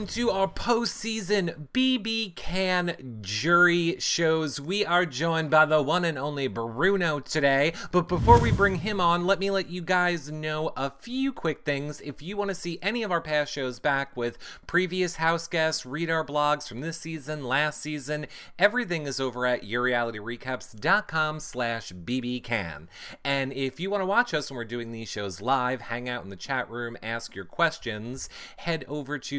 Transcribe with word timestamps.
Welcome 0.00 0.14
to 0.14 0.30
our 0.30 0.48
postseason 0.48 1.68
BB 1.74 2.34
Can 2.34 3.18
jury 3.20 3.96
shows. 3.98 4.58
We 4.58 4.82
are 4.82 5.04
joined 5.04 5.50
by 5.50 5.66
the 5.66 5.82
one 5.82 6.06
and 6.06 6.16
only 6.16 6.48
Bruno 6.48 7.20
today. 7.20 7.74
But 7.92 8.08
before 8.08 8.40
we 8.40 8.50
bring 8.50 8.76
him 8.76 8.98
on, 8.98 9.26
let 9.26 9.38
me 9.38 9.50
let 9.50 9.68
you 9.68 9.82
guys 9.82 10.32
know 10.32 10.72
a 10.74 10.88
few 10.88 11.34
quick 11.34 11.66
things. 11.66 12.00
If 12.00 12.22
you 12.22 12.38
want 12.38 12.48
to 12.48 12.54
see 12.54 12.78
any 12.80 13.02
of 13.02 13.12
our 13.12 13.20
past 13.20 13.52
shows 13.52 13.78
back 13.78 14.16
with 14.16 14.38
previous 14.66 15.16
house 15.16 15.46
guests, 15.46 15.84
read 15.84 16.08
our 16.08 16.24
blogs 16.24 16.66
from 16.66 16.80
this 16.80 16.96
season, 16.96 17.44
last 17.44 17.82
season, 17.82 18.26
everything 18.58 19.06
is 19.06 19.20
over 19.20 19.44
at 19.44 19.64
yourrealityrecaps.com 19.64 21.40
slash 21.40 21.92
bbcan. 21.92 22.86
And 23.22 23.52
if 23.52 23.78
you 23.78 23.90
want 23.90 24.00
to 24.00 24.06
watch 24.06 24.32
us 24.32 24.50
when 24.50 24.56
we're 24.56 24.64
doing 24.64 24.92
these 24.92 25.10
shows 25.10 25.42
live, 25.42 25.82
hang 25.82 26.08
out 26.08 26.24
in 26.24 26.30
the 26.30 26.36
chat 26.36 26.70
room, 26.70 26.96
ask 27.02 27.34
your 27.34 27.44
questions, 27.44 28.30
head 28.56 28.86
over 28.88 29.18
to 29.18 29.36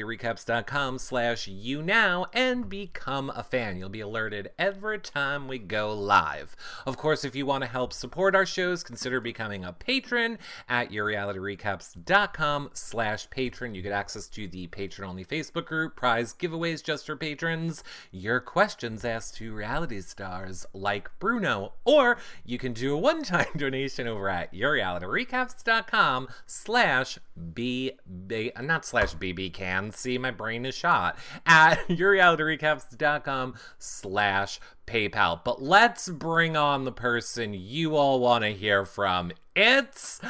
yourrealityrecaps.com 0.00 0.98
slash 0.98 1.48
YouNow 1.48 2.26
and 2.32 2.68
become 2.68 3.30
a 3.34 3.42
fan. 3.42 3.76
You'll 3.76 3.88
be 3.88 4.00
alerted 4.00 4.50
every 4.58 4.98
time 4.98 5.48
we 5.48 5.58
go 5.58 5.92
live. 5.92 6.56
Of 6.86 6.96
course, 6.96 7.24
if 7.24 7.34
you 7.34 7.46
want 7.46 7.64
to 7.64 7.70
help 7.70 7.92
support 7.92 8.34
our 8.34 8.46
shows, 8.46 8.82
consider 8.82 9.20
becoming 9.20 9.64
a 9.64 9.72
patron 9.72 10.38
at 10.68 10.90
yourrealityrecaps.com 10.90 12.70
slash 12.72 13.30
patron. 13.30 13.74
You 13.74 13.82
get 13.82 13.92
access 13.92 14.28
to 14.28 14.48
the 14.48 14.66
patron-only 14.68 15.24
Facebook 15.24 15.66
group, 15.66 15.96
prize 15.96 16.34
giveaways 16.34 16.82
just 16.82 17.06
for 17.06 17.16
patrons, 17.16 17.84
your 18.10 18.40
questions 18.40 19.04
asked 19.04 19.36
to 19.36 19.54
reality 19.54 20.00
stars 20.00 20.66
like 20.72 21.10
Bruno, 21.18 21.74
or 21.84 22.18
you 22.44 22.58
can 22.58 22.72
do 22.72 22.94
a 22.94 22.98
one-time 22.98 23.46
donation 23.56 24.06
over 24.06 24.28
at 24.28 24.52
yourrealityrecaps.com 24.52 26.28
slash 26.46 27.18
b, 27.54 27.92
b 28.26 28.52
not 28.60 28.84
slash 28.84 29.14
bb 29.14 29.52
see 29.92 30.18
my 30.18 30.30
brain 30.30 30.64
is 30.66 30.74
shot 30.74 31.16
at 31.46 31.78
yourrealityrecaps.com 31.88 33.54
slash 33.78 34.60
paypal 34.86 35.40
but 35.44 35.62
let's 35.62 36.08
bring 36.08 36.56
on 36.56 36.84
the 36.84 36.92
person 36.92 37.54
you 37.54 37.96
all 37.96 38.20
want 38.20 38.42
to 38.44 38.50
hear 38.50 38.84
from 38.84 39.30
it's 39.54 40.20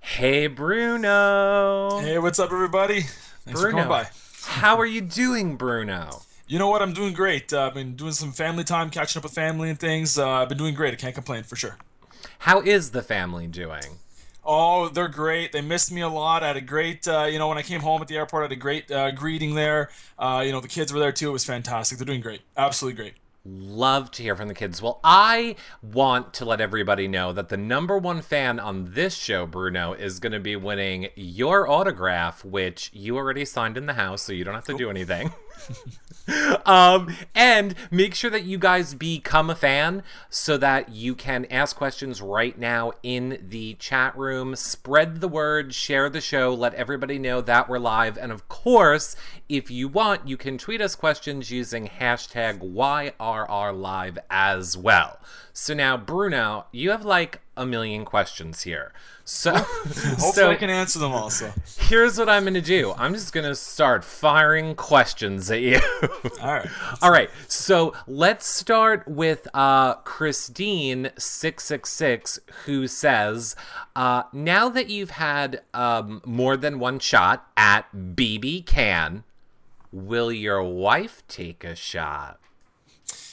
hey 0.00 0.46
bruno 0.46 2.00
Hey, 2.00 2.18
what's 2.18 2.38
up, 2.38 2.52
everybody? 2.52 3.00
Thanks 3.02 3.60
for 3.60 3.70
bruno 3.70 3.84
coming 3.84 3.88
by. 3.88 4.08
how 4.44 4.78
are 4.78 4.86
you 4.86 5.00
doing 5.00 5.56
bruno 5.56 6.22
You 6.46 6.58
know 6.58 6.68
what? 6.70 6.80
I'm 6.80 6.92
doing 6.94 7.12
great. 7.12 7.52
Uh, 7.52 7.66
I've 7.66 7.74
been 7.74 7.94
doing 7.94 8.12
some 8.12 8.32
family 8.32 8.64
time, 8.64 8.88
catching 8.88 9.20
up 9.20 9.24
with 9.24 9.34
family 9.34 9.68
and 9.68 9.78
things. 9.78 10.18
Uh, 10.18 10.26
I've 10.28 10.48
been 10.48 10.56
doing 10.56 10.74
great. 10.74 10.94
I 10.94 10.96
can't 10.96 11.14
complain 11.14 11.42
for 11.42 11.56
sure. 11.56 11.76
how 12.40 12.60
is 12.62 12.92
the 12.92 13.02
family 13.02 13.46
doing 13.46 13.98
Oh, 14.44 14.88
they're 14.88 15.08
great. 15.08 15.52
They 15.52 15.60
missed 15.60 15.92
me 15.92 16.00
a 16.00 16.08
lot. 16.08 16.42
I 16.42 16.48
had 16.48 16.56
a 16.56 16.62
great, 16.62 17.06
uh, 17.06 17.24
you 17.24 17.38
know, 17.38 17.48
when 17.48 17.58
I 17.58 17.62
came 17.62 17.80
home 17.80 18.00
at 18.00 18.08
the 18.08 18.16
airport, 18.16 18.42
I 18.42 18.44
had 18.44 18.52
a 18.52 18.56
great 18.56 18.90
uh, 18.90 19.10
greeting 19.10 19.54
there. 19.54 19.90
Uh, 20.18 20.42
you 20.44 20.52
know, 20.52 20.60
the 20.60 20.68
kids 20.68 20.92
were 20.92 21.00
there 21.00 21.12
too. 21.12 21.28
It 21.28 21.32
was 21.32 21.44
fantastic. 21.44 21.98
They're 21.98 22.06
doing 22.06 22.20
great. 22.22 22.40
Absolutely 22.56 22.96
great. 22.96 23.14
Love 23.44 24.10
to 24.10 24.22
hear 24.22 24.36
from 24.36 24.48
the 24.48 24.54
kids. 24.54 24.82
Well, 24.82 25.00
I 25.02 25.56
want 25.82 26.34
to 26.34 26.44
let 26.44 26.60
everybody 26.60 27.08
know 27.08 27.32
that 27.32 27.48
the 27.48 27.56
number 27.56 27.96
one 27.96 28.20
fan 28.20 28.60
on 28.60 28.92
this 28.92 29.14
show, 29.14 29.46
Bruno, 29.46 29.94
is 29.94 30.18
going 30.18 30.32
to 30.32 30.40
be 30.40 30.54
winning 30.56 31.08
your 31.14 31.68
autograph, 31.68 32.44
which 32.44 32.90
you 32.92 33.16
already 33.16 33.44
signed 33.44 33.78
in 33.78 33.86
the 33.86 33.94
house, 33.94 34.22
so 34.22 34.32
you 34.32 34.44
don't 34.44 34.54
have 34.54 34.64
to 34.64 34.76
do 34.76 34.90
anything. 34.90 35.32
um, 36.66 37.14
and 37.34 37.74
make 37.90 38.14
sure 38.14 38.30
that 38.30 38.44
you 38.44 38.58
guys 38.58 38.94
become 38.94 39.50
a 39.50 39.54
fan 39.54 40.02
so 40.28 40.56
that 40.58 40.90
you 40.90 41.14
can 41.14 41.44
ask 41.46 41.76
questions 41.76 42.20
right 42.20 42.58
now 42.58 42.92
in 43.02 43.46
the 43.48 43.74
chat 43.74 44.16
room. 44.16 44.54
Spread 44.56 45.20
the 45.20 45.28
word, 45.28 45.74
share 45.74 46.08
the 46.10 46.20
show, 46.20 46.52
let 46.52 46.74
everybody 46.74 47.18
know 47.18 47.40
that 47.40 47.68
we're 47.68 47.78
live. 47.78 48.18
And 48.18 48.30
of 48.32 48.48
course, 48.48 49.16
if 49.48 49.70
you 49.70 49.88
want, 49.88 50.28
you 50.28 50.36
can 50.36 50.58
tweet 50.58 50.80
us 50.80 50.94
questions 50.94 51.50
using 51.50 51.88
hashtag 51.88 52.60
YRRLive 52.60 54.18
as 54.30 54.76
well. 54.76 55.18
So 55.52 55.74
now, 55.74 55.96
Bruno, 55.96 56.66
you 56.70 56.90
have 56.90 57.04
like 57.04 57.40
a 57.58 57.66
million 57.66 58.04
questions 58.04 58.62
here. 58.62 58.92
So, 59.24 59.52
Hopefully, 59.54 60.32
so 60.32 60.50
I 60.50 60.54
can 60.54 60.70
answer 60.70 60.98
them 60.98 61.12
also. 61.12 61.52
here's 61.80 62.16
what 62.16 62.30
I'm 62.30 62.44
to 62.54 62.62
do. 62.62 62.94
I'm 62.96 63.12
just 63.12 63.34
to 63.44 63.54
start 63.54 64.02
firing 64.04 64.74
questions 64.74 65.50
at 65.50 65.60
you. 65.60 65.80
All 66.40 66.54
right. 66.54 66.68
All 67.02 67.10
right. 67.10 67.28
So 67.46 67.92
let's 68.06 68.46
start 68.46 69.06
with 69.06 69.46
uh, 69.52 69.96
Christine666, 69.96 72.38
who 72.64 72.86
says 72.86 73.54
uh, 73.94 74.22
Now 74.32 74.70
that 74.70 74.88
you've 74.88 75.10
had 75.10 75.60
um, 75.74 76.22
more 76.24 76.56
than 76.56 76.78
one 76.78 76.98
shot 76.98 77.46
at 77.56 77.94
BB 77.94 78.64
Can, 78.64 79.24
will 79.92 80.32
your 80.32 80.62
wife 80.62 81.22
take 81.28 81.64
a 81.64 81.74
shot? 81.74 82.40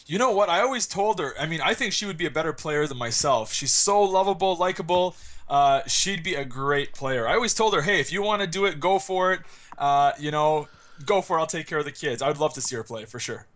You 0.07 0.19
know 0.19 0.31
what? 0.31 0.49
I 0.49 0.61
always 0.61 0.85
told 0.85 1.19
her. 1.19 1.33
I 1.39 1.47
mean, 1.47 1.61
I 1.61 1.73
think 1.73 1.93
she 1.93 2.05
would 2.05 2.17
be 2.17 2.25
a 2.25 2.31
better 2.31 2.53
player 2.53 2.85
than 2.85 2.97
myself. 2.97 3.51
She's 3.51 3.71
so 3.71 4.01
lovable, 4.03 4.55
likable. 4.55 5.15
Uh, 5.49 5.81
she'd 5.87 6.23
be 6.23 6.35
a 6.35 6.45
great 6.45 6.93
player. 6.93 7.27
I 7.27 7.33
always 7.33 7.53
told 7.53 7.73
her, 7.73 7.81
hey, 7.81 7.99
if 7.99 8.11
you 8.11 8.21
want 8.21 8.41
to 8.41 8.47
do 8.47 8.65
it, 8.65 8.79
go 8.79 8.99
for 8.99 9.33
it. 9.33 9.41
Uh, 9.77 10.11
you 10.19 10.31
know, 10.31 10.67
go 11.05 11.21
for 11.21 11.37
it. 11.37 11.39
I'll 11.41 11.47
take 11.47 11.67
care 11.67 11.79
of 11.79 11.85
the 11.85 11.91
kids. 11.91 12.21
I 12.21 12.27
would 12.27 12.39
love 12.39 12.53
to 12.53 12.61
see 12.61 12.75
her 12.75 12.83
play 12.83 13.05
for 13.05 13.19
sure. 13.19 13.47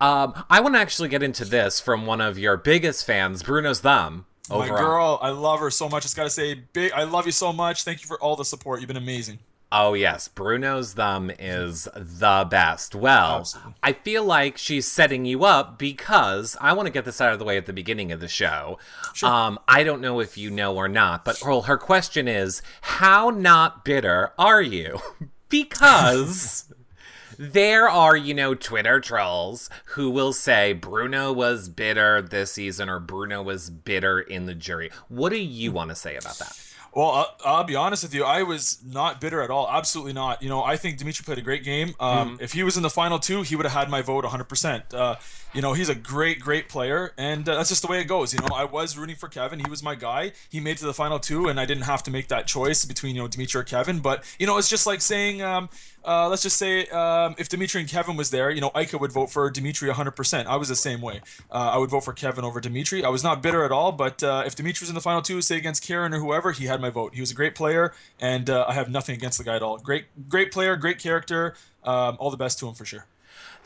Um, 0.00 0.44
I 0.50 0.60
want 0.60 0.74
to 0.74 0.78
actually 0.80 1.08
get 1.08 1.22
into 1.22 1.44
this 1.44 1.80
from 1.80 2.06
one 2.06 2.20
of 2.20 2.38
your 2.38 2.56
biggest 2.56 3.04
fans, 3.06 3.42
Bruno's 3.42 3.80
Thumb. 3.80 4.26
My 4.48 4.56
Over 4.56 4.74
on- 4.74 4.78
girl, 4.84 5.18
I 5.22 5.30
love 5.30 5.58
her 5.60 5.70
so 5.70 5.88
much. 5.88 6.02
I 6.02 6.04
just 6.04 6.16
gotta 6.16 6.30
say, 6.30 6.54
big. 6.54 6.92
I 6.92 7.02
love 7.02 7.26
you 7.26 7.32
so 7.32 7.52
much. 7.52 7.82
Thank 7.82 8.02
you 8.02 8.06
for 8.06 8.20
all 8.20 8.36
the 8.36 8.44
support. 8.44 8.80
You've 8.80 8.88
been 8.88 8.96
amazing. 8.96 9.40
Oh 9.72 9.94
yes, 9.94 10.28
Bruno's 10.28 10.94
thumb 10.94 11.30
is 11.38 11.88
the 11.94 12.46
best. 12.48 12.94
Well. 12.94 13.46
I 13.82 13.92
feel 13.92 14.24
like 14.24 14.56
she's 14.56 14.90
setting 14.90 15.24
you 15.24 15.44
up 15.44 15.78
because 15.78 16.56
I 16.60 16.72
want 16.72 16.86
to 16.86 16.92
get 16.92 17.04
this 17.04 17.20
out 17.20 17.32
of 17.32 17.38
the 17.38 17.44
way 17.44 17.56
at 17.56 17.66
the 17.66 17.72
beginning 17.72 18.12
of 18.12 18.20
the 18.20 18.28
show. 18.28 18.78
Um, 19.22 19.58
I 19.66 19.82
don't 19.82 20.00
know 20.00 20.20
if 20.20 20.38
you 20.38 20.50
know 20.50 20.76
or 20.76 20.88
not, 20.88 21.24
but 21.24 21.38
her, 21.40 21.62
her 21.62 21.78
question 21.78 22.28
is, 22.28 22.62
how 22.80 23.30
not 23.30 23.84
bitter 23.84 24.32
are 24.38 24.62
you? 24.62 25.00
because 25.48 26.72
there 27.38 27.88
are, 27.88 28.16
you 28.16 28.34
know, 28.34 28.54
Twitter 28.54 29.00
trolls 29.00 29.68
who 29.86 30.10
will 30.10 30.32
say 30.32 30.72
Bruno 30.72 31.32
was 31.32 31.68
bitter 31.68 32.22
this 32.22 32.52
season 32.52 32.88
or 32.88 33.00
Bruno 33.00 33.42
was 33.42 33.70
bitter 33.70 34.20
in 34.20 34.46
the 34.46 34.54
jury. 34.54 34.90
What 35.08 35.30
do 35.30 35.38
you 35.38 35.72
want 35.72 35.90
to 35.90 35.96
say 35.96 36.16
about 36.16 36.38
that? 36.38 36.65
Well, 36.96 37.10
I'll, 37.10 37.36
I'll 37.44 37.64
be 37.64 37.76
honest 37.76 38.04
with 38.04 38.14
you. 38.14 38.24
I 38.24 38.42
was 38.42 38.78
not 38.82 39.20
bitter 39.20 39.42
at 39.42 39.50
all. 39.50 39.68
Absolutely 39.70 40.14
not. 40.14 40.42
You 40.42 40.48
know, 40.48 40.64
I 40.64 40.78
think 40.78 40.96
Dimitri 40.96 41.24
played 41.24 41.36
a 41.36 41.42
great 41.42 41.62
game. 41.62 41.94
Um, 42.00 42.38
If 42.40 42.54
he 42.54 42.62
was 42.62 42.78
in 42.78 42.82
the 42.82 42.88
final 42.88 43.18
two, 43.18 43.42
he 43.42 43.54
would 43.54 43.66
have 43.66 43.74
had 43.74 43.90
my 43.90 44.00
vote 44.00 44.24
100%. 44.24 44.94
Uh, 44.94 45.16
you 45.54 45.62
know, 45.62 45.72
he's 45.72 45.88
a 45.88 45.94
great, 45.94 46.40
great 46.40 46.68
player, 46.68 47.12
and 47.16 47.48
uh, 47.48 47.56
that's 47.56 47.68
just 47.68 47.82
the 47.82 47.88
way 47.88 48.00
it 48.00 48.04
goes. 48.04 48.32
You 48.32 48.40
know, 48.40 48.54
I 48.54 48.64
was 48.64 48.96
rooting 48.98 49.16
for 49.16 49.28
Kevin. 49.28 49.58
He 49.58 49.70
was 49.70 49.82
my 49.82 49.94
guy. 49.94 50.32
He 50.48 50.60
made 50.60 50.76
to 50.78 50.84
the 50.84 50.94
final 50.94 51.18
two, 51.18 51.48
and 51.48 51.58
I 51.58 51.64
didn't 51.64 51.84
have 51.84 52.02
to 52.04 52.10
make 52.10 52.28
that 52.28 52.46
choice 52.46 52.84
between 52.84 53.16
you 53.16 53.22
know 53.22 53.28
Dimitri 53.28 53.60
or 53.60 53.64
Kevin. 53.64 54.00
But 54.00 54.24
you 54.38 54.46
know, 54.46 54.58
it's 54.58 54.68
just 54.68 54.86
like 54.86 55.00
saying. 55.00 55.42
Um, 55.42 55.68
uh, 56.06 56.28
let's 56.28 56.42
just 56.42 56.56
say 56.56 56.86
um, 56.86 57.34
if 57.36 57.48
Dimitri 57.48 57.80
and 57.80 57.90
Kevin 57.90 58.16
was 58.16 58.30
there, 58.30 58.48
you 58.48 58.60
know, 58.60 58.70
Ika 58.76 58.96
would 58.96 59.10
vote 59.10 59.28
for 59.28 59.50
Dimitri 59.50 59.90
100%. 59.90 60.46
I 60.46 60.54
was 60.54 60.68
the 60.68 60.76
same 60.76 61.00
way. 61.00 61.20
Uh, 61.50 61.70
I 61.74 61.78
would 61.78 61.90
vote 61.90 62.04
for 62.04 62.12
Kevin 62.12 62.44
over 62.44 62.60
Dimitri. 62.60 63.04
I 63.04 63.08
was 63.08 63.24
not 63.24 63.42
bitter 63.42 63.64
at 63.64 63.72
all, 63.72 63.90
but 63.90 64.22
uh, 64.22 64.44
if 64.46 64.54
Dimitri 64.54 64.84
was 64.84 64.88
in 64.88 64.94
the 64.94 65.00
final 65.00 65.20
two, 65.20 65.42
say 65.42 65.56
against 65.56 65.82
Karen 65.82 66.14
or 66.14 66.20
whoever, 66.20 66.52
he 66.52 66.66
had 66.66 66.80
my 66.80 66.90
vote. 66.90 67.14
He 67.14 67.20
was 67.20 67.32
a 67.32 67.34
great 67.34 67.56
player, 67.56 67.92
and 68.20 68.48
uh, 68.48 68.66
I 68.68 68.74
have 68.74 68.88
nothing 68.88 69.16
against 69.16 69.38
the 69.38 69.44
guy 69.44 69.56
at 69.56 69.62
all. 69.62 69.78
Great, 69.78 70.04
great 70.28 70.52
player, 70.52 70.76
great 70.76 71.00
character. 71.00 71.54
Um, 71.82 72.16
all 72.20 72.30
the 72.30 72.36
best 72.36 72.60
to 72.60 72.68
him 72.68 72.74
for 72.74 72.84
sure. 72.84 73.06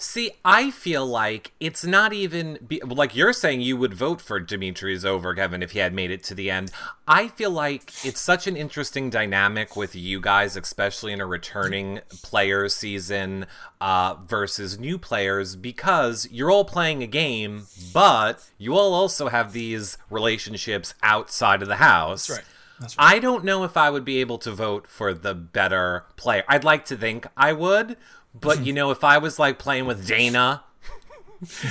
See, 0.03 0.31
I 0.47 0.71
feel 0.71 1.05
like 1.05 1.53
it's 1.61 1.85
not 1.85 2.15
even 2.15 2.59
be, 2.67 2.81
like 2.81 3.15
you're 3.15 3.35
saying 3.35 3.61
you 3.61 3.77
would 3.77 3.93
vote 3.93 4.23
for 4.23 4.41
Dimitri's 4.41 5.05
over 5.05 5.35
Kevin 5.35 5.63
if 5.63 5.73
he 5.73 5.79
had 5.79 5.93
made 5.93 6.11
it 6.11 6.25
to 6.25 6.35
the 6.35 6.51
end. 6.51 6.73
I 7.07 7.29
feel 7.29 7.51
like 7.51 7.93
it's 8.03 8.21
such 8.21 8.47
an 8.47 8.57
interesting 8.57 9.11
dynamic 9.11 9.77
with 9.77 9.95
you 9.95 10.19
guys, 10.19 10.57
especially 10.57 11.13
in 11.13 11.21
a 11.21 11.27
returning 11.27 12.01
player 12.23 12.71
season 12.71 13.45
uh, 13.79 14.15
versus 14.27 14.79
new 14.79 14.97
players, 14.97 15.55
because 15.55 16.27
you're 16.31 16.51
all 16.51 16.65
playing 16.65 17.03
a 17.03 17.07
game, 17.07 17.67
but 17.93 18.43
you 18.57 18.75
all 18.75 18.95
also 18.95 19.29
have 19.29 19.53
these 19.53 19.99
relationships 20.09 20.95
outside 21.03 21.61
of 21.61 21.69
the 21.69 21.77
house. 21.77 22.27
That's 22.27 22.39
right. 22.39 22.47
That's 22.81 22.97
right. 22.97 23.17
I 23.17 23.19
don't 23.19 23.45
know 23.45 23.65
if 23.65 23.77
I 23.77 23.91
would 23.91 24.07
be 24.07 24.23
able 24.23 24.39
to 24.39 24.53
vote 24.53 24.87
for 24.87 25.13
the 25.13 25.35
better 25.35 26.07
player. 26.17 26.45
I'd 26.49 26.65
like 26.65 26.87
to 26.87 26.97
think 26.97 27.27
I 27.37 27.53
would, 27.53 27.99
but 28.35 28.65
you 28.65 28.73
know, 28.73 28.91
if 28.91 29.05
I 29.05 29.19
was 29.19 29.39
like 29.39 29.59
playing 29.59 29.87
with 29.87 30.07
Dana, 30.07 30.65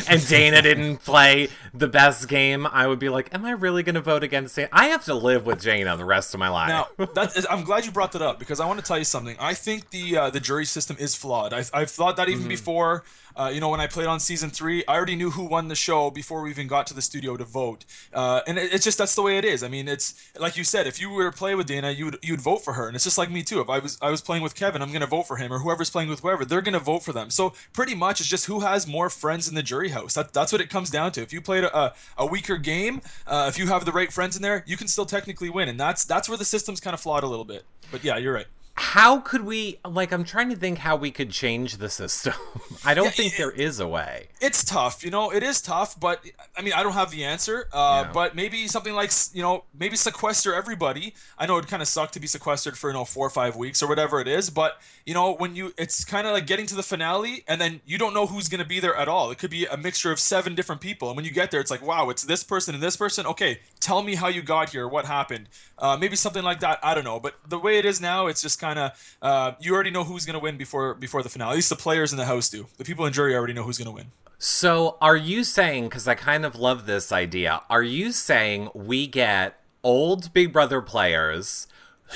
and 0.07 0.27
Dana 0.27 0.61
didn't 0.61 0.97
play 0.97 1.49
the 1.73 1.87
best 1.87 2.27
game, 2.27 2.65
I 2.65 2.87
would 2.87 2.99
be 2.99 3.09
like, 3.09 3.33
"Am 3.33 3.45
I 3.45 3.51
really 3.51 3.83
going 3.83 3.95
to 3.95 4.01
vote 4.01 4.23
against 4.23 4.55
Dana?" 4.55 4.69
I 4.71 4.87
have 4.87 5.05
to 5.05 5.13
live 5.13 5.45
with 5.45 5.61
Dana 5.61 5.95
the 5.95 6.05
rest 6.05 6.33
of 6.33 6.39
my 6.39 6.49
life. 6.49 6.69
Now, 6.69 7.05
that, 7.13 7.45
I'm 7.49 7.63
glad 7.63 7.85
you 7.85 7.91
brought 7.91 8.11
that 8.13 8.21
up 8.21 8.39
because 8.39 8.59
I 8.59 8.65
want 8.65 8.79
to 8.79 8.85
tell 8.85 8.97
you 8.97 9.03
something. 9.03 9.35
I 9.39 9.53
think 9.53 9.91
the 9.91 10.17
uh, 10.17 10.29
the 10.31 10.39
jury 10.39 10.65
system 10.65 10.97
is 10.99 11.15
flawed. 11.15 11.53
I, 11.53 11.63
I've 11.73 11.91
thought 11.91 12.17
that 12.17 12.29
even 12.29 12.41
mm-hmm. 12.41 12.49
before. 12.49 13.03
Uh, 13.39 13.47
you 13.47 13.61
know, 13.61 13.69
when 13.69 13.79
I 13.79 13.87
played 13.87 14.07
on 14.07 14.19
season 14.19 14.49
three, 14.49 14.83
I 14.85 14.97
already 14.97 15.15
knew 15.15 15.31
who 15.31 15.45
won 15.45 15.69
the 15.69 15.75
show 15.75 16.11
before 16.11 16.41
we 16.41 16.49
even 16.49 16.67
got 16.67 16.87
to 16.87 16.93
the 16.93 17.01
studio 17.01 17.37
to 17.37 17.45
vote. 17.45 17.85
Uh, 18.13 18.41
and 18.45 18.57
it, 18.57 18.73
it's 18.73 18.83
just 18.83 18.97
that's 18.97 19.15
the 19.15 19.21
way 19.21 19.37
it 19.37 19.45
is. 19.45 19.63
I 19.63 19.69
mean, 19.69 19.87
it's 19.87 20.29
like 20.37 20.57
you 20.57 20.65
said, 20.65 20.87
if 20.87 20.99
you 20.99 21.09
were 21.09 21.31
to 21.31 21.37
play 21.37 21.55
with 21.55 21.65
Dana, 21.65 21.91
you'd 21.91 22.17
you'd 22.21 22.41
vote 22.41 22.65
for 22.65 22.73
her, 22.73 22.87
and 22.87 22.95
it's 22.95 23.05
just 23.05 23.17
like 23.17 23.31
me 23.31 23.41
too. 23.41 23.61
If 23.61 23.69
I 23.69 23.79
was 23.79 23.97
I 24.01 24.09
was 24.09 24.19
playing 24.19 24.43
with 24.43 24.55
Kevin, 24.55 24.81
I'm 24.81 24.91
gonna 24.91 25.07
vote 25.07 25.23
for 25.23 25.37
him, 25.37 25.53
or 25.53 25.59
whoever's 25.59 25.89
playing 25.89 26.09
with 26.09 26.19
whoever, 26.19 26.43
they're 26.43 26.61
gonna 26.61 26.79
vote 26.79 27.01
for 27.01 27.13
them. 27.13 27.29
So 27.29 27.53
pretty 27.71 27.95
much, 27.95 28.19
it's 28.19 28.27
just 28.27 28.47
who 28.47 28.59
has 28.59 28.85
more 28.85 29.09
friends 29.09 29.47
in 29.47 29.55
the 29.55 29.63
jury 29.63 29.89
house. 29.89 30.15
That, 30.15 30.33
that's 30.33 30.51
what 30.51 30.59
it 30.59 30.69
comes 30.69 30.89
down 30.89 31.13
to. 31.13 31.21
If 31.21 31.31
you 31.31 31.39
played 31.39 31.63
a, 31.63 31.93
a 32.17 32.25
weaker 32.25 32.57
game, 32.57 33.01
uh, 33.25 33.45
if 33.47 33.57
you 33.57 33.67
have 33.67 33.85
the 33.85 33.93
right 33.93 34.11
friends 34.11 34.35
in 34.35 34.41
there, 34.41 34.65
you 34.67 34.75
can 34.75 34.89
still 34.89 35.05
technically 35.05 35.49
win, 35.49 35.69
and 35.69 35.79
that's 35.79 36.03
that's 36.03 36.27
where 36.27 36.37
the 36.37 36.43
system's 36.43 36.81
kind 36.81 36.93
of 36.93 36.99
flawed 36.99 37.23
a 37.23 37.27
little 37.27 37.45
bit. 37.45 37.63
But 37.89 38.03
yeah, 38.03 38.17
you're 38.17 38.33
right 38.33 38.47
how 38.79 39.19
could 39.19 39.41
we 39.41 39.77
like 39.85 40.13
i'm 40.13 40.23
trying 40.23 40.49
to 40.49 40.55
think 40.55 40.77
how 40.77 40.95
we 40.95 41.11
could 41.11 41.29
change 41.29 41.77
the 41.77 41.89
system. 41.89 42.33
I 42.85 42.93
don't 42.93 43.05
yeah, 43.05 43.11
think 43.11 43.33
it, 43.33 43.37
there 43.37 43.51
is 43.51 43.81
a 43.81 43.87
way. 43.87 44.29
It's 44.39 44.63
tough 44.63 45.03
you 45.03 45.11
know 45.11 45.31
it 45.31 45.43
is 45.43 45.61
tough 45.61 45.99
but 45.99 46.23
i 46.57 46.61
mean 46.61 46.71
i 46.71 46.81
don't 46.81 46.93
have 46.93 47.11
the 47.11 47.25
answer 47.25 47.67
uh, 47.73 48.03
yeah. 48.05 48.11
but 48.13 48.35
maybe 48.35 48.69
something 48.69 48.93
like 48.93 49.11
you 49.33 49.41
know 49.41 49.65
maybe 49.77 49.97
sequester 49.97 50.53
everybody. 50.55 51.13
I 51.37 51.45
know 51.45 51.57
it 51.57 51.67
kind 51.67 51.81
of 51.81 51.89
sucked 51.89 52.13
to 52.13 52.21
be 52.21 52.27
sequestered 52.27 52.77
for 52.77 52.89
you 52.89 52.93
know 52.93 53.03
four 53.03 53.27
or 53.27 53.29
five 53.29 53.57
weeks 53.57 53.83
or 53.83 53.87
whatever 53.89 54.21
it 54.21 54.29
is 54.29 54.49
but 54.49 54.79
you 55.05 55.13
know 55.13 55.35
when 55.35 55.57
you 55.57 55.73
it's 55.77 56.05
kind 56.05 56.25
of 56.25 56.31
like 56.31 56.47
getting 56.47 56.65
to 56.67 56.75
the 56.75 56.83
finale 56.83 57.43
and 57.49 57.59
then 57.59 57.81
you 57.85 57.97
don't 57.97 58.13
know 58.13 58.27
who's 58.27 58.47
going 58.47 58.63
to 58.63 58.67
be 58.67 58.79
there 58.79 58.95
at 58.95 59.09
all. 59.09 59.29
It 59.29 59.39
could 59.39 59.51
be 59.51 59.65
a 59.65 59.75
mixture 59.75 60.11
of 60.11 60.21
seven 60.21 60.55
different 60.55 60.79
people 60.79 61.09
and 61.09 61.17
when 61.17 61.25
you 61.25 61.31
get 61.31 61.51
there 61.51 61.59
it's 61.59 61.71
like 61.71 61.85
wow 61.85 62.09
it's 62.09 62.23
this 62.23 62.45
person 62.45 62.73
and 62.73 62.81
this 62.81 62.95
person? 62.95 63.25
Okay 63.25 63.59
tell 63.81 64.03
me 64.03 64.15
how 64.15 64.29
you 64.29 64.41
got 64.41 64.69
here 64.69 64.87
what 64.87 65.05
happened? 65.05 65.49
Uh, 65.77 65.97
maybe 65.99 66.15
something 66.15 66.43
like 66.43 66.59
that 66.59 66.77
i 66.83 66.93
don't 66.93 67.05
know 67.05 67.19
but 67.19 67.35
the 67.47 67.57
way 67.57 67.77
it 67.77 67.85
is 67.85 68.01
now 68.01 68.27
it's 68.27 68.41
just 68.41 68.59
kind 68.59 68.68
kind 68.69 68.79
of 68.79 69.17
uh, 69.21 69.51
you 69.59 69.73
already 69.73 69.91
know 69.91 70.03
who's 70.03 70.25
going 70.25 70.35
to 70.35 70.39
win 70.39 70.57
before 70.57 70.93
before 70.93 71.23
the 71.23 71.29
finale. 71.29 71.51
At 71.51 71.55
least 71.55 71.69
the 71.69 71.75
players 71.75 72.11
in 72.11 72.17
the 72.17 72.25
house 72.25 72.49
do. 72.49 72.67
The 72.77 72.83
people 72.83 73.05
in 73.05 73.13
jury 73.13 73.35
already 73.35 73.53
know 73.53 73.63
who's 73.63 73.77
going 73.77 73.87
to 73.87 73.95
win. 73.95 74.07
So, 74.37 74.97
are 75.01 75.17
you 75.17 75.43
saying? 75.43 75.85
Because 75.85 76.07
I 76.07 76.15
kind 76.15 76.45
of 76.45 76.55
love 76.55 76.85
this 76.85 77.11
idea. 77.11 77.61
Are 77.69 77.83
you 77.83 78.11
saying 78.11 78.69
we 78.73 79.07
get 79.07 79.59
old 79.83 80.33
Big 80.33 80.53
Brother 80.53 80.81
players 80.81 81.67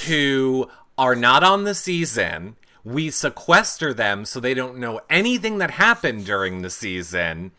who 0.07 0.69
are 0.97 1.15
not 1.15 1.44
on 1.44 1.63
the 1.63 1.75
season? 1.75 2.55
We 2.85 3.11
sequester 3.11 3.94
them 3.94 4.25
so 4.25 4.39
they 4.39 4.53
don't 4.53 4.77
know 4.77 5.00
anything 5.09 5.57
that 5.59 5.71
happened 5.71 6.25
during 6.25 6.61
the 6.61 6.69
season 6.69 7.51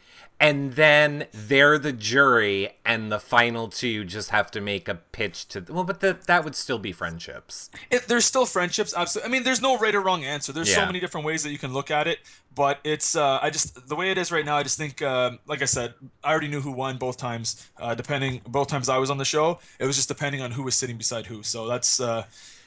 and 0.44 0.75
then 0.75 1.26
they're 1.32 1.79
the 1.79 1.93
jury 1.93 2.69
and 2.85 3.11
the 3.11 3.19
final 3.19 3.69
two 3.69 4.05
just 4.05 4.29
have 4.29 4.50
to 4.50 4.61
make 4.61 4.88
a 4.88 4.94
pitch 4.94 5.49
to 5.49 5.64
well 5.70 5.85
but 5.85 6.00
the, 6.00 6.19
that 6.26 6.44
would 6.44 6.55
still 6.55 6.79
be 6.79 6.93
friendships. 6.93 7.70
It, 7.91 8.08
there's 8.08 8.26
still 8.26 8.44
friendships 8.44 8.93
absolutely 8.94 9.29
i 9.29 9.32
mean 9.32 9.44
there's 9.44 9.62
no 9.62 9.79
right 9.79 9.94
or 9.94 10.00
wrong 10.00 10.23
answer. 10.25 10.52
There's 10.52 10.69
yeah. 10.69 10.81
so 10.81 10.87
many 10.87 11.00
different 11.00 11.26
ways 11.26 11.43
that 11.44 11.50
you 11.50 11.58
can 11.58 11.73
look 11.73 11.91
at 11.91 12.06
it 12.06 12.19
but 12.55 12.79
it's 12.85 13.17
uh, 13.17 13.38
i 13.41 13.49
just 13.49 13.88
the 13.88 13.96
way 13.96 14.11
it 14.11 14.19
is 14.19 14.31
right 14.31 14.44
now 14.44 14.56
i 14.56 14.62
just 14.62 14.76
think 14.76 15.00
uh, 15.00 15.32
like 15.46 15.62
i 15.62 15.64
said 15.64 15.94
i 16.23 16.31
already 16.31 16.49
knew 16.49 16.61
who 16.61 16.73
won 16.73 16.99
both 16.99 17.17
times 17.17 17.70
uh, 17.79 17.94
depending 17.94 18.43
both 18.46 18.69
times 18.69 18.88
i 18.88 18.99
was 18.99 19.11
on 19.11 19.19
the 19.19 19.25
show. 19.25 19.58
It 19.79 19.87
was 19.87 19.96
just 19.96 20.08
depending 20.08 20.43
on 20.43 20.50
who 20.50 20.62
was 20.62 20.75
sitting 20.76 20.96
beside 20.96 21.26
who. 21.26 21.43
So 21.43 21.67
that's 21.67 22.00
uh, 22.00 22.25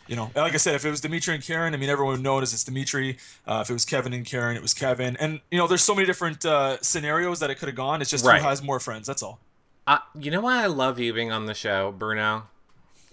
you 0.08 0.16
know, 0.16 0.32
like 0.36 0.54
I 0.54 0.58
said, 0.58 0.76
if 0.76 0.86
it 0.86 0.90
was 0.90 1.02
Dimitri 1.02 1.36
and 1.36 1.44
Karen, 1.44 1.74
I 1.74 1.78
mean, 1.78 1.90
everyone 1.90 2.22
knows 2.22 2.54
it's 2.54 2.64
Dimitri. 2.64 3.18
Uh, 3.46 3.60
if 3.64 3.70
it 3.70 3.74
was 3.74 3.86
Kevin 3.86 4.14
and 4.14 4.26
Karen, 4.26 4.56
it 4.56 4.62
was 4.62 4.74
Kevin. 4.74 5.18
And 5.18 5.42
you 5.52 5.58
know, 5.58 5.68
there's 5.68 5.84
so 5.84 5.94
many 5.94 6.06
different 6.06 6.46
uh, 6.46 6.82
scenarios 6.82 7.40
that 7.40 7.50
it 7.50 7.56
could 7.56 7.68
have 7.68 7.76
gone. 7.76 8.02
It's 8.02 8.10
just 8.10 8.26
right. 8.26 8.42
who 8.42 8.48
has 8.48 8.62
more 8.64 8.80
friends. 8.80 9.08
That's 9.08 9.24
all. 9.24 9.40
Uh, 9.86 10.00
you 10.20 10.32
know 10.32 10.42
why 10.42 10.64
I 10.64 10.68
love 10.68 11.00
you 11.00 11.14
being 11.14 11.32
on 11.32 11.46
the 11.46 11.54
show, 11.54 11.94
Bruno? 11.98 12.48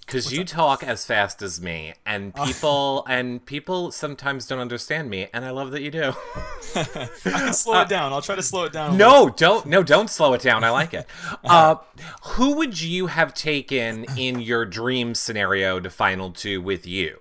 Because 0.07 0.33
you 0.33 0.45
talk 0.45 0.83
as 0.83 1.05
fast 1.05 1.43
as 1.43 1.61
me 1.61 1.95
and 2.05 2.33
oh. 2.37 2.45
people 2.45 3.05
and 3.09 3.45
people 3.45 3.91
sometimes 3.91 4.47
don't 4.47 4.59
understand 4.59 5.09
me 5.09 5.29
and 5.33 5.45
i 5.45 5.51
love 5.51 5.71
that 5.73 5.83
you 5.83 5.91
do. 5.91 6.13
I 6.77 7.09
can 7.25 7.53
slow 7.55 7.75
uh, 7.75 7.83
it 7.83 7.89
down. 7.89 8.13
I'll 8.13 8.23
try 8.23 8.37
to 8.37 8.43
slow 8.43 8.65
it 8.65 8.73
down 8.73 8.97
no 8.97 9.31
don't 9.31 9.67
no 9.67 9.83
don't 9.83 10.11
slow 10.11 10.33
it 10.35 10.43
down. 10.43 10.65
I 10.65 10.71
like 10.71 10.95
it. 10.95 11.07
Uh, 11.45 11.77
who 12.23 12.57
would 12.57 12.81
you 12.81 13.07
have 13.07 13.35
taken 13.35 14.07
in 14.17 14.41
your 14.41 14.65
dream 14.65 15.15
scenario 15.15 15.79
to 15.79 15.91
final 15.91 16.31
two 16.31 16.61
with 16.61 16.87
you 16.87 17.21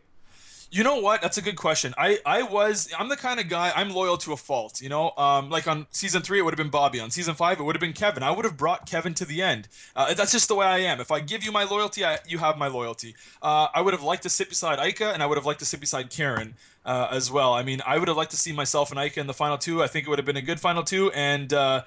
you 0.74 0.84
know 0.84 0.98
what? 1.00 1.22
That's 1.22 1.38
a 1.38 1.42
good 1.42 1.56
question. 1.56 1.94
I 2.00 2.18
I 2.26 2.42
was 2.42 2.92
I'm 2.98 3.08
the 3.08 3.16
kind 3.16 3.40
of 3.40 3.48
guy 3.48 3.72
I'm 3.76 3.92
loyal 3.92 4.18
to 4.18 4.34
a 4.34 4.38
fault. 4.38 4.82
You 4.82 4.90
know, 4.90 5.12
um, 5.18 5.52
like 5.52 5.68
on 5.68 5.86
season 5.92 6.24
three 6.24 6.40
it 6.40 6.42
would 6.42 6.52
have 6.52 6.58
been 6.58 6.72
Bobby. 6.72 7.00
On 7.00 7.12
season 7.12 7.36
five 7.36 7.60
it 7.60 7.64
would 7.64 7.76
have 7.76 7.80
been 7.82 7.94
Kevin. 7.94 8.24
I 8.24 8.32
would 8.32 8.44
have 8.44 8.58
brought 8.58 8.90
Kevin 8.90 9.14
to 9.16 9.26
the 9.26 9.44
end. 9.44 9.68
Uh, 9.96 10.16
that's 10.16 10.32
just 10.32 10.48
the 10.48 10.56
way 10.56 10.66
I 10.66 10.80
am. 10.80 11.00
If 11.00 11.12
I 11.12 11.20
give 11.20 11.44
you 11.44 11.52
my 11.52 11.64
loyalty, 11.64 12.04
I, 12.04 12.18
you 12.28 12.40
have 12.40 12.58
my 12.58 12.68
loyalty. 12.68 13.16
Uh, 13.40 13.68
I 13.74 13.82
would 13.82 13.94
have 13.94 14.02
liked 14.02 14.24
to 14.24 14.30
sit 14.30 14.50
beside 14.50 14.84
Ika, 14.84 15.14
and 15.14 15.22
I 15.22 15.28
would 15.28 15.38
have 15.38 15.46
liked 15.46 15.60
to 15.60 15.66
sit 15.66 15.80
beside 15.80 16.10
Karen. 16.10 16.56
Uh, 16.86 17.08
as 17.12 17.32
well. 17.32 17.54
I 17.54 17.64
mean, 17.64 17.82
I 17.88 17.98
would 17.98 18.10
have 18.10 18.18
liked 18.18 18.32
to 18.32 18.38
see 18.38 18.52
myself 18.52 18.92
and 18.92 19.00
Ika 19.00 19.18
in 19.18 19.26
the 19.26 19.34
final 19.34 19.58
two. 19.58 19.82
I 19.82 19.88
think 19.88 20.06
it 20.06 20.10
would 20.10 20.20
have 20.20 20.26
been 20.26 20.36
a 20.36 20.42
good 20.42 20.60
final 20.60 20.84
two, 20.84 21.14
and 21.14 21.54
uh, 21.54 21.84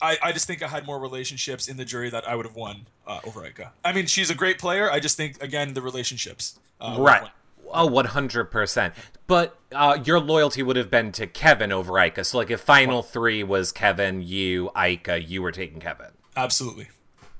I, 0.00 0.18
I 0.22 0.30
just 0.30 0.46
think 0.46 0.62
I 0.62 0.68
had 0.68 0.86
more 0.86 1.00
relationships 1.00 1.66
in 1.66 1.76
the 1.76 1.84
jury 1.84 2.10
that 2.10 2.28
I 2.28 2.36
would 2.36 2.46
have 2.46 2.54
won 2.54 2.86
uh, 3.08 3.18
over 3.26 3.44
Ika. 3.44 3.72
I 3.84 3.92
mean, 3.92 4.06
she's 4.06 4.30
a 4.30 4.36
great 4.36 4.60
player. 4.60 4.88
I 4.88 5.00
just 5.00 5.16
think 5.16 5.42
again 5.42 5.74
the 5.74 5.82
relationships. 5.82 6.60
Uh, 6.80 6.94
right. 7.00 7.28
Oh, 7.76 7.88
100%. 7.88 8.94
But 9.26 9.58
uh, 9.72 9.98
your 10.04 10.18
loyalty 10.18 10.62
would 10.62 10.76
have 10.76 10.90
been 10.90 11.12
to 11.12 11.26
Kevin 11.26 11.72
over 11.72 11.98
Ika. 11.98 12.24
So, 12.24 12.38
like, 12.38 12.50
if 12.50 12.60
final 12.60 13.02
three 13.02 13.42
was 13.42 13.72
Kevin, 13.72 14.22
you, 14.22 14.70
Ika, 14.76 15.22
you 15.22 15.42
were 15.42 15.52
taking 15.52 15.80
Kevin. 15.80 16.12
Absolutely. 16.36 16.88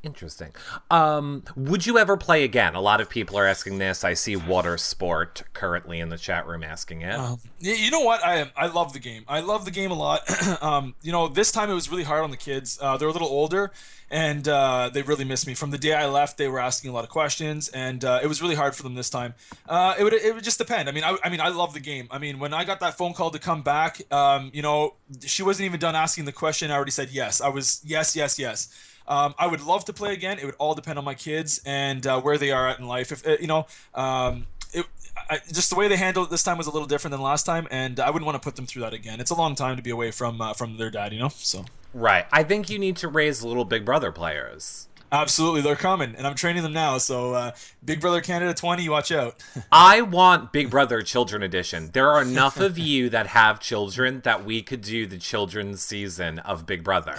Interesting. 0.03 0.53
Um, 0.91 1.43
would 1.57 1.85
you 1.85 1.99
ever 1.99 2.17
play 2.17 2.45
again? 2.45 2.75
A 2.77 2.81
lot 2.81 3.01
of 3.01 3.09
people 3.09 3.39
are 3.39 3.47
asking 3.47 3.79
this. 3.79 4.05
I 4.05 4.15
see 4.15 4.37
Water 4.37 4.77
Sport 4.79 5.43
currently 5.53 5.99
in 5.99 6.11
the 6.11 6.17
chat 6.17 6.47
room 6.47 6.63
asking 6.63 7.03
it. 7.03 7.15
Um, 7.15 7.41
you 7.59 7.91
know 7.91 8.01
what? 8.01 8.25
I 8.25 8.51
I 8.57 8.67
love 8.67 8.93
the 8.93 9.01
game. 9.01 9.25
I 9.27 9.41
love 9.41 9.65
the 9.65 9.73
game 9.73 9.91
a 9.91 9.95
lot. 9.95 10.23
um, 10.63 10.95
you 11.03 11.11
know, 11.11 11.27
this 11.27 11.51
time 11.51 11.71
it 11.71 11.75
was 11.75 11.91
really 11.91 12.05
hard 12.05 12.23
on 12.23 12.31
the 12.31 12.37
kids. 12.37 12.79
Uh, 12.81 12.97
they're 12.97 13.09
a 13.09 13.13
little 13.13 13.29
older, 13.29 13.73
and 14.11 14.47
uh, 14.47 14.91
they 14.93 15.03
really 15.03 15.25
missed 15.25 15.47
me. 15.47 15.55
From 15.55 15.71
the 15.71 15.79
day 15.79 15.95
I 15.95 16.07
left, 16.07 16.39
they 16.39 16.47
were 16.47 16.61
asking 16.61 16.91
a 16.91 16.93
lot 16.93 17.03
of 17.03 17.11
questions, 17.11 17.69
and 17.69 18.05
uh, 18.05 18.21
it 18.23 18.27
was 18.27 18.41
really 18.41 18.55
hard 18.55 18.77
for 18.77 18.83
them 18.85 18.95
this 18.95 19.11
time. 19.11 19.35
Uh, 19.69 19.95
it 19.99 20.05
would 20.05 20.13
it 20.13 20.35
would 20.35 20.45
just 20.45 20.59
depend. 20.59 20.89
I 20.89 20.93
mean, 20.93 21.05
I, 21.05 21.17
I 21.25 21.31
mean, 21.31 21.41
I 21.41 21.49
love 21.49 21.75
the 21.75 21.81
game. 21.81 22.07
I 22.11 22.19
mean, 22.19 22.39
when 22.39 22.55
I 22.55 22.65
got 22.65 22.81
that 22.81 22.97
phone 22.97 23.13
call 23.13 23.31
to 23.31 23.39
come 23.39 23.63
back, 23.63 24.01
um, 24.13 24.51
you 24.55 24.63
know, 24.63 24.95
she 25.25 25.43
wasn't 25.43 25.67
even 25.67 25.81
done 25.81 25.97
asking 25.97 26.27
the 26.27 26.33
question. 26.33 26.71
I 26.71 26.75
already 26.75 26.93
said 26.93 27.11
yes. 27.11 27.41
I 27.41 27.49
was 27.49 27.81
yes, 27.85 28.15
yes, 28.15 28.39
yes. 28.39 28.69
Um, 29.09 29.35
I 29.39 29.47
would 29.47 29.63
love 29.63 29.85
to 29.87 29.93
play 29.93 30.13
again. 30.13 30.39
It 30.39 30.45
would 30.45 30.57
all 30.59 30.75
depend 30.75 30.99
on 30.99 31.05
my 31.05 31.15
kids 31.15 31.61
and 31.65 32.07
uh, 32.07 32.21
where 32.21 32.39
they 32.39 32.51
are 32.51 32.69
at 32.69 32.79
in 32.79 32.87
life. 32.87 33.13
If 33.13 33.27
uh, 33.27 33.37
you 33.41 33.47
know, 33.47 33.67
um, 33.95 34.47
it, 34.73 34.87
I, 35.31 35.39
just 35.53 35.71
the 35.71 35.77
way 35.77 35.89
they 35.89 35.97
handled 35.97 36.29
it 36.29 36.31
this 36.31 36.43
time 36.43 36.59
was 36.59 36.67
a 36.67 36.71
little 36.71 36.89
different 36.89 37.13
than 37.13 37.23
last 37.23 37.45
time, 37.45 37.69
and 37.71 38.01
I 38.01 38.11
wouldn't 38.11 38.27
want 38.27 38.41
to 38.41 38.45
put 38.45 38.57
them 38.57 38.67
through 38.67 38.83
that 38.83 38.95
again. 38.95 39.21
It's 39.21 39.31
a 39.31 39.35
long 39.35 39.55
time 39.55 39.77
to 39.77 39.83
be 39.83 39.91
away 39.91 40.11
from 40.11 40.41
uh, 40.41 40.53
from 40.55 40.77
their 40.77 40.91
dad, 40.91 41.13
you 41.13 41.19
know. 41.19 41.29
So 41.29 41.65
right, 41.95 42.27
I 42.33 42.43
think 42.43 42.69
you 42.69 42.79
need 42.79 42.97
to 42.99 43.09
raise 43.09 43.43
little 43.43 43.65
Big 43.65 43.85
Brother 43.85 44.13
players. 44.13 44.89
Absolutely, 45.13 45.61
they're 45.61 45.77
coming, 45.77 46.17
and 46.17 46.27
I'm 46.27 46.35
training 46.35 46.65
them 46.65 46.73
now. 46.73 46.99
So, 46.99 47.33
uh, 47.33 47.53
Big 47.85 48.01
Brother 48.01 48.21
Canada 48.21 48.53
20, 48.53 48.89
watch 48.89 49.13
out. 49.13 49.41
I 49.73 50.03
want 50.03 50.53
Big 50.53 50.69
Brother 50.69 51.01
Children 51.01 51.45
Edition. 51.45 51.91
There 51.93 52.11
are 52.11 52.23
enough 52.23 52.59
of 52.59 52.77
you 52.79 53.09
that 53.11 53.29
have 53.29 53.61
children 53.61 54.21
that 54.25 54.45
we 54.45 54.63
could 54.63 54.81
do 54.81 55.07
the 55.07 55.19
children's 55.19 55.81
season 55.81 56.41
of 56.41 56.67
Big 56.67 56.83
Brother. 56.83 57.17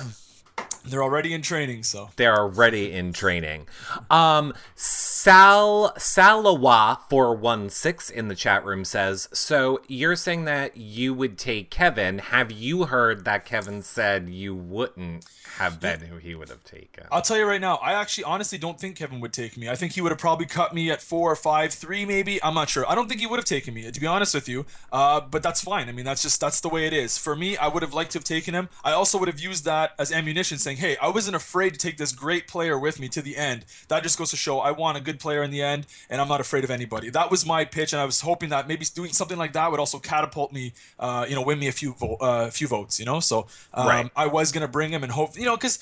They're 0.89 1.03
already 1.03 1.33
in 1.33 1.41
training, 1.41 1.83
so 1.83 2.09
they're 2.15 2.37
already 2.37 2.91
in 2.91 3.13
training. 3.13 3.67
Um, 4.09 4.53
Sal 4.75 5.93
Salawa 5.97 6.99
four 7.09 7.35
one 7.35 7.69
six 7.69 8.09
in 8.09 8.27
the 8.27 8.35
chat 8.35 8.63
room 8.65 8.85
says, 8.85 9.29
"So 9.33 9.81
you're 9.87 10.15
saying 10.15 10.45
that 10.45 10.77
you 10.77 11.13
would 11.13 11.37
take 11.37 11.69
Kevin? 11.69 12.19
Have 12.19 12.51
you 12.51 12.85
heard 12.85 13.25
that 13.25 13.45
Kevin 13.45 13.81
said 13.81 14.29
you 14.29 14.55
wouldn't 14.55 15.25
have 15.57 15.79
been 15.79 16.01
who 16.01 16.17
he 16.17 16.35
would 16.35 16.49
have 16.49 16.63
taken?" 16.63 17.05
I'll 17.11 17.21
tell 17.21 17.37
you 17.37 17.45
right 17.45 17.61
now. 17.61 17.75
I 17.77 17.93
actually 17.93 18.23
honestly 18.23 18.57
don't 18.57 18.79
think 18.79 18.95
Kevin 18.95 19.19
would 19.19 19.33
take 19.33 19.57
me. 19.57 19.69
I 19.69 19.75
think 19.75 19.93
he 19.93 20.01
would 20.01 20.11
have 20.11 20.19
probably 20.19 20.45
cut 20.45 20.73
me 20.73 20.91
at 20.91 21.01
four 21.01 21.31
or 21.31 21.35
five, 21.35 21.73
three 21.73 22.05
maybe. 22.05 22.41
I'm 22.43 22.53
not 22.53 22.69
sure. 22.69 22.89
I 22.89 22.95
don't 22.95 23.07
think 23.07 23.21
he 23.21 23.27
would 23.27 23.37
have 23.37 23.45
taken 23.45 23.73
me, 23.73 23.89
to 23.91 23.99
be 23.99 24.07
honest 24.07 24.33
with 24.33 24.47
you. 24.49 24.65
Uh, 24.91 25.21
but 25.21 25.43
that's 25.43 25.61
fine. 25.61 25.89
I 25.89 25.91
mean, 25.91 26.05
that's 26.05 26.21
just 26.21 26.39
that's 26.39 26.61
the 26.61 26.69
way 26.69 26.85
it 26.85 26.93
is. 26.93 27.17
For 27.17 27.35
me, 27.35 27.57
I 27.57 27.67
would 27.67 27.83
have 27.83 27.93
liked 27.93 28.11
to 28.11 28.19
have 28.19 28.23
taken 28.23 28.53
him. 28.53 28.69
I 28.83 28.91
also 28.91 29.17
would 29.17 29.27
have 29.27 29.39
used 29.39 29.65
that 29.65 29.93
as 29.97 30.11
ammunition, 30.11 30.57
saying, 30.57 30.77
"Hey, 30.77 30.97
I 30.97 31.09
wasn't 31.09 31.35
afraid 31.35 31.73
to 31.73 31.79
take 31.79 31.97
this 31.97 32.11
great 32.11 32.47
player 32.47 32.77
with 32.77 32.99
me 32.99 33.07
to 33.09 33.21
the 33.21 33.37
end." 33.37 33.65
That 33.87 34.03
just 34.03 34.17
goes 34.17 34.29
to 34.31 34.37
show 34.37 34.59
I 34.59 34.71
want 34.71 34.97
a 34.97 35.01
good 35.01 35.19
player 35.19 35.43
in 35.43 35.51
the 35.51 35.61
end, 35.61 35.87
and 36.09 36.19
I'm 36.21 36.27
not 36.27 36.41
afraid 36.41 36.63
of 36.63 36.71
anybody. 36.71 37.09
That 37.09 37.31
was 37.31 37.45
my 37.45 37.65
pitch, 37.65 37.93
and 37.93 38.01
I 38.01 38.05
was 38.05 38.21
hoping 38.21 38.49
that 38.49 38.67
maybe 38.67 38.85
doing 38.93 39.13
something 39.13 39.37
like 39.37 39.53
that 39.53 39.71
would 39.71 39.79
also 39.79 39.99
catapult 39.99 40.51
me, 40.51 40.73
uh, 40.99 41.25
you 41.27 41.35
know, 41.35 41.41
win 41.41 41.59
me 41.59 41.67
a 41.67 41.71
few 41.71 41.93
vo- 41.93 42.15
uh, 42.15 42.49
few 42.49 42.67
votes, 42.67 42.99
you 42.99 43.05
know. 43.05 43.19
So 43.19 43.47
um, 43.73 43.87
right. 43.87 44.11
I 44.15 44.27
was 44.27 44.51
gonna 44.51 44.67
bring 44.67 44.91
him 44.91 45.03
and 45.03 45.11
hope, 45.11 45.37
you 45.37 45.45
know, 45.45 45.46
because 45.55 45.79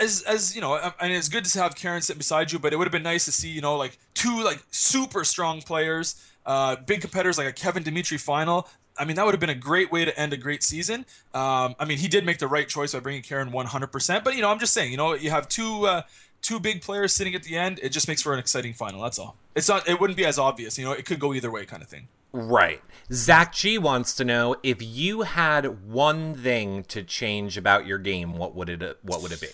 as 0.00 0.22
as 0.22 0.54
you 0.54 0.60
know, 0.60 0.74
and 1.00 1.12
it's 1.12 1.28
good 1.28 1.44
to 1.44 1.62
have 1.62 1.74
Karen 1.74 2.02
sit 2.02 2.18
beside 2.18 2.52
you, 2.52 2.58
but 2.58 2.72
it 2.72 2.76
would 2.76 2.86
have 2.86 2.92
been 2.92 3.02
nice 3.02 3.24
to 3.24 3.32
see, 3.32 3.48
you 3.48 3.60
know, 3.60 3.76
like 3.76 3.98
two 4.14 4.42
like 4.42 4.62
super 4.70 5.24
strong 5.24 5.62
players, 5.62 6.22
uh, 6.46 6.76
big 6.76 7.00
competitors 7.00 7.38
like 7.38 7.46
a 7.46 7.52
Kevin 7.52 7.82
Dimitri 7.82 8.18
final 8.18 8.68
I 9.00 9.06
mean, 9.06 9.16
that 9.16 9.24
would 9.24 9.32
have 9.32 9.40
been 9.40 9.48
a 9.48 9.54
great 9.54 9.90
way 9.90 10.04
to 10.04 10.20
end 10.20 10.34
a 10.34 10.36
great 10.36 10.62
season. 10.62 11.06
Um, 11.32 11.74
I 11.78 11.86
mean, 11.86 11.96
he 11.96 12.06
did 12.06 12.26
make 12.26 12.38
the 12.38 12.46
right 12.46 12.68
choice 12.68 12.92
by 12.92 13.00
bringing 13.00 13.22
Karen 13.22 13.50
100%. 13.50 14.24
But 14.24 14.36
you 14.36 14.42
know, 14.42 14.50
I'm 14.50 14.58
just 14.58 14.74
saying, 14.74 14.90
you 14.90 14.98
know, 14.98 15.14
you 15.14 15.30
have 15.30 15.48
two 15.48 15.86
uh, 15.86 16.02
two 16.42 16.60
big 16.60 16.82
players 16.82 17.14
sitting 17.14 17.34
at 17.34 17.42
the 17.42 17.56
end. 17.56 17.80
It 17.82 17.90
just 17.90 18.08
makes 18.08 18.20
for 18.20 18.34
an 18.34 18.38
exciting 18.38 18.74
final. 18.74 19.02
That's 19.02 19.18
all. 19.18 19.36
It's 19.54 19.68
not. 19.68 19.88
It 19.88 20.00
wouldn't 20.00 20.18
be 20.18 20.26
as 20.26 20.38
obvious. 20.38 20.78
You 20.78 20.84
know, 20.84 20.92
it 20.92 21.06
could 21.06 21.18
go 21.18 21.32
either 21.32 21.50
way, 21.50 21.64
kind 21.64 21.82
of 21.82 21.88
thing. 21.88 22.08
Right. 22.32 22.80
Zach 23.12 23.52
G 23.52 23.76
wants 23.78 24.14
to 24.16 24.24
know 24.24 24.56
if 24.62 24.78
you 24.80 25.22
had 25.22 25.84
one 25.90 26.34
thing 26.34 26.84
to 26.84 27.02
change 27.02 27.56
about 27.56 27.86
your 27.86 27.98
game, 27.98 28.36
what 28.36 28.54
would 28.54 28.68
it 28.68 28.98
what 29.02 29.22
would 29.22 29.32
it 29.32 29.40
be? 29.40 29.48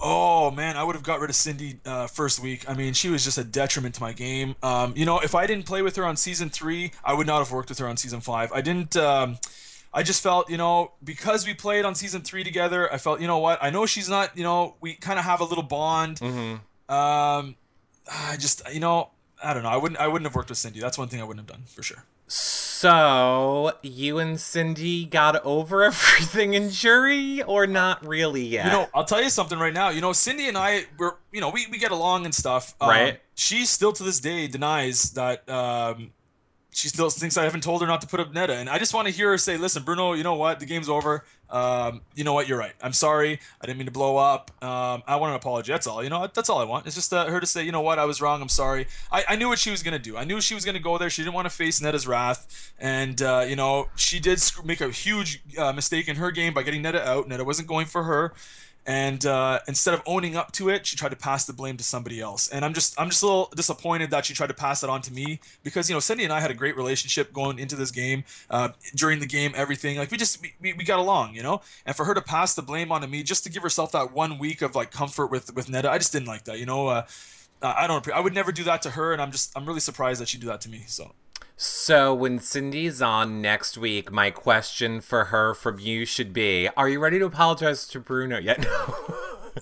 Oh 0.00 0.50
man, 0.50 0.76
I 0.76 0.84
would 0.84 0.94
have 0.94 1.02
got 1.02 1.20
rid 1.20 1.30
of 1.30 1.36
Cindy 1.36 1.80
uh, 1.84 2.06
first 2.06 2.40
week. 2.40 2.68
I 2.68 2.74
mean, 2.74 2.92
she 2.92 3.08
was 3.08 3.24
just 3.24 3.38
a 3.38 3.44
detriment 3.44 3.94
to 3.96 4.00
my 4.00 4.12
game. 4.12 4.54
Um, 4.62 4.92
you 4.96 5.06
know, 5.06 5.18
if 5.18 5.34
I 5.34 5.46
didn't 5.46 5.66
play 5.66 5.82
with 5.82 5.96
her 5.96 6.04
on 6.04 6.16
season 6.16 6.50
three, 6.50 6.92
I 7.04 7.14
would 7.14 7.26
not 7.26 7.38
have 7.38 7.50
worked 7.50 7.70
with 7.70 7.78
her 7.78 7.88
on 7.88 7.96
season 7.96 8.20
five. 8.20 8.52
I 8.52 8.60
didn't. 8.60 8.96
Um, 8.96 9.38
I 9.92 10.02
just 10.02 10.22
felt, 10.22 10.50
you 10.50 10.58
know, 10.58 10.92
because 11.02 11.46
we 11.46 11.54
played 11.54 11.86
on 11.86 11.94
season 11.94 12.20
three 12.20 12.44
together, 12.44 12.92
I 12.92 12.98
felt, 12.98 13.22
you 13.22 13.26
know 13.26 13.38
what? 13.38 13.58
I 13.62 13.70
know 13.70 13.86
she's 13.86 14.08
not, 14.08 14.36
you 14.36 14.44
know, 14.44 14.76
we 14.82 14.94
kind 14.94 15.18
of 15.18 15.24
have 15.24 15.40
a 15.40 15.44
little 15.44 15.64
bond. 15.64 16.20
Mm-hmm. 16.20 16.94
Um, 16.94 17.56
I 18.12 18.36
just, 18.38 18.62
you 18.72 18.80
know, 18.80 19.10
I 19.42 19.54
don't 19.54 19.62
know. 19.62 19.68
I 19.68 19.76
wouldn't. 19.76 20.00
I 20.00 20.08
wouldn't 20.08 20.26
have 20.26 20.34
worked 20.34 20.48
with 20.48 20.58
Cindy. 20.58 20.80
That's 20.80 20.98
one 20.98 21.08
thing 21.08 21.20
I 21.20 21.24
wouldn't 21.24 21.48
have 21.48 21.56
done 21.56 21.66
for 21.66 21.82
sure. 21.82 22.04
So, 22.26 23.72
you 23.82 24.18
and 24.18 24.38
Cindy 24.38 25.04
got 25.04 25.44
over 25.44 25.82
everything 25.84 26.54
in 26.54 26.70
jury 26.70 27.42
or 27.42 27.66
not 27.66 28.06
really 28.06 28.44
yet? 28.44 28.66
You 28.66 28.72
know, 28.72 28.88
I'll 28.94 29.04
tell 29.04 29.22
you 29.22 29.30
something 29.30 29.58
right 29.58 29.72
now. 29.72 29.88
You 29.88 30.00
know, 30.00 30.12
Cindy 30.12 30.46
and 30.46 30.56
I 30.56 30.84
were, 30.98 31.16
you 31.32 31.40
know, 31.40 31.50
we, 31.50 31.66
we 31.68 31.78
get 31.78 31.90
along 31.90 32.24
and 32.24 32.34
stuff. 32.34 32.74
Um, 32.80 32.90
right. 32.90 33.20
She 33.34 33.64
still 33.66 33.92
to 33.94 34.02
this 34.04 34.20
day 34.20 34.46
denies 34.46 35.12
that 35.12 35.48
um, 35.48 36.10
she 36.78 36.86
still 36.86 37.10
thinks 37.10 37.36
I 37.36 37.42
haven't 37.42 37.64
told 37.64 37.80
her 37.80 37.88
not 37.88 38.00
to 38.02 38.06
put 38.06 38.20
up 38.20 38.32
Neda. 38.32 38.50
And 38.50 38.70
I 38.70 38.78
just 38.78 38.94
want 38.94 39.08
to 39.08 39.12
hear 39.12 39.30
her 39.30 39.38
say, 39.38 39.56
listen, 39.56 39.82
Bruno, 39.82 40.12
you 40.12 40.22
know 40.22 40.36
what? 40.36 40.60
The 40.60 40.66
game's 40.66 40.88
over. 40.88 41.24
Um, 41.50 42.02
you 42.14 42.22
know 42.22 42.34
what? 42.34 42.46
You're 42.46 42.58
right. 42.58 42.74
I'm 42.80 42.92
sorry. 42.92 43.40
I 43.60 43.66
didn't 43.66 43.78
mean 43.78 43.86
to 43.86 43.92
blow 43.92 44.16
up. 44.16 44.52
Um, 44.62 45.02
I 45.04 45.16
want 45.16 45.30
an 45.30 45.36
apology. 45.36 45.72
That's 45.72 45.88
all. 45.88 46.04
You 46.04 46.08
know, 46.08 46.28
that's 46.32 46.48
all 46.48 46.60
I 46.60 46.64
want. 46.64 46.86
It's 46.86 46.94
just 46.94 47.12
uh, 47.12 47.26
her 47.26 47.40
to 47.40 47.46
say, 47.46 47.64
you 47.64 47.72
know 47.72 47.80
what? 47.80 47.98
I 47.98 48.04
was 48.04 48.22
wrong. 48.22 48.40
I'm 48.40 48.48
sorry. 48.48 48.86
I, 49.10 49.24
I 49.30 49.34
knew 49.36 49.48
what 49.48 49.58
she 49.58 49.72
was 49.72 49.82
going 49.82 49.92
to 49.94 49.98
do. 49.98 50.16
I 50.16 50.22
knew 50.22 50.40
she 50.40 50.54
was 50.54 50.64
going 50.64 50.76
to 50.76 50.82
go 50.82 50.98
there. 50.98 51.10
She 51.10 51.22
didn't 51.22 51.34
want 51.34 51.46
to 51.46 51.54
face 51.54 51.80
Neda's 51.80 52.06
wrath. 52.06 52.72
And, 52.78 53.20
uh, 53.20 53.44
you 53.48 53.56
know, 53.56 53.88
she 53.96 54.20
did 54.20 54.40
make 54.64 54.80
a 54.80 54.90
huge 54.90 55.42
uh, 55.58 55.72
mistake 55.72 56.06
in 56.06 56.14
her 56.14 56.30
game 56.30 56.54
by 56.54 56.62
getting 56.62 56.84
Neda 56.84 57.00
out. 57.04 57.28
Neda 57.28 57.44
wasn't 57.44 57.66
going 57.66 57.86
for 57.86 58.04
her 58.04 58.34
and 58.88 59.26
uh, 59.26 59.58
instead 59.68 59.92
of 59.92 60.00
owning 60.06 60.34
up 60.34 60.50
to 60.52 60.70
it, 60.70 60.86
she 60.86 60.96
tried 60.96 61.10
to 61.10 61.16
pass 61.16 61.44
the 61.44 61.52
blame 61.52 61.76
to 61.76 61.84
somebody 61.84 62.22
else. 62.22 62.48
And 62.48 62.64
I'm 62.64 62.72
just 62.72 62.98
I'm 62.98 63.10
just 63.10 63.22
a 63.22 63.26
little 63.26 63.52
disappointed 63.54 64.10
that 64.12 64.24
she 64.24 64.32
tried 64.32 64.46
to 64.46 64.54
pass 64.54 64.82
it 64.82 64.88
on 64.88 65.02
to 65.02 65.12
me 65.12 65.40
because 65.62 65.90
you 65.90 65.94
know 65.94 66.00
Cindy 66.00 66.24
and 66.24 66.32
I 66.32 66.40
had 66.40 66.50
a 66.50 66.54
great 66.54 66.74
relationship 66.74 67.30
going 67.34 67.58
into 67.58 67.76
this 67.76 67.90
game. 67.90 68.24
Uh, 68.48 68.70
during 68.94 69.20
the 69.20 69.26
game, 69.26 69.52
everything 69.54 69.98
like 69.98 70.10
we 70.10 70.16
just 70.16 70.42
we, 70.42 70.72
we 70.72 70.84
got 70.84 70.98
along, 70.98 71.34
you 71.34 71.42
know. 71.42 71.60
And 71.84 71.94
for 71.94 72.06
her 72.06 72.14
to 72.14 72.22
pass 72.22 72.54
the 72.54 72.62
blame 72.62 72.90
onto 72.90 73.06
me 73.06 73.22
just 73.22 73.44
to 73.44 73.50
give 73.50 73.62
herself 73.62 73.92
that 73.92 74.14
one 74.14 74.38
week 74.38 74.62
of 74.62 74.74
like 74.74 74.90
comfort 74.90 75.26
with 75.26 75.54
with 75.54 75.66
Neda, 75.66 75.90
I 75.90 75.98
just 75.98 76.12
didn't 76.12 76.28
like 76.28 76.44
that, 76.44 76.58
you 76.58 76.64
know. 76.64 76.88
Uh, 76.88 77.06
I 77.60 77.86
don't 77.86 78.10
I 78.10 78.20
would 78.20 78.32
never 78.32 78.52
do 78.52 78.64
that 78.64 78.80
to 78.82 78.90
her, 78.90 79.12
and 79.12 79.20
I'm 79.20 79.32
just 79.32 79.52
I'm 79.54 79.66
really 79.66 79.80
surprised 79.80 80.18
that 80.22 80.28
she 80.28 80.38
do 80.38 80.46
that 80.46 80.62
to 80.62 80.70
me. 80.70 80.84
So. 80.86 81.12
So, 81.60 82.14
when 82.14 82.38
Cindy's 82.38 83.02
on 83.02 83.42
next 83.42 83.76
week, 83.76 84.12
my 84.12 84.30
question 84.30 85.00
for 85.00 85.24
her 85.24 85.54
from 85.54 85.80
you 85.80 86.04
should 86.04 86.32
be 86.32 86.68
Are 86.76 86.88
you 86.88 87.00
ready 87.00 87.18
to 87.18 87.24
apologize 87.24 87.88
to 87.88 88.00
Bruno 88.00 88.38
yet? 88.38 88.64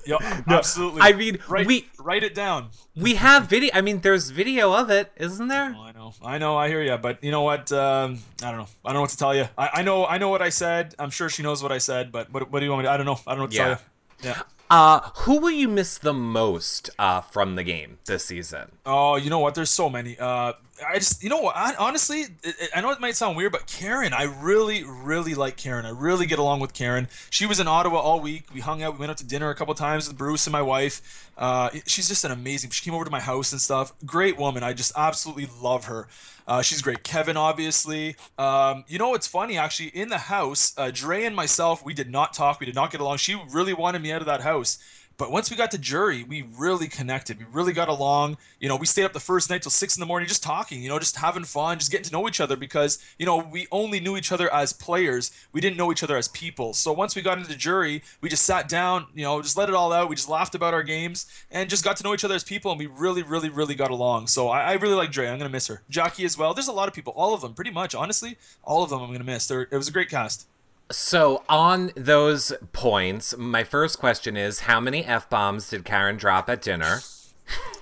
No. 0.06 0.18
Yeah, 0.20 0.42
no, 0.46 0.58
absolutely. 0.58 1.00
I 1.00 1.12
mean, 1.14 1.38
write, 1.48 1.66
we 1.66 1.88
write 1.98 2.22
it 2.22 2.34
down. 2.34 2.68
We 2.94 3.14
have 3.14 3.46
video. 3.46 3.70
I 3.72 3.80
mean, 3.80 4.02
there's 4.02 4.28
video 4.28 4.74
of 4.74 4.90
it, 4.90 5.10
isn't 5.16 5.48
there? 5.48 5.74
Oh, 5.74 5.80
I 5.80 5.92
know, 5.92 6.14
I 6.22 6.36
know, 6.36 6.54
I 6.54 6.68
hear 6.68 6.82
you. 6.82 6.98
But 6.98 7.24
you 7.24 7.30
know 7.30 7.40
what? 7.40 7.72
Um, 7.72 8.18
I 8.42 8.50
don't 8.50 8.58
know. 8.58 8.68
I 8.84 8.88
don't 8.88 8.96
know 8.96 9.00
what 9.00 9.10
to 9.10 9.16
tell 9.16 9.34
you. 9.34 9.48
I, 9.56 9.70
I 9.74 9.82
know, 9.82 10.04
I 10.04 10.18
know 10.18 10.28
what 10.28 10.42
I 10.42 10.50
said. 10.50 10.94
I'm 10.98 11.08
sure 11.08 11.30
she 11.30 11.42
knows 11.42 11.62
what 11.62 11.72
I 11.72 11.78
said. 11.78 12.12
But 12.12 12.30
what, 12.30 12.52
what 12.52 12.60
do 12.60 12.66
you 12.66 12.72
want 12.72 12.82
me? 12.82 12.88
to 12.88 12.90
I 12.90 12.98
don't 12.98 13.06
know. 13.06 13.18
I 13.26 13.30
don't 13.30 13.38
know 13.38 13.44
what 13.44 13.52
to 13.52 13.56
yeah. 13.56 13.64
tell 13.64 13.70
you. 13.70 14.28
Yeah. 14.28 14.42
Uh, 14.68 15.00
who 15.20 15.40
will 15.40 15.50
you 15.50 15.68
miss 15.68 15.96
the 15.96 16.12
most 16.12 16.90
uh, 16.98 17.22
from 17.22 17.54
the 17.54 17.64
game 17.64 17.96
this 18.04 18.26
season? 18.26 18.72
Oh, 18.84 19.16
you 19.16 19.30
know 19.30 19.38
what? 19.38 19.54
There's 19.54 19.70
so 19.70 19.88
many. 19.88 20.18
Uh, 20.18 20.52
I 20.86 20.98
just, 20.98 21.22
you 21.22 21.30
know 21.30 21.40
what? 21.40 21.56
I, 21.56 21.74
honestly, 21.76 22.24
it, 22.42 22.70
I 22.74 22.80
know 22.80 22.90
it 22.90 23.00
might 23.00 23.16
sound 23.16 23.36
weird, 23.36 23.52
but 23.52 23.66
Karen, 23.66 24.12
I 24.12 24.24
really, 24.24 24.84
really 24.84 25.34
like 25.34 25.56
Karen. 25.56 25.86
I 25.86 25.90
really 25.90 26.26
get 26.26 26.38
along 26.38 26.60
with 26.60 26.72
Karen. 26.72 27.08
She 27.30 27.46
was 27.46 27.60
in 27.60 27.68
Ottawa 27.68 27.98
all 27.98 28.20
week. 28.20 28.44
We 28.52 28.60
hung 28.60 28.82
out. 28.82 28.94
We 28.94 29.00
went 29.00 29.10
out 29.10 29.18
to 29.18 29.26
dinner 29.26 29.50
a 29.50 29.54
couple 29.54 29.74
times 29.74 30.08
with 30.08 30.18
Bruce 30.18 30.46
and 30.46 30.52
my 30.52 30.62
wife. 30.62 31.30
Uh, 31.38 31.70
she's 31.86 32.08
just 32.08 32.24
an 32.24 32.30
amazing. 32.30 32.70
She 32.70 32.84
came 32.84 32.94
over 32.94 33.04
to 33.04 33.10
my 33.10 33.20
house 33.20 33.52
and 33.52 33.60
stuff. 33.60 33.92
Great 34.04 34.38
woman. 34.38 34.62
I 34.62 34.72
just 34.72 34.92
absolutely 34.96 35.48
love 35.60 35.86
her. 35.86 36.08
Uh, 36.46 36.62
she's 36.62 36.80
great. 36.82 37.02
Kevin, 37.02 37.36
obviously. 37.36 38.16
Um, 38.38 38.84
you 38.86 38.98
know 38.98 39.10
what's 39.10 39.26
funny? 39.26 39.58
Actually, 39.58 39.88
in 39.88 40.08
the 40.08 40.18
house, 40.18 40.74
uh, 40.78 40.90
Dre 40.92 41.24
and 41.24 41.34
myself, 41.34 41.84
we 41.84 41.94
did 41.94 42.10
not 42.10 42.32
talk. 42.32 42.60
We 42.60 42.66
did 42.66 42.74
not 42.74 42.90
get 42.90 43.00
along. 43.00 43.16
She 43.18 43.40
really 43.50 43.74
wanted 43.74 44.02
me 44.02 44.12
out 44.12 44.20
of 44.20 44.26
that 44.26 44.42
house. 44.42 44.78
But 45.18 45.30
once 45.30 45.50
we 45.50 45.56
got 45.56 45.70
to 45.70 45.78
jury, 45.78 46.24
we 46.24 46.42
really 46.58 46.88
connected. 46.88 47.38
We 47.38 47.46
really 47.50 47.72
got 47.72 47.88
along. 47.88 48.36
You 48.60 48.68
know, 48.68 48.76
we 48.76 48.86
stayed 48.86 49.04
up 49.04 49.14
the 49.14 49.20
first 49.20 49.48
night 49.48 49.62
till 49.62 49.70
six 49.70 49.96
in 49.96 50.00
the 50.00 50.06
morning, 50.06 50.28
just 50.28 50.42
talking. 50.42 50.82
You 50.82 50.90
know, 50.90 50.98
just 50.98 51.16
having 51.16 51.44
fun, 51.44 51.78
just 51.78 51.90
getting 51.90 52.04
to 52.04 52.12
know 52.12 52.28
each 52.28 52.40
other 52.40 52.56
because 52.56 52.98
you 53.18 53.24
know 53.24 53.38
we 53.38 53.66
only 53.72 53.98
knew 53.98 54.16
each 54.16 54.30
other 54.30 54.52
as 54.52 54.72
players. 54.72 55.30
We 55.52 55.60
didn't 55.60 55.78
know 55.78 55.90
each 55.90 56.02
other 56.02 56.16
as 56.16 56.28
people. 56.28 56.74
So 56.74 56.92
once 56.92 57.16
we 57.16 57.22
got 57.22 57.38
into 57.38 57.56
jury, 57.56 58.02
we 58.20 58.28
just 58.28 58.44
sat 58.44 58.68
down. 58.68 59.06
You 59.14 59.24
know, 59.24 59.40
just 59.40 59.56
let 59.56 59.68
it 59.68 59.74
all 59.74 59.92
out. 59.92 60.10
We 60.10 60.16
just 60.16 60.28
laughed 60.28 60.54
about 60.54 60.74
our 60.74 60.82
games 60.82 61.26
and 61.50 61.70
just 61.70 61.84
got 61.84 61.96
to 61.96 62.04
know 62.04 62.12
each 62.12 62.24
other 62.24 62.34
as 62.34 62.44
people. 62.44 62.70
And 62.70 62.78
we 62.78 62.86
really, 62.86 63.22
really, 63.22 63.48
really 63.48 63.74
got 63.74 63.90
along. 63.90 64.26
So 64.26 64.48
I, 64.48 64.72
I 64.72 64.72
really 64.74 64.94
like 64.94 65.12
Dre. 65.12 65.28
I'm 65.28 65.38
gonna 65.38 65.48
miss 65.50 65.66
her. 65.68 65.82
Jackie 65.88 66.26
as 66.26 66.36
well. 66.36 66.52
There's 66.52 66.68
a 66.68 66.72
lot 66.72 66.88
of 66.88 66.94
people. 66.94 67.14
All 67.16 67.32
of 67.32 67.40
them, 67.40 67.54
pretty 67.54 67.70
much. 67.70 67.94
Honestly, 67.94 68.36
all 68.62 68.82
of 68.82 68.90
them. 68.90 69.00
I'm 69.00 69.12
gonna 69.12 69.24
miss. 69.24 69.46
They're, 69.46 69.62
it 69.62 69.72
was 69.76 69.88
a 69.88 69.92
great 69.92 70.10
cast. 70.10 70.46
So, 70.90 71.42
on 71.48 71.90
those 71.96 72.52
points, 72.72 73.36
my 73.36 73.64
first 73.64 73.98
question 73.98 74.36
is 74.36 74.60
how 74.60 74.78
many 74.80 75.04
F 75.04 75.28
bombs 75.28 75.68
did 75.70 75.84
Karen 75.84 76.16
drop 76.16 76.48
at 76.48 76.62
dinner? 76.62 77.00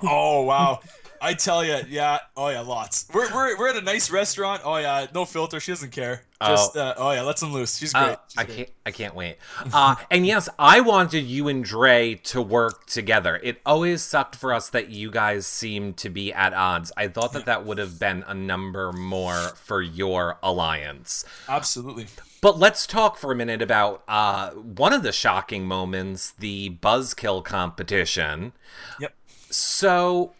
oh, 0.02 0.42
wow. 0.42 0.80
I 1.24 1.32
tell 1.32 1.64
you, 1.64 1.78
yeah, 1.88 2.18
oh 2.36 2.50
yeah, 2.50 2.60
lots. 2.60 3.06
We're, 3.14 3.32
we're, 3.34 3.58
we're 3.58 3.70
at 3.70 3.76
a 3.76 3.80
nice 3.80 4.10
restaurant. 4.10 4.60
Oh 4.62 4.76
yeah, 4.76 5.06
no 5.14 5.24
filter. 5.24 5.58
She 5.58 5.72
doesn't 5.72 5.90
care. 5.90 6.24
Just 6.42 6.76
oh, 6.76 6.80
uh, 6.80 6.94
oh 6.98 7.10
yeah, 7.12 7.22
let 7.22 7.38
them 7.38 7.50
loose. 7.50 7.78
She's 7.78 7.94
great. 7.94 8.02
Uh, 8.02 8.16
She's 8.28 8.38
I 8.38 8.44
great. 8.44 8.56
can't 8.56 8.70
I 8.84 8.90
can't 8.90 9.14
wait. 9.14 9.38
Uh, 9.72 9.94
and 10.10 10.26
yes, 10.26 10.50
I 10.58 10.80
wanted 10.80 11.24
you 11.24 11.48
and 11.48 11.64
Dre 11.64 12.16
to 12.24 12.42
work 12.42 12.84
together. 12.84 13.40
It 13.42 13.62
always 13.64 14.02
sucked 14.02 14.36
for 14.36 14.52
us 14.52 14.68
that 14.68 14.90
you 14.90 15.10
guys 15.10 15.46
seemed 15.46 15.96
to 15.98 16.10
be 16.10 16.30
at 16.30 16.52
odds. 16.52 16.92
I 16.94 17.08
thought 17.08 17.32
that 17.32 17.46
that 17.46 17.64
would 17.64 17.78
have 17.78 17.98
been 17.98 18.22
a 18.26 18.34
number 18.34 18.92
more 18.92 19.52
for 19.56 19.80
your 19.80 20.38
alliance. 20.42 21.24
Absolutely. 21.48 22.06
But 22.42 22.58
let's 22.58 22.86
talk 22.86 23.16
for 23.16 23.32
a 23.32 23.34
minute 23.34 23.62
about 23.62 24.02
uh, 24.06 24.50
one 24.50 24.92
of 24.92 25.02
the 25.02 25.12
shocking 25.12 25.64
moments 25.66 26.32
the 26.32 26.76
buzzkill 26.82 27.42
competition. 27.42 28.52
Yep. 29.00 29.14
So, 29.48 30.34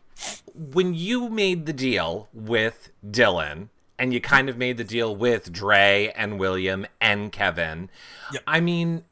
when 0.55 0.95
you 0.95 1.29
made 1.29 1.67
the 1.67 1.73
deal 1.73 2.29
with 2.33 2.91
Dillon, 3.09 3.71
and 3.99 4.13
you 4.13 4.21
kind 4.21 4.49
of 4.49 4.57
made 4.57 4.77
the 4.77 4.85
deal 4.85 5.15
with 5.15 5.53
Dre 5.53 6.13
and 6.17 6.39
William 6.39 6.87
and 7.01 7.31
Kevin, 7.31 7.91
yep. 8.33 8.43
I 8.47 8.61
mean, 8.61 9.05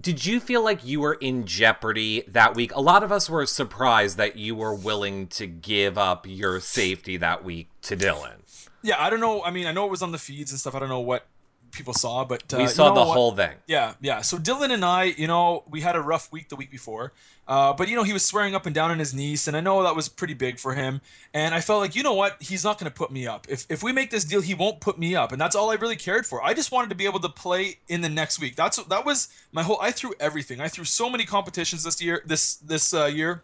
did 0.00 0.26
you 0.26 0.40
feel 0.40 0.62
like 0.62 0.84
you 0.84 1.00
were 1.00 1.14
in 1.14 1.44
jeopardy 1.44 2.22
that 2.28 2.54
week? 2.54 2.74
A 2.74 2.80
lot 2.80 3.02
of 3.02 3.12
us 3.12 3.28
were 3.28 3.46
surprised 3.46 4.16
that 4.16 4.36
you 4.36 4.54
were 4.54 4.74
willing 4.74 5.26
to 5.28 5.46
give 5.46 5.98
up 5.98 6.26
your 6.26 6.60
safety 6.60 7.16
that 7.16 7.44
week 7.44 7.68
to 7.82 7.96
Dillon. 7.96 8.42
Yeah, 8.82 8.96
I 8.98 9.10
don't 9.10 9.20
know. 9.20 9.42
I 9.42 9.50
mean, 9.50 9.66
I 9.66 9.72
know 9.72 9.86
it 9.86 9.90
was 9.90 10.02
on 10.02 10.12
the 10.12 10.18
feeds 10.18 10.50
and 10.50 10.60
stuff. 10.60 10.74
I 10.74 10.78
don't 10.78 10.88
know 10.88 11.00
what 11.00 11.26
people 11.70 11.92
saw, 11.92 12.24
but 12.24 12.52
uh, 12.52 12.58
we 12.58 12.66
saw 12.66 12.84
you 12.84 12.88
know 12.90 12.94
the 12.94 13.06
what? 13.06 13.14
whole 13.14 13.32
thing. 13.32 13.54
Yeah, 13.66 13.94
yeah. 14.00 14.20
So 14.20 14.38
Dillon 14.38 14.70
and 14.70 14.84
I, 14.84 15.04
you 15.04 15.26
know, 15.26 15.64
we 15.68 15.80
had 15.80 15.96
a 15.96 16.00
rough 16.00 16.32
week 16.32 16.48
the 16.48 16.56
week 16.56 16.70
before, 16.70 17.12
uh, 17.46 17.72
but 17.72 17.88
you 17.88 17.96
know, 17.96 18.02
he 18.02 18.12
was 18.12 18.24
swearing 18.24 18.54
up 18.54 18.66
and 18.66 18.74
down 18.74 18.90
on 18.90 18.98
his 18.98 19.14
niece, 19.14 19.48
and 19.48 19.56
I 19.56 19.60
know 19.60 19.82
that 19.82 19.96
was 19.96 20.08
pretty 20.08 20.34
big 20.34 20.58
for 20.58 20.74
him. 20.74 21.00
And 21.32 21.54
I 21.54 21.60
felt 21.60 21.80
like, 21.80 21.96
you 21.96 22.02
know 22.02 22.14
what, 22.14 22.36
he's 22.40 22.64
not 22.64 22.78
going 22.78 22.90
to 22.90 22.94
put 22.94 23.10
me 23.10 23.26
up. 23.26 23.46
If 23.48 23.66
if 23.68 23.82
we 23.82 23.92
make 23.92 24.10
this 24.10 24.24
deal, 24.24 24.40
he 24.40 24.54
won't 24.54 24.80
put 24.80 24.98
me 24.98 25.14
up, 25.14 25.32
and 25.32 25.40
that's 25.40 25.56
all 25.56 25.70
I 25.70 25.74
really 25.74 25.96
cared 25.96 26.26
for. 26.26 26.42
I 26.42 26.54
just 26.54 26.72
wanted 26.72 26.90
to 26.90 26.96
be 26.96 27.06
able 27.06 27.20
to 27.20 27.28
play 27.28 27.78
in 27.88 28.00
the 28.00 28.08
next 28.08 28.40
week. 28.40 28.56
That's 28.56 28.82
that 28.84 29.04
was 29.04 29.28
my 29.52 29.62
whole. 29.62 29.78
I 29.80 29.90
threw 29.90 30.14
everything. 30.20 30.60
I 30.60 30.68
threw 30.68 30.84
so 30.84 31.08
many 31.10 31.24
competitions 31.24 31.84
this 31.84 32.02
year. 32.02 32.22
This 32.26 32.56
this 32.56 32.92
uh, 32.92 33.06
year 33.06 33.42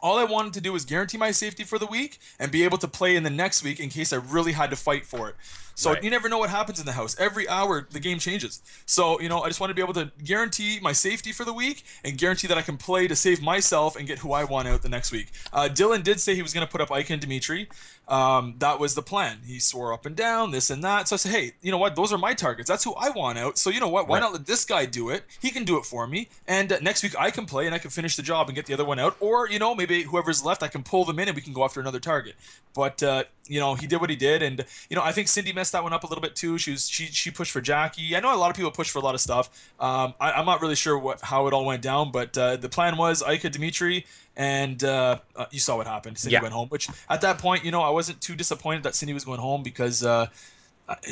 all 0.00 0.18
I 0.18 0.24
wanted 0.24 0.52
to 0.54 0.60
do 0.60 0.72
was 0.72 0.84
guarantee 0.84 1.18
my 1.18 1.30
safety 1.30 1.64
for 1.64 1.78
the 1.78 1.86
week 1.86 2.18
and 2.38 2.50
be 2.50 2.64
able 2.64 2.78
to 2.78 2.88
play 2.88 3.16
in 3.16 3.22
the 3.22 3.30
next 3.30 3.62
week 3.62 3.80
in 3.80 3.88
case 3.88 4.12
I 4.12 4.16
really 4.16 4.52
had 4.52 4.70
to 4.70 4.76
fight 4.76 5.06
for 5.06 5.28
it. 5.30 5.36
So 5.76 5.92
right. 5.92 6.02
you 6.02 6.10
never 6.10 6.28
know 6.28 6.38
what 6.38 6.48
happens 6.48 6.80
in 6.80 6.86
the 6.86 6.92
house. 6.92 7.14
Every 7.20 7.46
hour 7.48 7.86
the 7.90 8.00
game 8.00 8.18
changes. 8.18 8.62
So, 8.86 9.20
you 9.20 9.28
know, 9.28 9.42
I 9.42 9.48
just 9.48 9.60
want 9.60 9.70
to 9.70 9.74
be 9.74 9.82
able 9.82 9.92
to 9.92 10.10
guarantee 10.24 10.80
my 10.80 10.92
safety 10.92 11.32
for 11.32 11.44
the 11.44 11.52
week 11.52 11.84
and 12.02 12.16
guarantee 12.16 12.46
that 12.48 12.56
I 12.56 12.62
can 12.62 12.78
play 12.78 13.06
to 13.06 13.14
save 13.14 13.42
myself 13.42 13.94
and 13.94 14.06
get 14.06 14.20
who 14.20 14.32
I 14.32 14.44
want 14.44 14.68
out 14.68 14.80
the 14.80 14.88
next 14.88 15.12
week. 15.12 15.28
Uh, 15.52 15.68
Dillon 15.68 16.00
did 16.00 16.18
say 16.18 16.34
he 16.34 16.42
was 16.42 16.54
going 16.54 16.66
to 16.66 16.70
put 16.70 16.80
up 16.80 16.90
Ike 16.90 17.10
and 17.10 17.20
Dimitri. 17.20 17.68
Um, 18.08 18.54
that 18.58 18.78
was 18.78 18.94
the 18.94 19.02
plan. 19.02 19.40
He 19.44 19.58
swore 19.58 19.92
up 19.92 20.06
and 20.06 20.16
down, 20.16 20.50
this 20.50 20.70
and 20.70 20.82
that. 20.84 21.08
So 21.08 21.14
I 21.14 21.18
said, 21.18 21.32
hey, 21.32 21.52
you 21.60 21.72
know 21.72 21.78
what? 21.78 21.94
Those 21.94 22.12
are 22.12 22.18
my 22.18 22.34
targets. 22.34 22.68
That's 22.68 22.84
who 22.84 22.94
I 22.94 23.10
want 23.10 23.36
out. 23.36 23.58
So 23.58 23.68
you 23.68 23.80
know 23.80 23.88
what? 23.88 24.08
Why 24.08 24.16
right. 24.16 24.20
not 24.20 24.32
let 24.32 24.46
this 24.46 24.64
guy 24.64 24.86
do 24.86 25.10
it? 25.10 25.24
He 25.40 25.50
can 25.50 25.64
do 25.64 25.76
it 25.76 25.84
for 25.84 26.06
me. 26.06 26.28
And 26.46 26.72
uh, 26.72 26.78
next 26.80 27.02
week 27.02 27.14
I 27.18 27.30
can 27.30 27.46
play 27.46 27.66
and 27.66 27.74
I 27.74 27.78
can 27.78 27.90
finish 27.90 28.16
the 28.16 28.22
job 28.22 28.48
and 28.48 28.56
get 28.56 28.66
the 28.66 28.74
other 28.74 28.84
one 28.84 28.98
out. 28.98 29.16
Or, 29.20 29.48
you 29.48 29.58
know, 29.58 29.74
maybe 29.74 30.04
whoever's 30.04 30.44
left, 30.44 30.62
I 30.62 30.68
can 30.68 30.82
pull 30.84 31.04
them 31.04 31.18
in 31.18 31.28
and 31.28 31.34
we 31.34 31.42
can 31.42 31.52
go 31.52 31.64
after 31.64 31.80
another 31.80 32.00
target. 32.00 32.36
But 32.74 33.02
uh, 33.02 33.24
you 33.48 33.60
know, 33.60 33.74
he 33.74 33.86
did 33.86 34.00
what 34.00 34.10
he 34.10 34.16
did, 34.16 34.42
and 34.42 34.64
you 34.90 34.96
know, 34.96 35.02
I 35.02 35.12
think 35.12 35.28
Cindy 35.28 35.52
messed 35.52 35.72
that 35.72 35.82
one 35.82 35.92
up 35.92 36.04
a 36.04 36.06
little 36.06 36.22
bit 36.22 36.34
too. 36.34 36.58
She 36.58 36.72
was 36.72 36.88
she 36.88 37.06
she 37.06 37.30
pushed 37.30 37.52
for 37.52 37.60
Jackie. 37.60 38.16
I 38.16 38.20
know 38.20 38.34
a 38.34 38.36
lot 38.36 38.50
of 38.50 38.56
people 38.56 38.70
push 38.70 38.90
for 38.90 38.98
a 38.98 39.02
lot 39.02 39.14
of 39.14 39.20
stuff. 39.20 39.48
Um, 39.78 40.14
I, 40.20 40.38
am 40.40 40.46
not 40.46 40.60
really 40.60 40.74
sure 40.74 40.98
what 40.98 41.20
how 41.20 41.46
it 41.46 41.52
all 41.52 41.64
went 41.64 41.82
down, 41.82 42.10
but 42.12 42.36
uh, 42.36 42.56
the 42.56 42.68
plan 42.68 42.96
was 42.96 43.22
Ika 43.26 43.50
Dimitri, 43.50 44.06
and 44.36 44.82
uh, 44.82 45.18
uh, 45.34 45.46
you 45.50 45.60
saw 45.60 45.76
what 45.76 45.86
happened. 45.86 46.18
Cindy 46.18 46.34
yeah. 46.34 46.42
went 46.42 46.54
home, 46.54 46.68
which 46.68 46.88
at 47.08 47.20
that 47.20 47.38
point, 47.38 47.64
you 47.64 47.70
know, 47.70 47.82
I 47.82 47.90
wasn't 47.90 48.20
too 48.20 48.34
disappointed 48.34 48.82
that 48.84 48.94
Cindy 48.94 49.14
was 49.14 49.24
going 49.24 49.40
home 49.40 49.62
because. 49.62 50.04
Uh, 50.04 50.26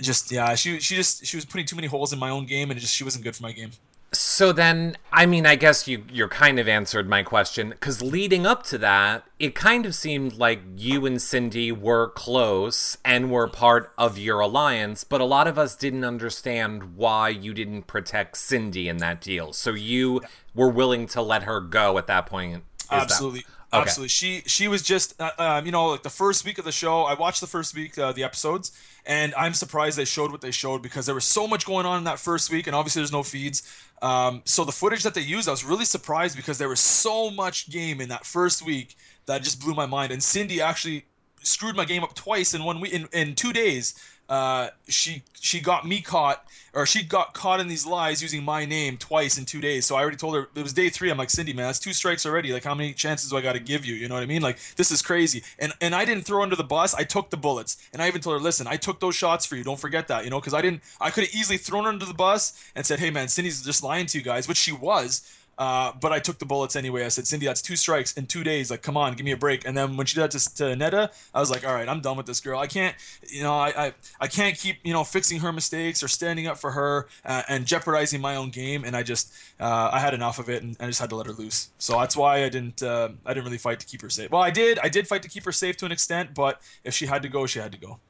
just 0.01 0.31
yeah, 0.31 0.55
she 0.55 0.79
she 0.79 0.95
just 0.95 1.27
she 1.27 1.37
was 1.37 1.45
putting 1.45 1.67
too 1.67 1.75
many 1.75 1.89
holes 1.89 2.13
in 2.13 2.19
my 2.21 2.31
own 2.31 2.47
game, 2.47 2.71
and 2.71 2.79
just 2.79 2.95
she 2.95 3.03
wasn't 3.03 3.25
good 3.25 3.35
for 3.35 3.43
my 3.43 3.51
game. 3.51 3.73
So 4.19 4.53
then, 4.53 4.97
I 5.13 5.27
mean, 5.27 5.47
I 5.47 5.57
guess 5.57 5.87
you 5.89 6.05
you're 6.13 6.29
kind 6.29 6.59
of 6.59 6.69
answered 6.69 7.09
my 7.09 7.23
question 7.23 7.71
because 7.71 8.03
leading 8.03 8.47
up 8.47 8.63
to 8.65 8.79
that, 8.79 9.25
it 9.39 9.55
kind 9.55 9.87
of 9.87 9.95
seemed 9.95 10.35
like 10.35 10.61
you 10.77 11.07
and 11.07 11.21
Cindy 11.21 11.73
were 11.73 12.09
close 12.09 12.97
and 13.05 13.31
were 13.31 13.49
part 13.49 13.93
of 13.99 14.19
your 14.19 14.41
alliance, 14.41 15.05
but 15.05 15.21
a 15.21 15.25
lot 15.25 15.47
of 15.47 15.59
us 15.59 15.77
didn't 15.77 16.05
understand 16.05 16.97
why 16.97 17.29
you 17.29 17.55
didn't 17.55 17.87
protect 17.87 18.37
Cindy 18.37 18.89
in 18.89 18.99
that 18.99 19.21
deal. 19.21 19.53
So 19.53 19.71
you 19.71 20.23
were 20.55 20.71
willing 20.71 21.07
to 21.09 21.23
let 21.23 21.45
her 21.45 21.61
go 21.61 21.99
at 21.99 22.07
that 22.07 22.27
point. 22.27 22.65
Absolutely. 22.91 23.41
That... 23.41 23.47
Okay. 23.75 23.83
Absolutely. 23.83 24.09
She 24.09 24.43
she 24.47 24.69
was 24.69 24.83
just 24.83 25.21
uh, 25.21 25.33
um, 25.39 25.67
you 25.67 25.73
know 25.73 25.87
like 25.87 26.05
the 26.05 26.11
first 26.11 26.45
week 26.45 26.59
of 26.59 26.65
the 26.65 26.73
show. 26.73 27.03
I 27.03 27.15
watched 27.15 27.41
the 27.41 27.49
first 27.49 27.75
week 27.75 27.99
uh, 27.99 28.13
the 28.13 28.23
episodes, 28.23 28.71
and 29.07 29.35
I'm 29.35 29.55
surprised 29.55 29.99
they 29.99 30.05
showed 30.05 30.33
what 30.33 30.41
they 30.41 30.51
showed 30.51 30.83
because 30.83 31.07
there 31.07 31.15
was 31.15 31.25
so 31.25 31.47
much 31.47 31.67
going 31.67 31.87
on 31.87 31.99
in 31.99 32.05
that 32.05 32.19
first 32.19 32.51
week, 32.51 32.67
and 32.67 32.75
obviously 32.75 33.01
there's 33.01 33.13
no 33.13 33.23
feeds. 33.23 33.63
Um, 34.01 34.43
so 34.45 34.65
the 34.65 34.73
footage 34.73 35.03
that 35.03 35.15
they 35.15 35.21
used, 35.21 35.49
I 35.49 35.51
was 35.51 35.65
really 35.65 35.85
surprised 35.85 36.37
because 36.37 36.59
there 36.59 36.69
was 36.69 36.81
so 36.81 37.31
much 37.31 37.71
game 37.71 38.01
in 38.01 38.09
that 38.09 38.25
first 38.25 38.65
week 38.65 38.97
that 39.27 39.43
just 39.43 39.61
blew 39.61 39.75
my 39.75 39.87
mind. 39.87 40.13
And 40.13 40.23
Cindy 40.23 40.61
actually 40.61 41.05
screwed 41.43 41.77
my 41.77 41.85
game 41.85 42.03
up 42.03 42.15
twice 42.15 42.55
in 42.55 42.65
one 42.65 42.81
week 42.81 42.93
in, 42.93 43.09
in 43.13 43.35
two 43.35 43.53
days 43.53 43.95
uh, 44.29 44.69
she 44.89 45.23
she 45.41 45.61
got 45.61 45.87
me 45.87 46.01
caught 46.01 46.45
or 46.73 46.87
she 46.87 47.03
got 47.03 47.35
caught 47.35 47.61
in 47.61 47.69
these 47.69 47.87
lies 47.87 48.23
using 48.23 48.43
my 48.43 48.65
name 48.65 48.97
twice 48.97 49.39
in 49.39 49.45
two 49.45 49.61
days. 49.61 49.87
So 49.87 49.97
I 49.97 50.01
already 50.01 50.17
told 50.17 50.35
her 50.35 50.49
it 50.55 50.63
was 50.63 50.73
day 50.73 50.89
three. 50.89 51.11
I'm 51.11 51.19
like 51.19 51.31
Cindy, 51.31 51.53
man, 51.53 51.67
that's 51.67 51.79
two 51.79 51.93
strikes 51.93 52.25
already. 52.25 52.53
Like 52.53 52.65
how 52.65 52.75
many 52.75 52.93
chances 52.93 53.31
do 53.31 53.37
I 53.37 53.43
got 53.43 53.53
to 53.53 53.61
give 53.61 53.85
you? 53.85 53.95
You 53.95 54.09
know 54.09 54.15
what 54.15 54.23
I 54.23 54.27
mean? 54.27 54.43
Like 54.43 54.59
this 54.77 54.91
is 54.91 55.03
crazy. 55.03 55.43
And 55.59 55.73
and 55.81 55.95
I 55.95 56.05
didn't 56.05 56.25
throw 56.25 56.43
under 56.43 56.57
the 56.57 56.65
bus. 56.65 56.95
I 56.95 57.05
took 57.05 57.31
the 57.31 57.37
bullets. 57.37 57.77
And 57.93 58.01
I 58.01 58.09
even 58.09 58.21
told 58.21 58.37
her, 58.37 58.43
listen, 58.43 58.67
I 58.67 58.77
took 58.77 59.01
those 59.01 59.15
shots 59.15 59.45
for 59.47 59.57
you. 59.57 59.65
Don't 59.65 59.79
forget 59.79 60.09
that. 60.09 60.25
You 60.25 60.31
know, 60.31 60.41
because 60.41 60.55
I 60.55 60.63
didn't. 60.63 60.83
I 61.01 61.11
could 61.11 61.25
have 61.25 61.35
easily 61.35 61.59
thrown 61.59 61.85
her 61.85 61.91
under 61.91 62.07
the 62.07 62.15
bus 62.15 62.53
and 62.75 62.85
said, 62.85 62.99
hey 62.99 63.11
man, 63.11 63.29
Cindy's 63.29 63.63
just 63.63 63.83
lying 63.83 64.07
to 64.07 64.19
you 64.19 64.25
guys, 64.25 64.49
which 64.49 64.59
she 64.59 64.73
was. 64.73 65.31
Uh, 65.57 65.93
but 66.01 66.13
I 66.13 66.19
took 66.19 66.39
the 66.39 66.47
bullets 66.47 66.77
anyway. 66.77 67.05
I 67.05 67.09
said, 67.09 67.27
Cindy, 67.27 67.47
that's 67.47 67.63
two 67.63 67.77
strikes 67.77 68.13
in 68.15 68.27
two 68.27 68.45
days. 68.45 68.71
Like, 68.71 68.83
come 68.83 68.97
on, 68.97 69.15
give 69.15 69.25
me 69.25 69.33
a 69.33 69.37
break. 69.37 69.67
And 69.67 69.77
then 69.77 69.97
when 69.97 70.07
she 70.07 70.15
did 70.17 70.31
that 70.31 70.39
to, 70.39 70.55
to 70.57 70.65
Neda, 70.75 71.11
I 71.35 71.41
was 71.41 71.51
like, 71.51 71.67
all 71.67 71.75
right, 71.75 71.89
I'm 71.89 72.01
done 72.01 72.17
with 72.17 72.27
this 72.27 72.41
girl. 72.41 72.59
I 72.59 72.67
can't, 72.67 72.95
you 73.29 73.43
know, 73.43 73.55
I, 73.55 73.87
I, 73.87 73.95
I 74.21 74.27
can't 74.27 74.57
keep, 74.57 74.79
you 74.83 74.93
know, 74.93 75.05
fixing 75.05 75.41
her 75.41 75.53
mistakes 75.53 76.03
or 76.03 76.09
standing 76.09 76.47
up 76.47 76.59
for 76.59 76.73
her 76.73 77.07
uh, 77.25 77.43
and 77.49 77.67
jeopardizing 77.67 78.21
my 78.21 78.37
own 78.37 78.51
game. 78.51 78.85
And 78.85 78.97
I 78.97 79.03
just, 79.03 79.33
uh, 79.61 79.91
I 79.93 80.01
had 80.01 80.15
enough 80.15 80.39
of 80.39 80.49
it, 80.49 80.63
and 80.63 80.77
I 80.81 80.87
just 80.87 81.01
had 81.01 81.11
to 81.11 81.17
let 81.17 81.27
her 81.27 81.33
loose. 81.33 81.71
So 81.79 81.99
that's 81.99 82.17
why 82.17 82.45
I 82.45 82.49
didn't, 82.49 82.83
uh, 82.83 83.11
I 83.25 83.35
didn't 83.35 83.45
really 83.45 83.59
fight 83.59 83.81
to 83.81 83.87
keep 83.87 84.03
her 84.03 84.11
safe. 84.11 84.31
Well, 84.31 84.43
I 84.43 84.51
did, 84.51 84.79
I 84.81 84.89
did 84.89 85.07
fight 85.07 85.23
to 85.23 85.29
keep 85.29 85.45
her 85.45 85.53
safe 85.53 85.77
to 85.79 85.87
an 85.87 85.93
extent, 85.93 86.35
but 86.35 86.61
if 86.83 86.95
she 86.95 87.07
had 87.07 87.23
to 87.23 87.29
go, 87.29 87.47
she 87.47 87.59
had 87.59 87.73
to 87.73 87.79
go. 87.79 88.01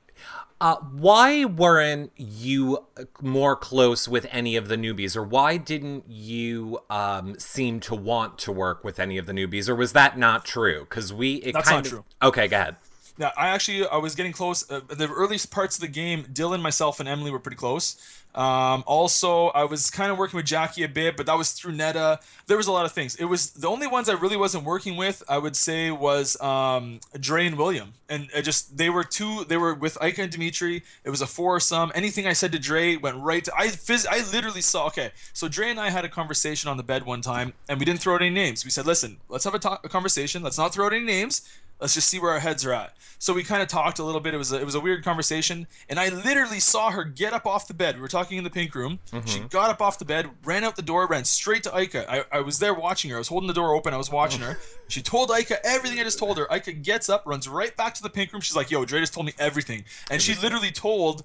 Uh, 0.61 0.76
why 0.76 1.45
weren't 1.45 2.12
you 2.16 2.87
more 3.21 3.57
close 3.57 4.09
with 4.09 4.26
any 4.31 4.57
of 4.57 4.69
the 4.69 4.76
newbies, 4.76 5.16
or 5.16 5.23
why 5.23 5.57
didn't 5.57 6.04
you 6.09 6.78
um, 6.88 7.38
seem 7.38 7.81
to 7.81 7.95
want 7.95 8.38
to 8.38 8.52
work 8.52 8.85
with 8.85 8.99
any 8.99 9.19
of 9.19 9.26
the 9.26 9.33
newbies, 9.33 9.69
or 9.69 9.75
was 9.75 9.93
that 9.93 10.16
not 10.16 10.45
true? 10.45 10.87
Because 10.88 11.12
we, 11.12 11.35
it 11.35 11.52
That's 11.52 11.69
kind 11.69 11.78
not 11.78 11.87
of, 11.87 11.90
true. 11.90 12.04
Okay, 12.23 12.49
go 12.49 12.57
ahead. 12.57 12.76
Yeah, 13.19 13.33
I 13.37 13.49
actually 13.49 13.87
I 13.87 13.99
was 13.99 14.14
getting 14.14 14.33
close. 14.33 14.69
Uh, 14.71 14.81
the 14.88 15.09
earliest 15.09 15.50
parts 15.50 15.76
of 15.76 15.83
the 15.83 15.88
game, 15.88 16.26
Dillon, 16.33 16.62
myself, 16.62 16.99
and 16.99 17.09
Emily 17.09 17.31
were 17.31 17.38
pretty 17.38 17.57
close. 17.57 18.24
Um, 18.34 18.82
also, 18.86 19.48
I 19.48 19.64
was 19.64 19.90
kind 19.90 20.10
of 20.10 20.18
working 20.18 20.36
with 20.36 20.46
Jackie 20.46 20.82
a 20.82 20.88
bit, 20.88 21.16
but 21.16 21.26
that 21.26 21.38
was 21.38 21.52
through 21.52 21.72
Neda. 21.72 22.18
There 22.46 22.56
was 22.56 22.66
a 22.66 22.72
lot 22.72 22.84
of 22.84 22.92
things. 22.92 23.14
It 23.14 23.26
was 23.26 23.50
the 23.50 23.68
only 23.68 23.86
ones 23.86 24.08
I 24.08 24.14
really 24.14 24.36
wasn't 24.36 24.64
working 24.64 24.96
with. 24.96 25.22
I 25.28 25.38
would 25.38 25.54
say 25.54 25.90
was 25.90 26.40
um, 26.40 27.00
Dre 27.18 27.46
and 27.46 27.56
William, 27.56 27.92
and 28.08 28.28
I 28.36 28.40
just 28.40 28.76
they 28.76 28.90
were 28.90 29.04
two. 29.04 29.44
They 29.44 29.56
were 29.56 29.75
with 29.75 29.97
Ika 30.02 30.23
and 30.23 30.32
Dimitri. 30.32 30.82
It 31.04 31.10
was 31.10 31.20
a 31.20 31.26
foursome. 31.26 31.92
Anything 31.94 32.26
I 32.26 32.32
said 32.32 32.50
to 32.52 32.58
Dre 32.58 32.97
went 32.97 33.16
right 33.18 33.44
to. 33.44 33.52
I 33.56 33.68
phys- 33.68 34.06
I 34.10 34.28
literally 34.32 34.62
saw. 34.62 34.86
Okay, 34.86 35.12
so 35.32 35.47
Dre 35.49 35.70
and 35.70 35.78
I 35.78 35.90
had 35.90 36.04
a 36.04 36.08
conversation 36.08 36.68
on 36.68 36.76
the 36.76 36.82
bed 36.82 37.06
one 37.06 37.20
time, 37.20 37.52
and 37.68 37.78
we 37.78 37.84
didn't 37.84 38.00
throw 38.00 38.14
out 38.14 38.23
any 38.23 38.34
names. 38.34 38.64
We 38.64 38.70
said, 38.70 38.86
listen, 38.86 39.18
let's 39.28 39.44
have 39.44 39.54
a, 39.54 39.78
a 39.84 39.88
conversation. 39.88 40.42
Let's 40.42 40.58
not 40.58 40.75
throw 40.75 40.86
out 40.86 40.92
any 40.92 41.04
names 41.04 41.42
let's 41.84 41.92
just 41.92 42.08
see 42.08 42.18
where 42.18 42.30
our 42.30 42.40
heads 42.40 42.64
are 42.64 42.73
at. 42.73 42.97
So 43.18 43.34
we 43.34 43.44
kind 43.44 43.60
of 43.60 43.68
talked 43.68 43.99
a 43.99 44.04
little 44.04 44.23
bit. 44.23 44.32
It 44.32 44.38
was 44.38 44.52
a, 44.52 44.58
it 44.58 44.64
was 44.64 44.75
a 44.75 44.80
weird 44.80 45.04
conversation, 45.04 45.66
and 45.86 46.00
I 46.00 46.08
literally 46.08 46.58
saw 46.58 46.90
her 46.90 47.04
get 47.04 47.34
up 47.34 47.44
off 47.44 47.68
the 47.68 47.75
bed. 47.75 47.97
We 47.97 48.00
were 48.00 48.08
talking 48.08 48.38
in 48.38 48.44
the 48.44 48.49
pink 48.49 48.75
room. 48.75 49.00
Mm-hmm. 49.12 49.26
She 49.26 49.40
got 49.40 49.68
up 49.68 49.82
off 49.82 49.99
the 49.99 50.06
bed, 50.06 50.30
ran 50.47 50.64
out 50.64 50.76
the 50.76 50.82
door, 50.82 51.06
ran 51.06 51.25
straight 51.26 51.62
to 51.64 51.78
Ika. 51.78 52.10
I, 52.10 52.25
I 52.32 52.40
was 52.40 52.58
there 52.58 52.73
watching 52.73 53.10
her. 53.10 53.16
I 53.16 53.18
was 53.18 53.28
holding 53.28 53.49
the 53.49 53.52
door 53.52 53.75
open. 53.75 53.92
I 53.92 53.99
was 53.99 54.10
watching 54.10 54.40
her. 54.40 54.58
She 54.88 55.02
told 55.02 55.30
Ika 55.30 55.64
everything 55.66 56.00
I 56.00 56.04
just 56.04 56.18
told 56.18 56.38
her. 56.38 56.47
Ika 56.50 56.73
gets 56.73 57.10
up, 57.10 57.25
runs 57.26 57.47
right 57.49 57.76
back 57.76 57.92
to 57.94 58.02
the 58.02 58.08
pink 58.08 58.32
room. 58.32 58.40
She's 58.40 58.56
like, 58.56 58.70
"Yo, 58.70 58.86
Dre 58.86 59.00
just 59.00 59.12
told 59.12 59.26
me 59.26 59.34
everything," 59.38 59.84
and 60.10 60.23
she 60.23 60.34
literally 60.36 60.70
told 60.70 61.23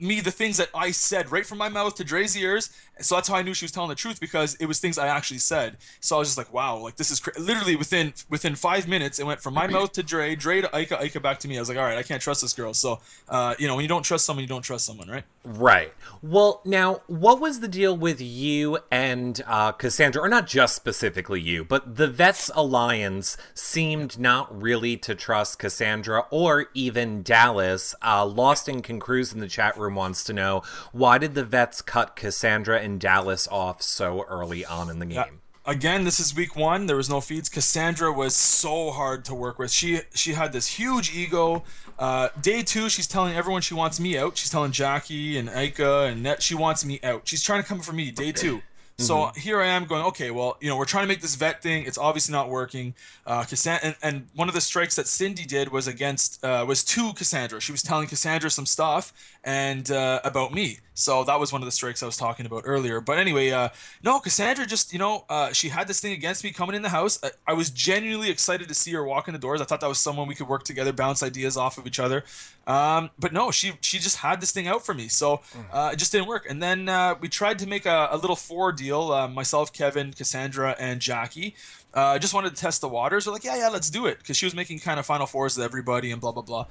me 0.00 0.20
the 0.20 0.30
things 0.30 0.56
that 0.56 0.68
I 0.74 0.90
said 0.90 1.30
right 1.30 1.46
from 1.46 1.58
my 1.58 1.68
mouth 1.68 1.94
to 1.96 2.04
Dre's 2.04 2.36
ears. 2.36 2.70
So 3.00 3.16
that's 3.16 3.28
how 3.28 3.34
I 3.34 3.42
knew 3.42 3.54
she 3.54 3.64
was 3.64 3.72
telling 3.72 3.88
the 3.88 3.94
truth 3.94 4.20
because 4.20 4.54
it 4.56 4.66
was 4.66 4.78
things 4.78 4.98
I 4.98 5.08
actually 5.08 5.38
said. 5.38 5.78
So 6.00 6.16
I 6.16 6.18
was 6.20 6.28
just 6.28 6.38
like, 6.38 6.52
wow, 6.52 6.78
like 6.78 6.96
this 6.96 7.10
is 7.10 7.20
literally 7.38 7.74
within 7.76 8.14
within 8.30 8.54
five 8.54 8.86
minutes. 8.86 9.18
It 9.18 9.26
went 9.26 9.40
from 9.40 9.54
my 9.54 9.66
mouth 9.66 9.92
to 9.92 10.02
Dre, 10.02 10.36
Dre 10.36 10.60
to 10.60 10.70
Ika, 10.72 11.04
Ika 11.04 11.20
back 11.20 11.40
to 11.40 11.48
me. 11.48 11.56
I 11.56 11.60
was 11.60 11.68
like, 11.68 11.78
all 11.78 11.84
right, 11.84 11.98
I 11.98 12.02
can't 12.02 12.22
trust 12.22 12.42
this 12.42 12.52
girl. 12.52 12.72
So, 12.72 13.00
uh, 13.28 13.54
you 13.58 13.66
know, 13.66 13.74
when 13.74 13.82
you 13.82 13.88
don't 13.88 14.04
trust 14.04 14.24
someone, 14.24 14.42
you 14.42 14.48
don't 14.48 14.62
trust 14.62 14.86
someone, 14.86 15.08
right? 15.08 15.24
Right. 15.44 15.92
Well, 16.22 16.60
now, 16.64 17.02
what 17.06 17.40
was 17.40 17.60
the 17.60 17.68
deal 17.68 17.96
with 17.96 18.20
you 18.20 18.78
and 18.90 19.42
uh, 19.46 19.72
Cassandra, 19.72 20.22
or 20.22 20.28
not 20.28 20.46
just 20.46 20.76
specifically 20.76 21.40
you, 21.40 21.64
but 21.64 21.96
the 21.96 22.06
Vets 22.06 22.50
Alliance 22.54 23.36
seemed 23.54 24.18
not 24.18 24.62
really 24.62 24.96
to 24.98 25.14
trust 25.14 25.58
Cassandra 25.58 26.26
or 26.30 26.66
even 26.74 27.22
Dallas. 27.22 27.94
Uh, 28.02 28.24
Lost 28.24 28.68
and 28.68 28.82
Can 28.82 29.00
Cruise 29.00 29.32
in 29.32 29.40
the 29.40 29.48
chat 29.48 29.76
room 29.76 29.83
wants 29.88 30.24
to 30.24 30.32
know 30.32 30.62
why 30.92 31.18
did 31.18 31.34
the 31.34 31.44
Vets 31.44 31.82
cut 31.82 32.16
Cassandra 32.16 32.80
and 32.80 33.00
Dallas 33.00 33.48
off 33.48 33.82
so 33.82 34.24
early 34.28 34.64
on 34.64 34.90
in 34.90 34.98
the 34.98 35.06
game? 35.06 35.16
Yeah 35.16 35.26
again 35.66 36.04
this 36.04 36.20
is 36.20 36.34
week 36.34 36.56
one. 36.56 36.86
There 36.86 36.96
was 36.96 37.08
no 37.08 37.20
feeds. 37.20 37.48
Cassandra 37.48 38.12
was 38.12 38.34
so 38.34 38.90
hard 38.90 39.24
to 39.26 39.34
work 39.34 39.58
with. 39.58 39.70
She 39.70 40.00
she 40.14 40.32
had 40.32 40.52
this 40.52 40.66
huge 40.66 41.14
ego. 41.14 41.64
Uh, 41.98 42.28
day 42.40 42.62
two 42.62 42.88
she's 42.88 43.06
telling 43.06 43.34
everyone 43.34 43.62
she 43.62 43.74
wants 43.74 44.00
me 44.00 44.18
out. 44.18 44.36
She's 44.36 44.50
telling 44.50 44.72
jackie 44.72 45.38
and 45.38 45.48
Ika 45.48 46.02
and 46.02 46.22
net 46.22 46.42
she 46.42 46.54
wants 46.54 46.84
me 46.84 47.00
out. 47.02 47.26
She's 47.26 47.42
trying 47.42 47.62
to 47.62 47.68
come 47.68 47.80
for 47.80 47.92
me. 47.92 48.10
Day 48.10 48.32
two 48.32 48.62
so 48.98 49.16
mm-hmm. 49.16 49.40
here 49.40 49.60
I 49.60 49.66
am 49.66 49.86
going, 49.86 50.04
okay, 50.06 50.30
well, 50.30 50.56
you 50.60 50.68
know, 50.68 50.76
we're 50.76 50.84
trying 50.84 51.04
to 51.04 51.08
make 51.08 51.20
this 51.20 51.34
vet 51.34 51.60
thing. 51.62 51.84
It's 51.84 51.98
obviously 51.98 52.32
not 52.32 52.48
working. 52.48 52.94
Uh, 53.26 53.42
Cassandra, 53.42 53.88
and, 53.88 53.96
and 54.02 54.26
one 54.34 54.48
of 54.48 54.54
the 54.54 54.60
strikes 54.60 54.94
that 54.96 55.08
Cindy 55.08 55.44
did 55.44 55.72
was 55.72 55.88
against, 55.88 56.44
uh, 56.44 56.64
was 56.66 56.84
to 56.84 57.12
Cassandra. 57.12 57.60
She 57.60 57.72
was 57.72 57.82
telling 57.82 58.06
Cassandra 58.06 58.50
some 58.50 58.66
stuff 58.66 59.12
and 59.42 59.90
uh, 59.90 60.20
about 60.22 60.54
me. 60.54 60.78
So 60.94 61.24
that 61.24 61.40
was 61.40 61.52
one 61.52 61.60
of 61.60 61.66
the 61.66 61.72
strikes 61.72 62.04
I 62.04 62.06
was 62.06 62.16
talking 62.16 62.46
about 62.46 62.62
earlier. 62.64 63.00
But 63.00 63.18
anyway, 63.18 63.50
uh, 63.50 63.70
no, 64.04 64.20
Cassandra 64.20 64.64
just, 64.64 64.92
you 64.92 65.00
know, 65.00 65.24
uh, 65.28 65.52
she 65.52 65.68
had 65.68 65.88
this 65.88 66.00
thing 66.00 66.12
against 66.12 66.44
me 66.44 66.52
coming 66.52 66.76
in 66.76 66.82
the 66.82 66.88
house. 66.88 67.18
I, 67.22 67.30
I, 67.48 67.52
was 67.54 67.70
genuinely 67.70 68.30
excited 68.30 68.68
to 68.68 68.74
see 68.74 68.92
her 68.92 69.04
walk 69.04 69.26
in 69.26 69.34
the 69.34 69.40
doors. 69.40 69.60
I 69.60 69.64
thought 69.64 69.80
that 69.80 69.88
was 69.88 69.98
someone 69.98 70.28
we 70.28 70.36
could 70.36 70.46
work 70.46 70.62
together, 70.62 70.92
bounce 70.92 71.22
ideas 71.22 71.56
off 71.56 71.78
of 71.78 71.86
each 71.88 71.98
other. 71.98 72.22
Um, 72.66 73.10
but 73.18 73.32
no, 73.32 73.50
she 73.50 73.72
she 73.80 73.98
just 73.98 74.18
had 74.18 74.40
this 74.40 74.50
thing 74.50 74.66
out 74.66 74.84
for 74.84 74.94
me. 74.94 75.08
So 75.08 75.40
uh, 75.72 75.90
it 75.92 75.96
just 75.96 76.12
didn't 76.12 76.28
work. 76.28 76.46
And 76.48 76.62
then 76.62 76.88
uh, 76.88 77.14
we 77.20 77.28
tried 77.28 77.58
to 77.60 77.66
make 77.68 77.86
a, 77.86 78.08
a 78.10 78.16
little 78.16 78.36
four 78.36 78.72
deal. 78.72 79.12
Uh, 79.12 79.28
myself, 79.28 79.72
Kevin, 79.72 80.12
Cassandra, 80.12 80.74
and 80.78 81.00
Jackie. 81.00 81.54
I 81.96 82.18
just 82.18 82.34
wanted 82.34 82.56
to 82.56 82.60
test 82.60 82.80
the 82.80 82.88
waters. 82.88 83.26
We're 83.26 83.32
like, 83.32 83.44
yeah, 83.44 83.56
yeah, 83.56 83.68
let's 83.68 83.88
do 83.88 84.06
it, 84.06 84.18
because 84.18 84.36
she 84.36 84.46
was 84.46 84.54
making 84.54 84.80
kind 84.80 84.98
of 84.98 85.06
final 85.06 85.26
fours 85.26 85.56
with 85.56 85.64
everybody 85.64 86.10
and 86.10 86.20
blah 86.20 86.32
blah 86.32 86.42
blah. 86.42 86.66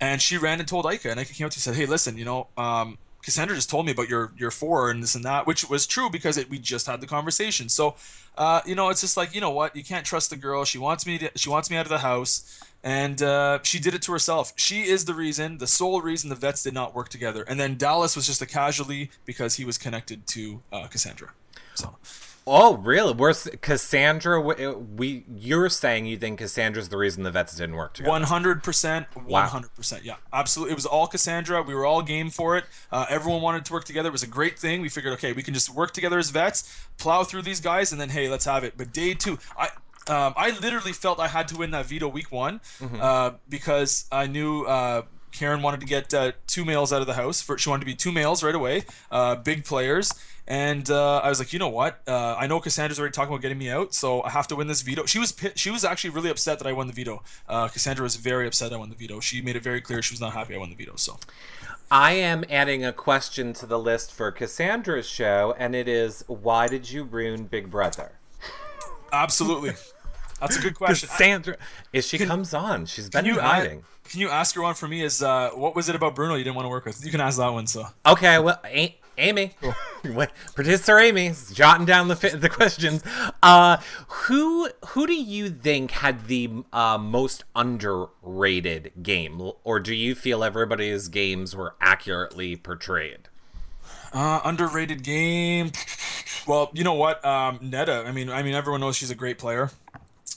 And 0.00 0.22
she 0.22 0.38
ran 0.38 0.58
and 0.58 0.66
told 0.66 0.86
Ika, 0.90 1.10
and 1.10 1.20
Ika 1.20 1.34
came 1.34 1.46
up 1.46 1.52
to 1.52 1.56
me 1.56 1.58
and 1.58 1.62
said, 1.62 1.74
"Hey, 1.74 1.86
listen, 1.86 2.16
you 2.16 2.24
know, 2.24 2.48
um, 2.56 2.98
Cassandra 3.24 3.56
just 3.56 3.70
told 3.70 3.86
me 3.86 3.92
about 3.92 4.08
your 4.08 4.32
your 4.36 4.50
four 4.50 4.90
and 4.90 5.02
this 5.02 5.14
and 5.14 5.24
that, 5.24 5.46
which 5.46 5.68
was 5.68 5.86
true 5.86 6.10
because 6.10 6.36
it, 6.36 6.50
we 6.50 6.58
just 6.58 6.86
had 6.86 7.00
the 7.00 7.06
conversation. 7.06 7.68
So, 7.68 7.94
uh, 8.36 8.60
you 8.66 8.74
know, 8.74 8.90
it's 8.90 9.00
just 9.00 9.16
like 9.16 9.34
you 9.34 9.40
know 9.40 9.50
what, 9.50 9.74
you 9.74 9.82
can't 9.82 10.04
trust 10.04 10.30
the 10.30 10.36
girl. 10.36 10.64
She 10.64 10.78
wants 10.78 11.06
me 11.06 11.18
to, 11.18 11.30
she 11.34 11.48
wants 11.48 11.70
me 11.70 11.76
out 11.76 11.86
of 11.86 11.90
the 11.90 11.98
house, 11.98 12.60
and 12.84 13.20
uh, 13.20 13.58
she 13.64 13.80
did 13.80 13.94
it 13.94 14.02
to 14.02 14.12
herself. 14.12 14.52
She 14.54 14.82
is 14.82 15.06
the 15.06 15.14
reason, 15.14 15.58
the 15.58 15.66
sole 15.66 16.00
reason 16.00 16.30
the 16.30 16.36
vets 16.36 16.62
did 16.62 16.74
not 16.74 16.94
work 16.94 17.08
together. 17.08 17.42
And 17.48 17.58
then 17.58 17.76
Dallas 17.76 18.14
was 18.14 18.26
just 18.26 18.40
a 18.40 18.46
casualty 18.46 19.10
because 19.24 19.56
he 19.56 19.64
was 19.64 19.76
connected 19.76 20.28
to 20.28 20.62
uh, 20.72 20.86
Cassandra. 20.86 21.32
So. 21.74 21.96
Oh, 22.46 22.76
really? 22.76 23.14
We're 23.14 23.32
Cassandra. 23.32 24.38
We 24.38 25.24
you're 25.34 25.70
saying 25.70 26.04
you 26.04 26.18
think 26.18 26.40
Cassandra's 26.40 26.90
the 26.90 26.98
reason 26.98 27.22
the 27.22 27.30
vets 27.30 27.56
didn't 27.56 27.74
work 27.74 27.94
together? 27.94 28.10
One 28.10 28.24
hundred 28.24 28.62
percent. 28.62 29.06
One 29.14 29.48
hundred 29.48 29.74
percent. 29.74 30.04
Yeah, 30.04 30.16
absolutely. 30.30 30.72
It 30.72 30.74
was 30.74 30.84
all 30.84 31.06
Cassandra. 31.06 31.62
We 31.62 31.74
were 31.74 31.86
all 31.86 32.02
game 32.02 32.28
for 32.28 32.58
it. 32.58 32.64
Uh, 32.92 33.06
everyone 33.08 33.40
wanted 33.40 33.64
to 33.64 33.72
work 33.72 33.84
together. 33.84 34.10
It 34.10 34.12
was 34.12 34.24
a 34.24 34.26
great 34.26 34.58
thing. 34.58 34.82
We 34.82 34.90
figured, 34.90 35.14
okay, 35.14 35.32
we 35.32 35.42
can 35.42 35.54
just 35.54 35.70
work 35.70 35.92
together 35.92 36.18
as 36.18 36.28
vets, 36.28 36.86
plow 36.98 37.24
through 37.24 37.42
these 37.42 37.60
guys, 37.60 37.92
and 37.92 37.98
then 37.98 38.10
hey, 38.10 38.28
let's 38.28 38.44
have 38.44 38.62
it. 38.62 38.74
But 38.76 38.92
day 38.92 39.14
two, 39.14 39.38
I 39.56 39.70
Um, 40.08 40.34
I 40.36 40.50
literally 40.60 40.92
felt 40.92 41.18
I 41.18 41.28
had 41.28 41.48
to 41.48 41.56
win 41.56 41.70
that 41.70 41.86
veto 41.86 42.08
week 42.08 42.30
one 42.30 42.60
mm-hmm. 42.80 43.00
uh, 43.00 43.32
because 43.48 44.06
I 44.12 44.26
knew 44.26 44.64
uh, 44.64 45.02
Karen 45.32 45.62
wanted 45.62 45.80
to 45.80 45.86
get 45.86 46.12
uh, 46.14 46.32
two 46.46 46.64
males 46.64 46.92
out 46.92 47.00
of 47.00 47.06
the 47.06 47.14
house. 47.14 47.40
For, 47.40 47.58
she 47.58 47.68
wanted 47.68 47.80
to 47.80 47.86
be 47.86 47.94
two 47.94 48.12
males 48.12 48.42
right 48.42 48.54
away, 48.54 48.84
uh, 49.10 49.36
big 49.36 49.64
players. 49.64 50.12
And 50.46 50.90
uh, 50.90 51.18
I 51.18 51.30
was 51.30 51.38
like, 51.38 51.54
you 51.54 51.58
know 51.58 51.70
what? 51.70 52.00
Uh, 52.06 52.34
I 52.34 52.46
know 52.46 52.60
Cassandra's 52.60 52.98
already 52.98 53.12
talking 53.12 53.32
about 53.32 53.40
getting 53.40 53.56
me 53.56 53.70
out, 53.70 53.94
so 53.94 54.22
I 54.22 54.30
have 54.30 54.46
to 54.48 54.56
win 54.56 54.66
this 54.66 54.82
veto. 54.82 55.06
She 55.06 55.18
was 55.18 55.34
she 55.54 55.70
was 55.70 55.84
actually 55.84 56.10
really 56.10 56.28
upset 56.28 56.58
that 56.58 56.68
I 56.68 56.72
won 56.72 56.86
the 56.86 56.92
veto. 56.92 57.22
Uh, 57.48 57.68
Cassandra 57.68 58.02
was 58.02 58.16
very 58.16 58.46
upset 58.46 58.72
I 58.72 58.76
won 58.76 58.90
the 58.90 58.94
veto. 58.94 59.20
She 59.20 59.40
made 59.40 59.56
it 59.56 59.62
very 59.62 59.80
clear 59.80 60.02
she 60.02 60.12
was 60.12 60.20
not 60.20 60.34
happy 60.34 60.54
I 60.54 60.58
won 60.58 60.68
the 60.68 60.76
veto. 60.76 60.96
So. 60.96 61.18
I 61.90 62.12
am 62.12 62.44
adding 62.50 62.84
a 62.84 62.92
question 62.92 63.52
to 63.54 63.66
the 63.66 63.78
list 63.78 64.12
for 64.12 64.30
Cassandra's 64.32 65.06
show, 65.06 65.54
and 65.58 65.74
it 65.74 65.88
is 65.88 66.24
why 66.26 66.66
did 66.66 66.90
you 66.90 67.04
ruin 67.04 67.44
Big 67.44 67.70
Brother? 67.70 68.12
Absolutely. 69.12 69.72
That's 70.40 70.56
a 70.58 70.60
good 70.60 70.74
question. 70.74 71.08
Sandra, 71.08 71.56
if 71.92 72.04
she 72.04 72.18
can, 72.18 72.28
comes 72.28 72.52
on, 72.54 72.86
she's 72.86 73.08
been 73.08 73.24
hiding. 73.26 73.84
Can 74.10 74.20
you 74.20 74.28
ask 74.28 74.54
her 74.54 74.62
one 74.62 74.74
for 74.74 74.86
me? 74.86 75.02
Is 75.02 75.22
uh, 75.22 75.50
what 75.54 75.74
was 75.74 75.88
it 75.88 75.94
about 75.94 76.14
Bruno 76.14 76.34
you 76.34 76.44
didn't 76.44 76.56
want 76.56 76.66
to 76.66 76.70
work 76.70 76.84
with? 76.84 77.04
You 77.04 77.10
can 77.10 77.20
ask 77.20 77.38
that 77.38 77.52
one. 77.52 77.66
So 77.66 77.86
okay, 78.06 78.38
well, 78.38 78.60
Amy, 79.16 79.52
producer 80.54 80.98
Amy, 80.98 81.32
jotting 81.52 81.86
down 81.86 82.08
the 82.08 82.14
the 82.14 82.48
questions. 82.48 83.02
Uh, 83.42 83.78
who 84.08 84.68
who 84.88 85.06
do 85.06 85.14
you 85.14 85.50
think 85.50 85.92
had 85.92 86.26
the 86.26 86.64
uh, 86.72 86.98
most 86.98 87.44
underrated 87.54 88.92
game, 89.02 89.52
or 89.62 89.80
do 89.80 89.94
you 89.94 90.14
feel 90.14 90.44
everybody's 90.44 91.08
games 91.08 91.54
were 91.56 91.74
accurately 91.80 92.56
portrayed? 92.56 93.28
Uh, 94.12 94.40
underrated 94.44 95.02
game. 95.02 95.72
Well, 96.46 96.70
you 96.74 96.84
know 96.84 96.94
what, 96.94 97.24
um, 97.24 97.58
Neda. 97.58 98.06
I 98.06 98.12
mean, 98.12 98.30
I 98.30 98.42
mean, 98.42 98.54
everyone 98.54 98.80
knows 98.80 98.96
she's 98.96 99.10
a 99.10 99.14
great 99.14 99.38
player. 99.38 99.70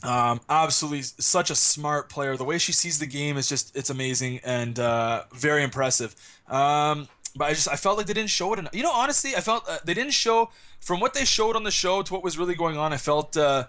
Um, 0.03 0.41
absolutely, 0.49 1.01
such 1.01 1.49
a 1.49 1.55
smart 1.55 2.09
player. 2.09 2.37
The 2.37 2.43
way 2.43 2.57
she 2.57 2.71
sees 2.71 2.99
the 2.99 3.07
game 3.07 3.37
is 3.37 3.49
just 3.49 3.75
it's 3.75 3.89
amazing 3.89 4.39
and 4.43 4.79
uh, 4.79 5.23
very 5.33 5.63
impressive. 5.63 6.15
Um, 6.47 7.07
but 7.35 7.45
I 7.45 7.53
just 7.53 7.67
I 7.67 7.75
felt 7.75 7.97
like 7.97 8.07
they 8.07 8.13
didn't 8.13 8.29
show 8.29 8.53
it 8.53 8.59
enough. 8.59 8.75
You 8.75 8.83
know, 8.83 8.91
honestly, 8.91 9.35
I 9.35 9.41
felt 9.41 9.67
uh, 9.67 9.79
they 9.85 9.93
didn't 9.93 10.13
show 10.13 10.49
from 10.79 10.99
what 10.99 11.13
they 11.13 11.25
showed 11.25 11.55
on 11.55 11.63
the 11.63 11.71
show 11.71 12.01
to 12.01 12.13
what 12.13 12.23
was 12.23 12.37
really 12.37 12.55
going 12.55 12.77
on. 12.77 12.93
I 12.93 12.97
felt. 12.97 13.35
Uh, 13.35 13.65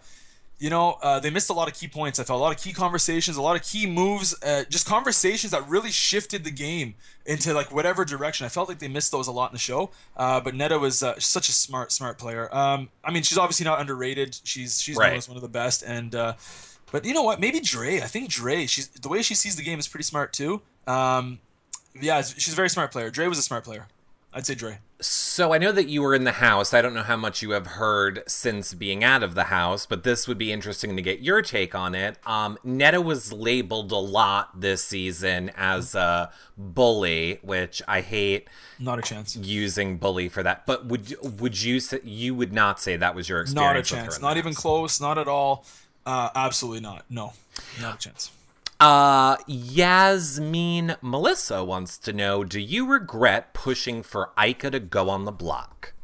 you 0.59 0.71
know, 0.71 0.99
uh, 1.03 1.21
they 1.21 1.31
missed 1.31 1.51
a 1.51 1.53
lot 1.53 1.69
of 1.69 1.75
key 1.75 1.87
points. 1.87 2.19
I 2.19 2.25
felt 2.25 2.41
a 2.41 2.43
lot 2.43 2.55
of 2.55 2.61
key 2.61 2.73
conversations, 2.73 3.37
a 3.37 3.43
lot 3.43 3.55
of 3.55 3.63
key 3.63 3.87
moves, 3.87 4.35
uh, 4.43 4.65
just 4.69 4.87
conversations 4.87 5.53
that 5.53 5.67
really 5.69 5.91
shifted 5.91 6.43
the 6.43 6.51
game 6.51 6.95
into 7.25 7.55
like 7.55 7.73
whatever 7.73 8.05
direction. 8.05 8.45
I 8.45 8.49
felt 8.49 8.69
like 8.69 8.81
they 8.81 8.89
missed 8.89 9.13
those 9.13 9.29
a 9.29 9.33
lot 9.33 9.51
in 9.51 9.55
the 9.55 9.61
show. 9.61 9.91
Uh, 10.17 10.41
but 10.41 10.55
Neda 10.55 10.81
was 10.81 11.03
uh, 11.03 11.19
such 11.21 11.49
a 11.49 11.53
smart, 11.53 11.93
smart 11.93 12.19
player. 12.19 12.53
Um, 12.55 12.89
I 13.05 13.13
mean, 13.13 13.23
she's 13.23 13.39
obviously 13.39 13.65
not 13.65 13.81
underrated. 13.81 14.39
She's 14.43 14.81
she's 14.81 14.97
right. 14.97 15.25
one 15.29 15.37
of 15.37 15.43
the 15.43 15.49
best. 15.49 15.85
And 15.85 16.15
uh, 16.15 16.35
but 16.91 17.05
you 17.05 17.15
know 17.15 17.23
what? 17.23 17.39
Maybe 17.39 17.61
Dre. 17.61 18.01
I 18.01 18.07
think 18.07 18.29
Dre. 18.29 18.67
She's 18.67 18.89
the 18.89 19.09
way 19.09 19.23
she 19.23 19.35
sees 19.35 19.55
the 19.55 19.63
game 19.63 19.79
is 19.79 19.87
pretty 19.87 20.05
smart 20.05 20.33
too. 20.33 20.61
Um, 20.89 21.39
yeah, 22.01 22.21
she's 22.23 22.53
a 22.53 22.57
very 22.57 22.71
smart 22.71 22.91
player. 22.91 23.11
Dre 23.11 23.29
was 23.29 23.39
a 23.39 23.43
smart 23.43 23.63
player. 23.63 23.87
I'd 24.33 24.47
say 24.47 24.55
Dre. 24.55 24.79
So 25.01 25.53
I 25.53 25.59
know 25.59 25.71
that 25.71 25.89
you 25.89 26.03
were 26.03 26.13
in 26.13 26.25
the 26.25 26.33
house. 26.33 26.75
I 26.75 26.83
don't 26.83 26.93
know 26.93 27.05
how 27.05 27.17
much 27.17 27.41
you 27.41 27.51
have 27.51 27.67
heard 27.67 28.25
since 28.27 28.75
being 28.75 29.05
out 29.05 29.23
of 29.23 29.37
the 29.37 29.45
house, 29.45 29.87
but 29.87 30.03
this 30.03 30.27
would 30.27 30.39
be 30.39 30.51
interesting 30.51 30.97
to 30.97 31.03
get 31.03 31.21
your 31.21 31.41
take 31.41 31.73
on 31.73 31.95
it. 31.95 32.17
Um, 32.27 32.59
Neda 32.67 33.03
was 33.03 33.33
labeled 33.33 33.93
a 33.93 33.97
lot 33.97 34.61
this 34.61 34.85
season 34.85 35.53
as 35.57 35.95
a 35.95 36.33
bully, 36.57 37.39
which 37.43 37.81
I 37.87 38.01
hate. 38.01 38.49
Not 38.81 38.99
a 38.99 39.03
chance 39.03 39.37
using 39.37 39.99
bully 39.99 40.29
for 40.29 40.43
that. 40.43 40.67
But 40.67 40.87
would 40.87 41.15
would 41.41 41.63
you 41.63 41.79
say 41.79 42.01
you 42.03 42.35
would 42.35 42.53
not 42.53 42.81
say 42.81 42.97
that 42.97 43.15
was 43.15 43.29
your 43.29 43.41
experience? 43.41 43.67
Not 43.67 43.77
a 43.77 43.83
chance. 43.83 44.21
Not 44.21 44.37
even 44.37 44.53
close. 44.53 45.01
Not 45.01 45.17
at 45.17 45.29
all. 45.29 45.65
Uh, 46.05 46.31
absolutely 46.35 46.81
not. 46.81 47.05
No, 47.09 47.35
not 47.81 47.97
a 47.97 47.99
chance. 47.99 48.33
Uh, 48.81 49.37
Yasmin 49.49 50.97
Melissa 51.03 51.65
wants 51.65 51.99
to 51.99 52.13
know 52.13 52.45
Do 52.45 52.61
you 52.61 52.87
regret 52.87 53.53
pushing 53.53 54.05
for 54.05 54.31
Ika 54.39 54.71
to 54.71 54.79
go 54.79 55.11
on 55.11 55.25
the 55.25 55.33
block? 55.33 55.95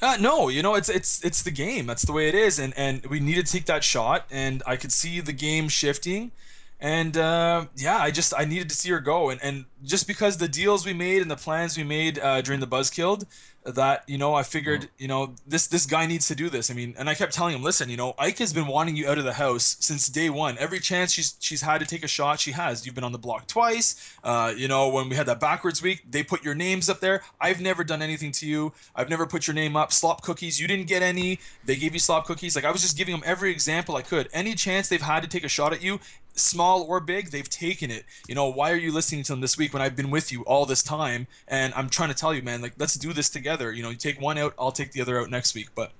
Uh, 0.00 0.16
no, 0.20 0.48
you 0.48 0.62
know 0.62 0.76
it's 0.76 0.88
it's 0.88 1.24
it's 1.24 1.42
the 1.42 1.50
game. 1.50 1.86
That's 1.86 2.02
the 2.02 2.12
way 2.12 2.28
it 2.28 2.34
is, 2.34 2.60
and 2.60 2.72
and 2.76 3.04
we 3.06 3.18
need 3.18 3.34
to 3.34 3.42
take 3.42 3.64
that 3.64 3.82
shot. 3.82 4.26
And 4.30 4.62
I 4.64 4.76
could 4.76 4.92
see 4.92 5.20
the 5.20 5.32
game 5.32 5.68
shifting, 5.68 6.30
and 6.78 7.16
uh, 7.16 7.66
yeah, 7.74 7.98
I 7.98 8.12
just 8.12 8.32
I 8.38 8.44
needed 8.44 8.68
to 8.68 8.76
see 8.76 8.90
her 8.90 9.00
go. 9.00 9.30
And 9.30 9.42
and 9.42 9.64
just 9.82 10.06
because 10.06 10.36
the 10.36 10.46
deals 10.46 10.86
we 10.86 10.92
made 10.92 11.20
and 11.20 11.28
the 11.28 11.36
plans 11.36 11.76
we 11.76 11.82
made 11.82 12.20
uh, 12.20 12.42
during 12.42 12.60
the 12.60 12.66
Buzzkilled, 12.68 13.24
that 13.72 14.04
you 14.06 14.18
know 14.18 14.34
I 14.34 14.42
figured 14.42 14.82
mm. 14.82 14.88
you 14.98 15.08
know 15.08 15.34
this 15.46 15.66
this 15.66 15.86
guy 15.86 16.06
needs 16.06 16.28
to 16.28 16.34
do 16.34 16.48
this. 16.48 16.70
I 16.70 16.74
mean, 16.74 16.94
and 16.98 17.08
I 17.08 17.14
kept 17.14 17.32
telling 17.32 17.54
him, 17.54 17.62
listen, 17.62 17.88
you 17.88 17.96
know, 17.96 18.14
Ike 18.18 18.38
has 18.38 18.52
been 18.52 18.66
wanting 18.66 18.96
you 18.96 19.08
out 19.08 19.18
of 19.18 19.24
the 19.24 19.34
house 19.34 19.76
since 19.80 20.08
day 20.08 20.30
one. 20.30 20.56
Every 20.58 20.80
chance 20.80 21.12
she's 21.12 21.36
she's 21.40 21.62
had 21.62 21.78
to 21.80 21.86
take 21.86 22.04
a 22.04 22.08
shot, 22.08 22.40
she 22.40 22.52
has. 22.52 22.86
You've 22.86 22.94
been 22.94 23.04
on 23.04 23.12
the 23.12 23.18
block 23.18 23.46
twice. 23.46 24.16
Uh, 24.24 24.52
you 24.56 24.68
know, 24.68 24.88
when 24.88 25.08
we 25.08 25.16
had 25.16 25.26
that 25.26 25.40
backwards 25.40 25.82
week, 25.82 26.02
they 26.08 26.22
put 26.22 26.44
your 26.44 26.54
names 26.54 26.88
up 26.88 27.00
there. 27.00 27.22
I've 27.40 27.60
never 27.60 27.84
done 27.84 28.02
anything 28.02 28.32
to 28.32 28.46
you. 28.46 28.72
I've 28.94 29.08
never 29.08 29.26
put 29.26 29.46
your 29.46 29.54
name 29.54 29.76
up. 29.76 29.92
Slop 29.92 30.22
cookies, 30.22 30.60
you 30.60 30.68
didn't 30.68 30.86
get 30.86 31.02
any. 31.02 31.38
They 31.64 31.76
gave 31.76 31.92
you 31.94 32.00
slop 32.00 32.26
cookies. 32.26 32.56
Like 32.56 32.64
I 32.64 32.70
was 32.70 32.82
just 32.82 32.96
giving 32.96 33.12
them 33.12 33.22
every 33.24 33.50
example 33.50 33.96
I 33.96 34.02
could. 34.02 34.28
Any 34.32 34.54
chance 34.54 34.88
they've 34.88 35.00
had 35.00 35.22
to 35.22 35.28
take 35.28 35.44
a 35.44 35.48
shot 35.48 35.72
at 35.72 35.82
you, 35.82 36.00
small 36.38 36.82
or 36.82 37.00
big, 37.00 37.30
they've 37.30 37.48
taken 37.48 37.90
it. 37.90 38.04
You 38.28 38.34
know, 38.34 38.48
why 38.48 38.70
are 38.72 38.76
you 38.76 38.92
listening 38.92 39.22
to 39.24 39.32
them 39.32 39.40
this 39.40 39.58
week 39.58 39.72
when 39.72 39.82
I've 39.82 39.96
been 39.96 40.10
with 40.10 40.32
you 40.32 40.42
all 40.42 40.66
this 40.66 40.82
time 40.82 41.26
and 41.46 41.72
I'm 41.74 41.88
trying 41.88 42.08
to 42.08 42.14
tell 42.14 42.34
you, 42.34 42.42
man, 42.42 42.60
like 42.60 42.74
let's 42.78 42.94
do 42.94 43.12
this 43.12 43.28
together. 43.28 43.72
You 43.72 43.82
know, 43.82 43.90
you 43.90 43.96
take 43.96 44.20
one 44.20 44.38
out, 44.38 44.54
I'll 44.58 44.72
take 44.72 44.92
the 44.92 45.00
other 45.00 45.20
out 45.20 45.30
next 45.30 45.54
week. 45.54 45.68
But 45.74 45.92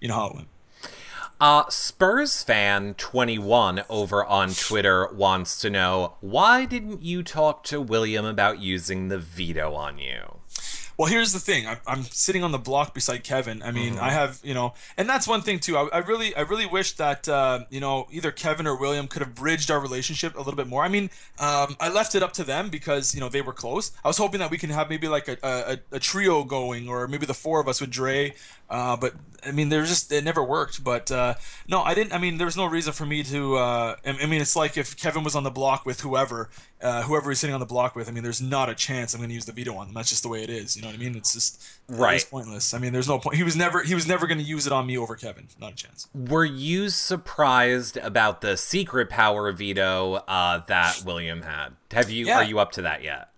you 0.00 0.08
know 0.08 0.14
how 0.14 0.26
it 0.28 0.34
went. 0.36 0.48
Uh, 1.40 1.68
Spurs 1.68 2.42
fan 2.42 2.94
21 2.94 3.84
over 3.88 4.24
on 4.24 4.50
Twitter 4.50 5.08
wants 5.12 5.60
to 5.60 5.68
know 5.68 6.14
why 6.20 6.64
didn't 6.64 7.02
you 7.02 7.22
talk 7.22 7.64
to 7.64 7.80
William 7.80 8.24
about 8.24 8.60
using 8.60 9.08
the 9.08 9.18
veto 9.18 9.74
on 9.74 9.98
you? 9.98 10.38
Well, 10.96 11.08
here's 11.08 11.32
the 11.32 11.40
thing. 11.40 11.66
I'm, 11.66 11.78
I'm 11.86 12.02
sitting 12.04 12.44
on 12.44 12.52
the 12.52 12.58
block 12.58 12.94
beside 12.94 13.24
Kevin. 13.24 13.62
I 13.62 13.72
mean, 13.72 13.94
mm-hmm. 13.94 14.04
I 14.04 14.10
have, 14.10 14.40
you 14.44 14.54
know, 14.54 14.74
and 14.96 15.08
that's 15.08 15.26
one 15.26 15.42
thing 15.42 15.58
too. 15.58 15.76
I, 15.76 15.88
I 15.92 15.98
really, 15.98 16.34
I 16.36 16.42
really 16.42 16.66
wish 16.66 16.92
that, 16.92 17.28
uh, 17.28 17.60
you 17.70 17.80
know, 17.80 18.06
either 18.10 18.30
Kevin 18.30 18.66
or 18.66 18.76
William 18.76 19.08
could 19.08 19.22
have 19.22 19.34
bridged 19.34 19.70
our 19.70 19.80
relationship 19.80 20.34
a 20.34 20.38
little 20.38 20.54
bit 20.54 20.68
more. 20.68 20.84
I 20.84 20.88
mean, 20.88 21.10
um, 21.38 21.76
I 21.80 21.88
left 21.88 22.14
it 22.14 22.22
up 22.22 22.32
to 22.34 22.44
them 22.44 22.68
because 22.68 23.14
you 23.14 23.20
know 23.20 23.28
they 23.28 23.42
were 23.42 23.52
close. 23.52 23.92
I 24.04 24.08
was 24.08 24.18
hoping 24.18 24.40
that 24.40 24.50
we 24.50 24.58
can 24.58 24.70
have 24.70 24.88
maybe 24.88 25.08
like 25.08 25.28
a, 25.28 25.36
a, 25.42 25.96
a 25.96 25.98
trio 25.98 26.44
going, 26.44 26.88
or 26.88 27.08
maybe 27.08 27.26
the 27.26 27.34
four 27.34 27.60
of 27.60 27.68
us 27.68 27.80
with 27.80 27.90
Dre. 27.90 28.34
Uh, 28.70 28.96
but 28.96 29.14
I 29.46 29.50
mean, 29.50 29.68
there's 29.68 29.88
just 29.88 30.10
it 30.12 30.24
never 30.24 30.42
worked. 30.42 30.82
But 30.82 31.10
uh, 31.10 31.34
no, 31.68 31.82
I 31.82 31.94
didn't. 31.94 32.12
I 32.12 32.18
mean, 32.18 32.38
there 32.38 32.46
was 32.46 32.56
no 32.56 32.66
reason 32.66 32.92
for 32.92 33.06
me 33.06 33.22
to. 33.24 33.56
Uh, 33.56 33.96
I 34.04 34.26
mean, 34.26 34.40
it's 34.40 34.56
like 34.56 34.76
if 34.76 34.96
Kevin 34.96 35.24
was 35.24 35.36
on 35.36 35.42
the 35.42 35.50
block 35.50 35.84
with 35.84 36.00
whoever, 36.00 36.48
uh, 36.84 37.02
whoever 37.02 37.30
he's 37.30 37.40
sitting 37.40 37.54
on 37.54 37.60
the 37.60 37.66
block 37.66 37.96
with. 37.96 38.08
I 38.08 38.12
mean, 38.12 38.22
there's 38.22 38.42
not 38.42 38.68
a 38.68 38.74
chance 38.74 39.14
I'm 39.14 39.20
going 39.20 39.30
to 39.30 39.34
use 39.34 39.46
the 39.46 39.52
veto 39.52 39.74
on 39.74 39.86
them. 39.86 39.94
That's 39.94 40.10
just 40.10 40.22
the 40.22 40.28
way 40.28 40.42
it 40.42 40.50
is. 40.50 40.76
You 40.76 40.82
know 40.82 40.88
what 40.88 40.96
I 40.96 40.98
mean? 40.98 41.16
It's 41.16 41.32
just 41.32 41.66
right. 41.88 42.16
It's 42.16 42.24
pointless. 42.24 42.74
I 42.74 42.78
mean, 42.78 42.92
there's 42.92 43.08
no 43.08 43.18
point. 43.18 43.36
He 43.36 43.42
was 43.42 43.56
never 43.56 43.82
he 43.82 43.94
was 43.94 44.06
never 44.06 44.26
going 44.26 44.38
to 44.38 44.44
use 44.44 44.66
it 44.66 44.72
on 44.72 44.86
me 44.86 44.98
over 44.98 45.16
Kevin. 45.16 45.48
Not 45.58 45.72
a 45.72 45.76
chance. 45.76 46.08
Were 46.14 46.44
you 46.44 46.90
surprised 46.90 47.96
about 47.96 48.42
the 48.42 48.56
secret 48.56 49.08
power 49.08 49.50
veto 49.50 50.14
uh, 50.28 50.58
that 50.66 51.02
William 51.04 51.42
had? 51.42 51.70
Have 51.92 52.10
you 52.10 52.26
yeah. 52.26 52.36
are 52.36 52.44
you 52.44 52.58
up 52.58 52.72
to 52.72 52.82
that 52.82 53.02
yet? 53.02 53.30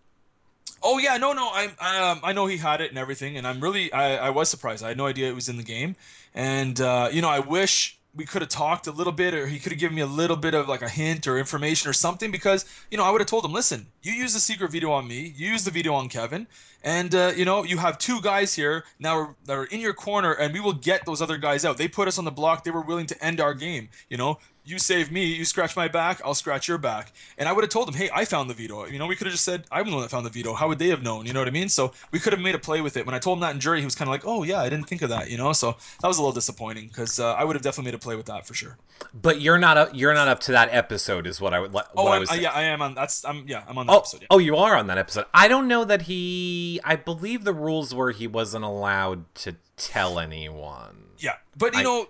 Oh 0.83 0.99
yeah, 0.99 1.17
no, 1.17 1.33
no, 1.33 1.49
I 1.53 2.11
um, 2.11 2.21
I 2.23 2.33
know 2.33 2.47
he 2.47 2.59
had 2.59 2.81
it 2.81 2.91
and 2.91 2.99
everything, 2.99 3.37
and 3.37 3.47
I'm 3.47 3.61
really 3.61 3.93
I, 3.93 4.27
I 4.27 4.31
was 4.31 4.49
surprised. 4.49 4.85
I 4.85 4.89
had 4.89 4.97
no 4.97 5.07
idea 5.07 5.29
it 5.29 5.35
was 5.35 5.49
in 5.49 5.57
the 5.57 5.63
game, 5.63 5.97
and 6.35 6.81
uh, 6.81 7.09
you 7.11 7.23
know 7.23 7.29
I 7.29 7.41
wish 7.41 7.96
we 8.17 8.25
could 8.25 8.43
have 8.43 8.49
talked 8.49 8.87
a 8.87 8.93
little 8.93 9.13
bit 9.13 9.35
or 9.35 9.47
he 9.47 9.59
could 9.59 9.73
have 9.73 9.79
given 9.79 9.95
me 9.95 10.03
a 10.03 10.07
little 10.07 10.37
bit 10.37 10.55
of 10.55 10.69
like 10.69 10.83
a 10.83 10.89
hint 10.89 11.27
or 11.27 11.39
information 11.39 11.89
or 11.89 11.93
something 11.93 12.31
because 12.31 12.65
you 12.91 12.97
know 12.97 13.05
i 13.05 13.11
would 13.11 13.21
have 13.21 13.29
told 13.29 13.45
him 13.45 13.53
listen 13.53 13.87
you 14.03 14.13
use 14.13 14.33
the 14.33 14.41
secret 14.41 14.71
veto 14.73 14.91
on 14.91 15.07
me 15.07 15.33
you 15.37 15.49
use 15.51 15.65
the 15.65 15.71
veto 15.71 15.93
on 15.93 16.09
kevin 16.09 16.47
and 16.87 17.15
uh, 17.17 17.33
you 17.37 17.45
know 17.45 17.65
you 17.65 17.79
have 17.79 17.99
two 17.99 18.21
guys 18.21 18.55
here 18.55 18.85
now 18.99 19.35
that 19.45 19.53
are 19.55 19.65
in 19.65 19.81
your 19.81 19.93
corner 19.93 20.33
and 20.33 20.55
we 20.55 20.61
will 20.61 20.73
get 20.73 21.05
those 21.05 21.21
other 21.21 21.37
guys 21.37 21.65
out. 21.65 21.79
They 21.79 21.89
put 21.89 22.07
us 22.07 22.17
on 22.17 22.25
the 22.25 22.31
block. 22.31 22.63
They 22.63 22.71
were 22.71 22.81
willing 22.81 23.07
to 23.07 23.25
end 23.25 23.41
our 23.41 23.55
game 23.55 23.89
you 24.09 24.17
know 24.17 24.39
you 24.67 24.79
save 24.79 25.13
me, 25.13 25.25
you 25.25 25.45
scratch 25.45 25.77
my 25.77 25.87
back, 25.89 26.21
I'll 26.25 26.35
scratch 26.35 26.67
your 26.67 26.77
back. 26.77 27.13
And 27.39 27.49
I 27.49 27.53
would 27.53 27.63
have 27.63 27.71
told 27.71 27.87
them, 27.87 27.95
hey, 27.95 28.11
I 28.13 28.25
found 28.25 28.51
the 28.51 28.55
veto. 28.55 28.85
You 28.87 28.99
know, 28.99 29.07
we 29.07 29.15
could 29.15 29.27
have 29.27 29.33
just 29.33 29.45
said, 29.45 29.65
I'm 29.71 29.87
the 29.87 29.93
one 29.93 30.03
that 30.03 30.11
found 30.11 30.27
the 30.27 30.31
veto. 30.31 30.55
How 30.55 30.67
would 30.69 30.81
they 30.81 30.89
have 30.89 31.03
known? 31.03 31.25
You 31.25 31.33
know 31.33 31.41
what 31.41 31.49
I 31.49 31.53
mean? 31.53 31.69
So 31.69 31.93
we 32.11 32.19
could 32.19 32.33
have 32.33 32.43
made 32.43 32.57
a 32.57 32.59
play 32.59 32.81
with 32.81 32.97
it. 32.97 33.07
When 33.07 33.15
I 33.15 33.21
told 33.21 33.39
him 33.39 33.43
that 33.43 33.55
in 33.55 33.61
jury, 33.61 33.79
he 33.79 33.85
was 33.85 33.95
kind 33.95 34.09
of 34.09 34.13
like, 34.13 34.27
oh, 34.27 34.43
yeah, 34.43 34.61
I 34.61 34.69
didn't 34.69 34.87
think 34.87 35.03
of 35.03 35.09
that, 35.11 35.31
you 35.31 35.39
know? 35.39 35.53
So 35.53 35.77
that 36.03 36.09
was 36.09 36.19
a 36.19 36.21
little 36.21 36.33
disappointing 36.33 36.89
because 36.89 37.21
uh, 37.21 37.33
I 37.35 37.45
would 37.45 37.55
have 37.55 37.63
definitely 37.63 37.93
made 37.93 37.95
a 37.95 37.99
play 37.99 38.17
with 38.17 38.27
that 38.27 38.47
for 38.47 38.55
sure. 38.55 38.77
But 39.15 39.41
you're 39.41 39.59
not 39.59 39.77
up, 39.77 39.91
you're 39.93 40.15
not 40.15 40.29
up 40.29 40.41
to 40.41 40.53
that 40.53 40.69
episode, 40.73 41.27
is 41.27 41.41
what 41.41 41.55
I 41.55 41.61
would. 41.61 41.73
What 41.73 41.91
oh, 41.97 42.09
I 42.09 42.19
was 42.19 42.31
uh, 42.31 42.35
yeah, 42.35 42.51
I 42.51 42.63
am 42.63 42.83
on. 42.83 42.95
That's 42.95 43.25
I'm 43.25 43.45
yeah, 43.47 43.63
I'm 43.69 43.79
on 43.79 43.87
that 43.87 43.93
oh, 43.93 43.99
episode. 43.99 44.23
Yeah. 44.23 44.27
Oh, 44.31 44.39
you 44.39 44.57
are 44.57 44.77
on 44.77 44.87
that 44.89 44.99
episode. 44.99 45.27
I 45.35 45.49
don't 45.49 45.69
know 45.69 45.85
that 45.85 46.03
he. 46.03 46.81
I 46.85 46.97
believe 46.97 47.45
the 47.45 47.53
rules 47.53 47.95
were 47.95 48.11
he 48.11 48.27
wasn't 48.27 48.65
allowed 48.65 49.33
to 49.37 49.57
tell 49.77 50.19
anyone. 50.19 51.05
Yeah, 51.19 51.37
but 51.57 51.75
you 51.75 51.81
I, 51.81 51.83
know, 51.83 52.09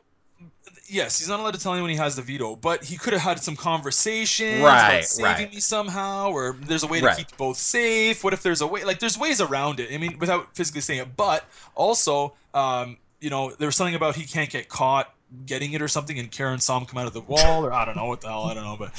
yes, 0.89 1.19
he's 1.19 1.29
not 1.29 1.41
allowed 1.41 1.55
to 1.55 1.61
tell 1.61 1.73
anyone 1.73 1.91
he 1.91 1.97
has 1.97 2.17
the 2.17 2.23
veto, 2.23 2.57
but 2.57 2.85
he 2.85 2.97
could 2.97 3.13
have 3.13 3.23
had 3.23 3.41
some 3.41 3.57
conversation 3.57 4.63
right, 4.63 4.91
about 4.91 5.05
saving 5.05 5.31
right. 5.31 5.55
me 5.55 5.61
somehow, 5.61 6.31
or 6.31 6.57
there's 6.61 6.83
a 6.83 6.87
way 6.87 7.01
to 7.01 7.07
right. 7.07 7.17
keep 7.17 7.37
both 7.37 7.57
safe. 7.57 8.23
What 8.23 8.33
if 8.33 8.43
there's 8.43 8.61
a 8.61 8.67
way? 8.67 8.85
Like, 8.85 8.99
there's 8.99 9.19
ways 9.19 9.41
around 9.41 9.81
it. 9.81 9.93
I 9.93 9.99
mean, 9.99 10.19
without 10.19 10.55
physically 10.55 10.81
saying 10.81 11.01
it, 11.01 11.17
but 11.17 11.45
also, 11.75 12.35
um, 12.55 12.99
you 13.21 13.31
know, 13.31 13.53
there 13.53 13.67
was 13.67 13.77
something 13.77 13.95
about 13.95 14.17
he 14.17 14.25
can't 14.25 14.51
get 14.51 14.69
caught 14.69 15.13
getting 15.45 15.73
it 15.73 15.83
or 15.83 15.89
something, 15.89 16.19
and 16.19 16.31
Karen 16.31 16.61
saw 16.61 16.79
him 16.79 16.87
come 16.87 16.99
out 16.99 17.07
of 17.07 17.13
the 17.13 17.21
wall, 17.21 17.65
or 17.65 17.73
I 17.73 17.85
don't 17.85 17.97
know 17.97 18.07
what 18.07 18.21
the 18.21 18.29
hell, 18.29 18.45
I 18.45 18.55
don't 18.55 18.65
know, 18.65 18.77
but 18.79 18.93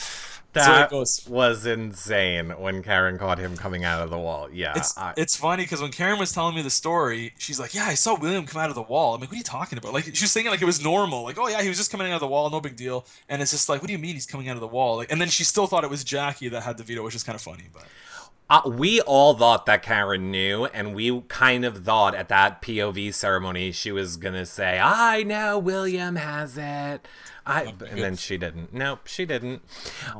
that 0.58 1.30
was 1.30 1.65
insane 1.65 2.50
when 2.52 2.84
Karen 2.84 3.17
caught 3.17 3.38
him 3.38 3.56
coming 3.56 3.84
out 3.84 4.02
of 4.02 4.10
the 4.10 4.17
wall. 4.17 4.50
Yeah, 4.52 4.74
it's 4.76 4.98
I, 4.98 5.13
it's 5.17 5.36
funny 5.36 5.63
because 5.63 5.82
when 5.82 5.91
Karen 5.91 6.20
was 6.20 6.32
telling 6.32 6.56
me 6.56 6.62
the 6.62 6.70
story, 6.70 7.34
she's 7.38 7.60
like, 7.60 7.74
"Yeah, 7.74 7.86
I 7.86 7.93
saw 7.93 8.17
William 8.17 8.46
come 8.46 8.62
out 8.62 8.70
of 8.70 8.76
the 8.76 8.82
wall." 8.82 9.15
I'm 9.15 9.22
like, 9.22 9.30
"What 9.30 9.36
are 9.36 9.38
you 9.38 9.43
talking 9.43 9.78
about?" 9.78 9.93
Like 9.93 10.06
she 10.15 10.24
was 10.24 10.34
thinking 10.34 10.52
like 10.52 10.62
it 10.62 10.65
was 10.65 10.84
normal, 10.84 11.24
like, 11.24 11.38
"Oh 11.38 11.48
yeah, 11.48 11.62
he 11.62 11.70
was 11.70 11.78
just 11.78 11.91
coming 11.91 12.08
out 12.12 12.15
of 12.15 12.22
the 12.22 12.28
wall, 12.28 12.50
no 12.50 12.60
big 12.60 12.76
deal." 12.76 13.06
And 13.30 13.41
it's 13.41 13.52
just 13.52 13.70
like, 13.70 13.82
"What 13.82 13.88
do 13.88 13.93
you 13.93 14.00
mean 14.00 14.13
he's 14.13 14.26
coming 14.26 14.50
out 14.50 14.56
of 14.56 14.62
the 14.62 14.67
wall?" 14.67 14.98
Like, 14.98 15.12
and 15.12 15.20
then 15.22 15.30
she 15.30 15.43
still 15.43 15.67
thought 15.67 15.84
it 15.84 15.89
was 15.89 16.04
Jackie 16.04 16.50
that 16.50 16.63
had 16.63 16.78
the 16.78 16.84
veto, 16.84 17.04
which 17.04 17.15
is 17.15 17.24
kind 17.24 17.36
of 17.36 17.41
funny, 17.41 17.65
but. 17.74 17.86
Uh, 18.50 18.62
we 18.66 19.02
all 19.02 19.34
thought 19.34 19.66
that 19.66 19.84
Karen 19.84 20.32
knew, 20.32 20.66
and 20.66 20.96
we 20.96 21.22
kind 21.28 21.66
of 21.66 21.84
thought 21.84 22.16
at 22.16 22.30
that 22.30 22.62
POV 22.62 23.14
ceremony 23.14 23.72
she 23.72 23.92
was 23.92 24.16
gonna 24.18 24.46
say, 24.46 24.80
"I 24.80 25.24
know 25.24 25.60
William 25.60 26.16
has 26.16 26.58
it." 26.58 27.08
I, 27.48 27.74
and 27.90 28.00
then 28.00 28.16
she 28.18 28.38
didn't. 28.38 28.74
Nope, 28.74 29.08
she 29.08 29.26
didn't. 29.26 29.62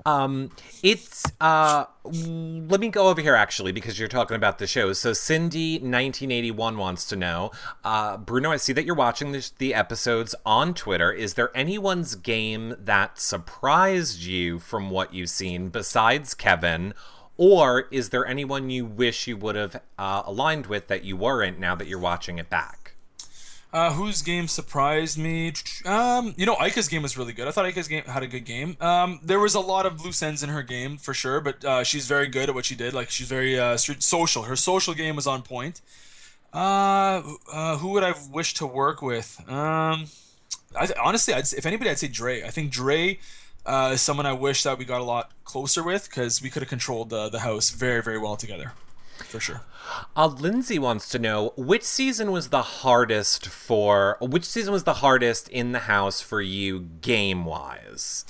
Um, 0.06 0.52
it's 0.82 1.26
uh, 1.42 1.86
let 2.04 2.80
me 2.80 2.88
go 2.88 3.10
over 3.10 3.20
here 3.20 3.36
actually 3.36 3.74
because 3.74 4.00
you're 4.00 4.08
talking 4.08 4.36
about 4.36 4.60
the 4.60 4.68
shows. 4.68 4.98
So 5.00 5.12
Cindy 5.12 5.74
1981 5.74 6.78
wants 6.78 7.06
to 7.10 7.18
know, 7.18 7.52
uh, 7.84 8.16
Bruno, 8.18 8.52
I 8.52 8.58
see 8.58 8.72
that 8.74 8.86
you're 8.86 8.96
watching 8.96 9.34
this, 9.34 9.50
the 9.50 9.74
episodes 9.74 10.36
on 10.46 10.74
Twitter. 10.74 11.12
Is 11.12 11.34
there 11.34 11.52
anyone's 11.56 12.16
game 12.16 12.76
that 12.80 13.20
surprised 13.20 14.22
you 14.22 14.58
from 14.60 14.90
what 14.90 15.14
you've 15.14 15.30
seen 15.30 15.68
besides 15.68 16.34
Kevin? 16.34 16.94
Or 17.38 17.88
is 17.92 18.10
there 18.10 18.26
anyone 18.26 18.70
you 18.70 18.86
wish 18.86 19.28
you 19.28 19.38
would 19.38 19.56
have 19.56 19.82
uh, 19.98 20.24
aligned 20.26 20.68
with 20.68 20.88
that 20.88 21.04
you 21.04 21.16
weren't 21.16 21.60
now 21.60 21.76
that 21.76 21.88
you're 21.88 22.00
watching 22.00 22.40
it 22.40 22.50
back? 22.50 22.96
Uh, 23.72 23.92
whose 23.92 24.22
game 24.22 24.48
surprised 24.48 25.18
me? 25.18 25.54
Um, 25.86 26.34
you 26.38 26.46
know, 26.46 26.56
Ika's 26.56 26.88
game 26.88 27.04
was 27.04 27.18
really 27.18 27.34
good. 27.34 27.48
I 27.48 27.52
thought 27.52 27.66
Ika's 27.66 27.88
game 27.88 28.04
had 28.06 28.24
a 28.24 28.28
good 28.28 28.46
game. 28.46 28.78
Um, 28.80 29.20
there 29.22 29.40
was 29.40 29.56
a 29.56 29.60
lot 29.60 29.86
of 29.86 30.04
loose 30.04 30.24
ends 30.24 30.42
in 30.42 30.50
her 30.50 30.64
game 30.64 30.98
for 30.98 31.14
sure, 31.14 31.42
but 31.42 31.64
uh, 31.64 31.84
she's 31.84 32.08
very 32.08 32.28
good 32.28 32.50
at 32.50 32.56
what 32.56 32.66
she 32.66 32.76
did. 32.76 32.94
Like 32.94 33.10
she's 33.10 33.28
very 33.28 33.60
uh, 33.60 33.78
social. 33.78 34.44
Her 34.44 34.56
social 34.56 34.94
game 34.94 35.16
was 35.16 35.28
on 35.28 35.42
point. 35.44 35.82
Uh, 36.54 37.22
uh, 37.52 37.78
who 37.78 37.90
would 37.90 38.04
I 38.04 38.14
wish 38.32 38.54
to 38.56 38.66
work 38.66 39.02
with? 39.02 39.38
Um, 39.50 40.08
I, 40.76 40.88
honestly, 41.04 41.34
I'd, 41.34 41.52
if 41.54 41.66
anybody, 41.66 41.90
I'd 41.90 42.00
say 42.00 42.08
Dre. 42.08 42.44
I 42.44 42.50
think 42.50 42.72
Dre 42.72 43.20
uh, 43.66 43.92
is 43.94 44.02
someone 44.02 44.26
I 44.26 44.34
wish 44.34 44.64
that 44.64 44.78
we 44.78 44.86
got 44.86 45.02
a 45.02 45.04
lot 45.04 45.32
closer 45.48 45.82
with 45.82 46.10
because 46.10 46.42
we 46.42 46.50
could 46.50 46.62
have 46.62 46.70
controlled 46.70 47.10
the 47.10 47.30
the 47.30 47.40
house 47.40 47.70
very 47.70 48.04
very 48.04 48.20
well 48.20 48.36
together, 48.36 48.74
for 49.18 49.40
sure. 49.40 49.62
Uh, 50.16 50.28
Lindsay 50.28 50.78
wants 50.78 51.08
to 51.10 51.18
know 51.18 51.54
which 51.56 51.84
season 51.84 52.32
was 52.32 52.50
the 52.50 52.62
hardest 52.62 53.48
for 53.48 54.18
which 54.20 54.44
season 54.44 54.74
was 54.74 54.84
the 54.84 54.96
hardest 54.96 55.48
in 55.50 55.72
the 55.72 55.80
house 55.80 56.20
for 56.22 56.42
you 56.42 56.82
game 57.02 57.46
wise. 57.46 58.26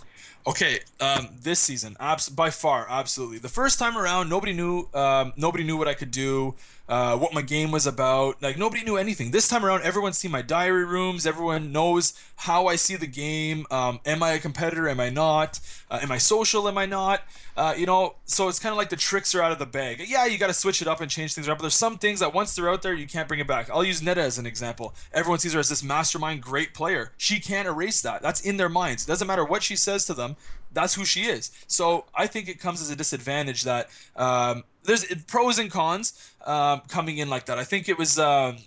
Okay, 0.46 0.80
um, 1.02 1.28
this 1.42 1.60
season, 1.60 1.98
abs- 2.00 2.30
by 2.30 2.52
far, 2.52 2.86
absolutely. 2.90 3.38
The 3.40 3.50
first 3.50 3.80
time 3.80 3.98
around, 3.98 4.30
nobody 4.30 4.54
knew. 4.54 4.88
Um, 4.94 5.34
nobody 5.36 5.66
knew 5.66 5.76
what 5.76 5.90
I 5.90 5.94
could 5.94 6.12
do 6.12 6.56
uh, 6.90 7.18
what 7.18 7.34
my 7.34 7.42
game 7.42 7.72
was 7.72 7.86
about. 7.86 8.42
Like 8.42 8.58
nobody 8.58 8.84
knew 8.84 8.98
anything. 8.98 9.32
This 9.32 9.48
time 9.48 9.66
around, 9.66 9.84
everyone's 9.84 10.18
seen 10.18 10.32
my 10.32 10.42
diary 10.42 10.86
rooms. 10.86 11.26
Everyone 11.26 11.72
knows 11.72 12.14
how 12.38 12.68
I 12.68 12.76
see 12.76 12.96
the 12.96 13.08
game. 13.08 13.66
Um, 13.72 14.00
am 14.06 14.24
I 14.24 14.32
a 14.34 14.40
competitor? 14.40 14.88
Am 14.88 15.00
I 15.00 15.10
not? 15.10 15.60
Uh, 15.90 16.00
am 16.02 16.12
I 16.12 16.18
social? 16.18 16.68
Am 16.68 16.78
I 16.78 16.86
not? 16.86 17.22
Uh, 17.56 17.74
you 17.76 17.86
know, 17.86 18.16
so 18.26 18.48
it's 18.48 18.60
kind 18.60 18.72
of 18.72 18.78
like 18.78 18.90
the 18.90 18.96
tricks 18.96 19.34
are 19.34 19.42
out 19.42 19.52
of 19.52 19.58
the 19.58 19.66
bag. 19.66 20.04
Yeah, 20.08 20.26
you 20.26 20.38
got 20.38 20.48
to 20.48 20.54
switch 20.54 20.82
it 20.82 20.88
up 20.88 21.02
and 21.02 21.10
change 21.10 21.34
things 21.34 21.48
around. 21.48 21.58
But 21.58 21.64
there's 21.64 21.76
some 21.76 21.98
things 21.98 22.20
that 22.20 22.34
once 22.34 22.56
they're 22.56 22.70
out 22.70 22.84
there, 22.84 22.94
you 22.94 23.08
can't 23.08 23.28
bring 23.28 23.40
it 23.40 23.48
back. 23.48 23.70
I'll 23.72 23.84
use 23.84 24.02
Neda 24.02 24.18
as 24.18 24.38
an 24.38 24.46
example. 24.46 24.94
Everyone 25.12 25.40
sees 25.40 25.54
her 25.54 25.60
as 25.60 25.70
this 25.70 25.84
mastermind, 25.84 26.42
great 26.42 26.74
player. 26.74 27.14
She 27.18 27.40
can't 27.40 27.68
erase 27.68 28.02
that. 28.02 28.22
That's 28.22 28.42
in 28.42 28.58
their 28.58 28.70
minds. 28.70 29.04
It 29.04 29.08
doesn't 29.08 29.28
matter 29.28 29.44
what 29.44 29.64
she 29.64 29.76
says 29.76 30.06
to 30.06 30.14
them. 30.14 30.36
That's 30.72 30.94
who 30.94 31.06
she 31.06 31.24
is. 31.24 31.52
So 31.66 32.06
I 32.14 32.28
think 32.28 32.48
it 32.48 32.60
comes 32.60 32.82
as 32.82 32.92
a 32.92 32.96
disadvantage 32.96 33.64
that 33.64 33.90
um, 34.16 34.64
there's 34.88 35.06
pros 35.28 35.60
and 35.60 35.70
cons 35.70 36.34
um, 36.46 36.82
coming 36.88 37.20
in 37.20 37.30
like 37.30 37.46
that. 37.46 37.60
I 37.60 37.64
think 37.64 37.88
it 37.90 37.98
was. 37.98 38.18
Um, 38.18 38.58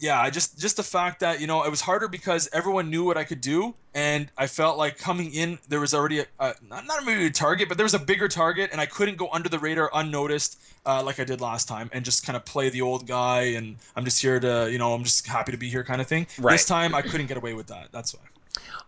yeah, 0.00 0.20
I 0.20 0.30
just 0.30 0.58
just 0.60 0.76
the 0.76 0.84
fact 0.84 1.20
that 1.20 1.40
you 1.40 1.48
know 1.48 1.64
it 1.64 1.70
was 1.70 1.80
harder 1.80 2.06
because 2.06 2.48
everyone 2.52 2.88
knew 2.88 3.04
what 3.04 3.16
I 3.16 3.24
could 3.24 3.40
do, 3.40 3.74
and 3.94 4.30
I 4.38 4.46
felt 4.46 4.78
like 4.78 4.96
coming 4.96 5.32
in 5.32 5.58
there 5.68 5.80
was 5.80 5.92
already 5.92 6.20
a, 6.20 6.26
a 6.38 6.54
not 6.68 6.86
not 6.86 7.04
maybe 7.04 7.26
a 7.26 7.30
target, 7.30 7.68
but 7.68 7.76
there 7.76 7.84
was 7.84 7.94
a 7.94 7.98
bigger 7.98 8.28
target, 8.28 8.70
and 8.70 8.80
I 8.80 8.86
couldn't 8.86 9.16
go 9.16 9.28
under 9.32 9.48
the 9.48 9.58
radar 9.58 9.90
unnoticed 9.92 10.60
uh, 10.86 11.02
like 11.02 11.18
I 11.18 11.24
did 11.24 11.40
last 11.40 11.66
time, 11.66 11.90
and 11.92 12.04
just 12.04 12.24
kind 12.24 12.36
of 12.36 12.44
play 12.44 12.68
the 12.68 12.80
old 12.80 13.08
guy, 13.08 13.42
and 13.56 13.76
I'm 13.96 14.04
just 14.04 14.22
here 14.22 14.38
to 14.38 14.68
you 14.70 14.78
know 14.78 14.94
I'm 14.94 15.02
just 15.02 15.26
happy 15.26 15.50
to 15.50 15.58
be 15.58 15.68
here 15.68 15.82
kind 15.82 16.00
of 16.00 16.06
thing. 16.06 16.28
Right. 16.38 16.52
This 16.52 16.64
time 16.64 16.94
I 16.94 17.02
couldn't 17.02 17.26
get 17.26 17.36
away 17.36 17.54
with 17.54 17.66
that. 17.66 17.88
That's 17.90 18.14
why. 18.14 18.20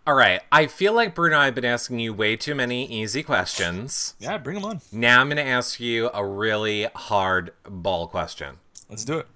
All 0.06 0.14
right. 0.14 0.40
I 0.50 0.66
feel 0.66 0.92
like 0.92 1.14
Bruno, 1.14 1.38
I've 1.38 1.54
been 1.54 1.64
asking 1.64 2.00
you 2.00 2.12
way 2.14 2.36
too 2.36 2.54
many 2.54 2.86
easy 2.86 3.22
questions. 3.22 4.14
Yeah, 4.18 4.38
bring 4.38 4.56
them 4.56 4.64
on. 4.64 4.80
Now 4.90 5.20
I'm 5.20 5.28
going 5.28 5.36
to 5.36 5.42
ask 5.42 5.78
you 5.78 6.10
a 6.12 6.24
really 6.24 6.88
hard 6.94 7.52
ball 7.64 8.06
question. 8.06 8.56
Let's 8.88 9.04
do 9.04 9.18
it. 9.18 9.26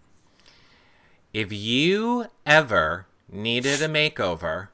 If 1.32 1.52
you 1.52 2.26
ever 2.46 3.06
needed 3.30 3.82
a 3.82 3.88
makeover, 3.88 4.68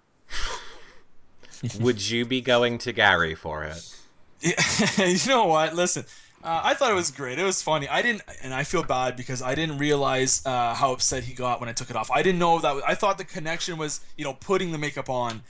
would 1.80 2.08
you 2.08 2.24
be 2.24 2.40
going 2.40 2.78
to 2.78 2.92
Gary 2.92 3.34
for 3.34 3.64
it? 3.64 3.96
You 4.96 5.18
know 5.28 5.44
what? 5.44 5.74
Listen, 5.74 6.04
uh, 6.42 6.61
I 6.64 6.74
thought 6.74 6.90
it 6.90 6.94
was 6.94 7.11
great. 7.11 7.38
It 7.38 7.44
was 7.44 7.61
funny. 7.61 7.87
I 7.87 8.00
didn't, 8.00 8.22
and 8.42 8.55
I 8.55 8.64
feel 8.64 8.83
bad 8.83 9.14
because 9.14 9.42
I 9.42 9.55
didn't 9.55 9.76
realize 9.79 10.44
uh, 10.46 10.74
how 10.74 10.92
upset 10.92 11.24
he 11.24 11.35
got 11.35 11.61
when 11.61 11.68
I 11.68 11.72
took 11.72 11.90
it 11.90 11.96
off. 11.96 12.11
I 12.11 12.22
didn't 12.22 12.38
know 12.38 12.59
that. 12.61 12.83
I 12.87 12.94
thought 12.94 13.18
the 13.18 13.24
connection 13.24 13.76
was, 13.76 14.00
you 14.16 14.24
know, 14.24 14.33
putting 14.33 14.72
the 14.72 14.79
makeup 14.79 15.11
on. 15.11 15.42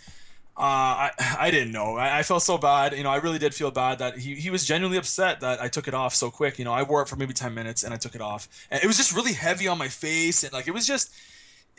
Uh, 0.57 1.09
I 1.09 1.11
I 1.39 1.51
didn't 1.53 1.73
know. 1.73 1.97
I, 1.97 2.19
I, 2.19 2.23
felt 2.23 2.43
so 2.43 2.59
bad. 2.59 2.93
You 2.93 3.05
know, 3.05 3.11
I 3.11 3.17
really 3.17 3.39
did 3.39 3.55
feel 3.55 3.71
bad 3.71 4.01
that 4.01 4.19
he, 4.19 4.35
he 4.35 4.51
was 4.51 4.67
genuinely 4.67 4.99
upset 4.99 5.41
that 5.41 5.63
I 5.63 5.69
took 5.69 5.87
it 5.87 5.95
off 5.95 6.15
so 6.15 6.31
quick. 6.31 6.59
You 6.59 6.65
know, 6.65 6.73
I 6.73 6.83
wore 6.83 7.01
it 7.03 7.09
for 7.09 7.17
maybe 7.17 7.33
ten 7.33 7.55
minutes 7.55 7.83
and 7.85 7.95
I 7.95 7.97
took 7.97 8.15
it 8.15 8.21
off, 8.21 8.49
and 8.71 8.83
it 8.83 8.87
was 8.87 8.97
just 8.97 9.15
really 9.15 9.33
heavy 9.33 9.69
on 9.69 9.79
my 9.79 9.89
face 9.89 10.43
and 10.43 10.53
like 10.53 10.67
it 10.67 10.75
was 10.75 10.87
just. 10.87 11.15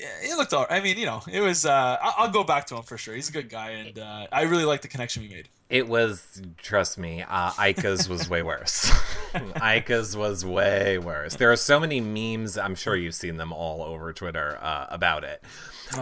It 0.01 0.37
looked 0.37 0.53
all. 0.53 0.65
I 0.69 0.79
mean, 0.79 0.97
you 0.97 1.05
know, 1.05 1.21
it 1.31 1.41
was. 1.41 1.65
Uh, 1.65 1.97
I'll 2.01 2.31
go 2.31 2.43
back 2.43 2.65
to 2.67 2.75
him 2.75 2.83
for 2.83 2.97
sure. 2.97 3.13
He's 3.15 3.29
a 3.29 3.31
good 3.31 3.49
guy, 3.49 3.71
and 3.71 3.99
uh, 3.99 4.27
I 4.31 4.43
really 4.43 4.65
like 4.65 4.81
the 4.81 4.87
connection 4.87 5.23
we 5.23 5.29
made. 5.29 5.47
It 5.69 5.87
was, 5.87 6.41
trust 6.57 6.97
me, 6.97 7.23
uh, 7.27 7.51
Ika's 7.57 8.09
was 8.09 8.29
way 8.29 8.43
worse. 8.43 8.91
Ika's 9.63 10.17
was 10.17 10.45
way 10.45 10.97
worse. 10.97 11.35
There 11.35 11.49
are 11.49 11.55
so 11.55 11.79
many 11.79 12.01
memes. 12.01 12.57
I'm 12.57 12.75
sure 12.75 12.93
you've 12.95 13.15
seen 13.15 13.37
them 13.37 13.53
all 13.53 13.81
over 13.81 14.11
Twitter 14.11 14.57
uh, 14.61 14.87
about 14.89 15.23
it. 15.23 15.41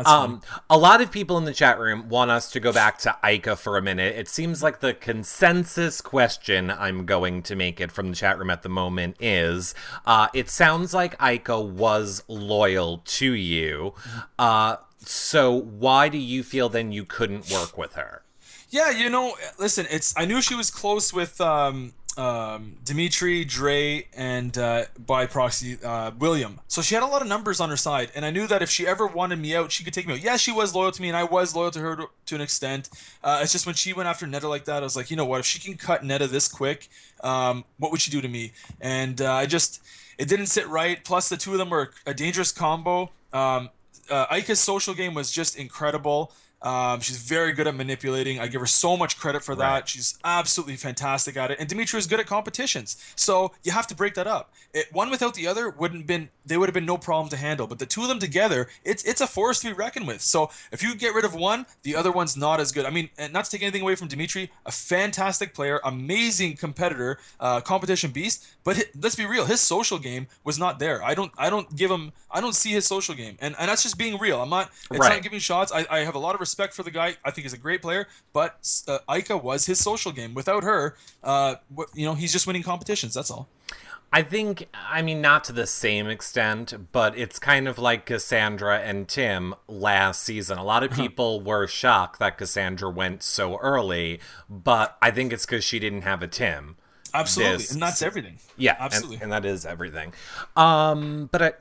Um, 0.05 0.41
a 0.69 0.77
lot 0.77 1.01
of 1.01 1.11
people 1.11 1.37
in 1.37 1.45
the 1.45 1.53
chat 1.53 1.79
room 1.79 2.09
want 2.09 2.31
us 2.31 2.51
to 2.51 2.59
go 2.59 2.71
back 2.71 2.97
to 2.99 3.15
Ika 3.23 3.55
for 3.55 3.77
a 3.77 3.81
minute. 3.81 4.15
It 4.15 4.27
seems 4.27 4.61
like 4.61 4.79
the 4.79 4.93
consensus 4.93 6.01
question 6.01 6.71
I'm 6.71 7.05
going 7.05 7.41
to 7.43 7.55
make 7.55 7.81
it 7.81 7.91
from 7.91 8.09
the 8.09 8.15
chat 8.15 8.37
room 8.37 8.49
at 8.49 8.63
the 8.63 8.69
moment 8.69 9.17
is 9.19 9.73
uh, 10.05 10.27
it 10.33 10.49
sounds 10.49 10.93
like 10.93 11.15
Ika 11.21 11.59
was 11.59 12.23
loyal 12.27 12.99
to 13.05 13.31
you. 13.31 13.93
Uh, 14.37 14.77
so 14.99 15.53
why 15.53 16.09
do 16.09 16.17
you 16.17 16.43
feel 16.43 16.69
then 16.69 16.91
you 16.91 17.05
couldn't 17.05 17.49
work 17.51 17.77
with 17.77 17.93
her? 17.93 18.23
Yeah, 18.69 18.91
you 18.91 19.09
know, 19.09 19.33
listen, 19.57 19.87
it's 19.89 20.13
I 20.15 20.25
knew 20.25 20.41
she 20.41 20.53
was 20.53 20.69
close 20.69 21.11
with 21.11 21.41
um, 21.41 21.93
um, 22.19 22.75
Dimitri, 22.83 23.45
Dre, 23.45 24.05
and 24.13 24.57
uh, 24.57 24.85
by 25.05 25.25
proxy 25.25 25.77
uh, 25.81 26.11
William. 26.19 26.59
So 26.67 26.81
she 26.81 26.93
had 26.93 27.01
a 27.01 27.07
lot 27.07 27.21
of 27.21 27.29
numbers 27.29 27.61
on 27.61 27.69
her 27.69 27.77
side, 27.77 28.11
and 28.13 28.25
I 28.25 28.29
knew 28.29 28.45
that 28.47 28.61
if 28.61 28.69
she 28.69 28.85
ever 28.85 29.07
wanted 29.07 29.39
me 29.39 29.55
out, 29.55 29.71
she 29.71 29.85
could 29.85 29.93
take 29.93 30.05
me 30.05 30.13
out. 30.13 30.21
Yeah, 30.21 30.35
she 30.35 30.51
was 30.51 30.75
loyal 30.75 30.91
to 30.91 31.01
me, 31.01 31.07
and 31.07 31.15
I 31.15 31.23
was 31.23 31.55
loyal 31.55 31.71
to 31.71 31.79
her 31.79 31.95
to, 31.95 32.09
to 32.25 32.35
an 32.35 32.41
extent. 32.41 32.89
Uh, 33.23 33.39
it's 33.41 33.53
just 33.53 33.65
when 33.65 33.75
she 33.75 33.93
went 33.93 34.09
after 34.09 34.25
Neda 34.25 34.49
like 34.49 34.65
that, 34.65 34.83
I 34.83 34.85
was 34.85 34.97
like, 34.97 35.09
you 35.09 35.15
know 35.15 35.23
what? 35.23 35.39
If 35.39 35.45
she 35.45 35.59
can 35.59 35.77
cut 35.77 36.03
Neda 36.03 36.27
this 36.27 36.49
quick, 36.49 36.89
um, 37.23 37.63
what 37.77 37.89
would 37.91 38.01
she 38.01 38.11
do 38.11 38.19
to 38.19 38.27
me? 38.27 38.51
And 38.81 39.21
uh, 39.21 39.31
I 39.31 39.45
just, 39.45 39.81
it 40.17 40.27
didn't 40.27 40.47
sit 40.47 40.67
right. 40.67 41.01
Plus, 41.05 41.29
the 41.29 41.37
two 41.37 41.53
of 41.53 41.57
them 41.57 41.69
were 41.69 41.91
a 42.05 42.13
dangerous 42.13 42.51
combo. 42.51 43.11
Um, 43.31 43.69
uh, 44.09 44.25
Ika's 44.35 44.59
social 44.59 44.93
game 44.93 45.13
was 45.13 45.31
just 45.31 45.55
incredible. 45.55 46.33
Um, 46.61 46.99
she's 46.99 47.17
very 47.17 47.53
good 47.53 47.67
at 47.67 47.75
manipulating. 47.75 48.39
I 48.39 48.47
give 48.47 48.61
her 48.61 48.67
so 48.67 48.97
much 48.97 49.17
credit 49.17 49.43
for 49.43 49.55
that. 49.55 49.71
Right. 49.71 49.87
She's 49.87 50.17
absolutely 50.23 50.75
fantastic 50.75 51.37
at 51.37 51.51
it. 51.51 51.59
And 51.59 51.69
Dimitri 51.69 51.97
is 51.97 52.07
good 52.07 52.19
at 52.19 52.25
competitions. 52.25 52.97
So 53.15 53.53
you 53.63 53.71
have 53.71 53.87
to 53.87 53.95
break 53.95 54.13
that 54.15 54.27
up. 54.27 54.53
It, 54.73 54.87
one 54.91 55.09
without 55.09 55.35
the 55.35 55.47
other 55.47 55.69
wouldn't 55.69 56.05
been 56.05 56.29
they 56.45 56.57
would 56.57 56.67
have 56.67 56.73
been 56.73 56.85
no 56.85 56.97
problem 56.97 57.29
to 57.29 57.37
handle. 57.37 57.67
But 57.67 57.79
the 57.79 57.85
two 57.85 58.01
of 58.01 58.07
them 58.07 58.19
together, 58.19 58.67
it's 58.83 59.03
it's 59.03 59.21
a 59.21 59.27
force 59.27 59.61
to 59.61 59.67
be 59.67 59.73
reckoned 59.73 60.07
with. 60.07 60.21
So 60.21 60.49
if 60.71 60.83
you 60.83 60.95
get 60.95 61.13
rid 61.13 61.25
of 61.25 61.33
one, 61.33 61.65
the 61.83 61.95
other 61.95 62.11
one's 62.11 62.35
not 62.35 62.59
as 62.59 62.71
good. 62.71 62.85
I 62.85 62.89
mean, 62.89 63.09
not 63.31 63.45
to 63.45 63.51
take 63.51 63.61
anything 63.61 63.81
away 63.81 63.95
from 63.95 64.07
Dimitri, 64.07 64.51
a 64.65 64.71
fantastic 64.71 65.53
player, 65.53 65.79
amazing 65.83 66.57
competitor, 66.57 67.19
uh, 67.39 67.61
competition 67.61 68.11
beast. 68.11 68.45
But 68.63 68.75
his, 68.75 68.85
let's 69.01 69.15
be 69.15 69.25
real, 69.25 69.45
his 69.45 69.61
social 69.61 69.99
game 69.99 70.27
was 70.43 70.59
not 70.59 70.79
there. 70.79 71.03
I 71.03 71.13
don't 71.13 71.31
I 71.37 71.49
don't 71.49 71.73
give 71.75 71.89
him 71.89 72.11
I 72.29 72.41
don't 72.41 72.55
see 72.55 72.71
his 72.71 72.85
social 72.85 73.15
game, 73.15 73.37
and 73.39 73.55
and 73.57 73.69
that's 73.69 73.83
just 73.83 73.97
being 73.97 74.17
real. 74.19 74.41
I'm 74.41 74.49
not 74.49 74.69
it's 74.91 74.99
right. 74.99 75.13
not 75.13 75.23
giving 75.23 75.39
shots. 75.39 75.71
I, 75.71 75.85
I 75.89 75.99
have 75.99 76.15
a 76.15 76.19
lot 76.19 76.35
of 76.35 76.41
respect 76.41 76.73
for 76.73 76.83
the 76.83 76.91
guy. 76.91 77.15
I 77.23 77.31
think 77.31 77.43
he's 77.43 77.53
a 77.53 77.57
great 77.57 77.81
player, 77.81 78.07
but 78.33 78.59
uh, 78.87 78.99
Ika 79.13 79.37
was 79.37 79.65
his 79.65 79.79
social 79.79 80.11
game. 80.11 80.33
Without 80.33 80.63
her, 80.63 80.95
uh, 81.23 81.55
you 81.93 82.05
know, 82.05 82.15
he's 82.15 82.31
just 82.31 82.47
winning 82.47 82.63
competitions. 82.63 83.13
That's 83.13 83.31
all. 83.31 83.47
I 84.11 84.23
think, 84.23 84.67
I 84.73 85.03
mean, 85.03 85.21
not 85.21 85.43
to 85.45 85.53
the 85.53 85.67
same 85.67 86.07
extent, 86.07 86.91
but 86.91 87.15
it's 87.15 87.37
kind 87.37 87.67
of 87.67 87.77
like 87.77 88.07
Cassandra 88.07 88.79
and 88.79 89.07
Tim 89.07 89.53
last 89.67 90.23
season. 90.23 90.57
A 90.57 90.63
lot 90.63 90.83
of 90.83 90.93
uh-huh. 90.93 91.01
people 91.01 91.41
were 91.41 91.67
shocked 91.67 92.17
that 92.19 92.39
Cassandra 92.39 92.89
went 92.89 93.21
so 93.21 93.57
early, 93.57 94.19
but 94.49 94.97
I 94.99 95.11
think 95.11 95.31
it's 95.31 95.45
because 95.45 95.63
she 95.63 95.77
didn't 95.77 96.01
have 96.01 96.23
a 96.23 96.27
Tim. 96.27 96.75
Absolutely, 97.13 97.57
this, 97.57 97.71
and 97.71 97.81
that's 97.81 98.01
everything. 98.01 98.37
Yeah, 98.57 98.75
absolutely, 98.79 99.15
and, 99.15 99.23
and 99.23 99.31
that 99.31 99.45
is 99.45 99.65
everything. 99.65 100.13
Um, 100.55 101.29
but 101.31 101.41
I, 101.41 101.53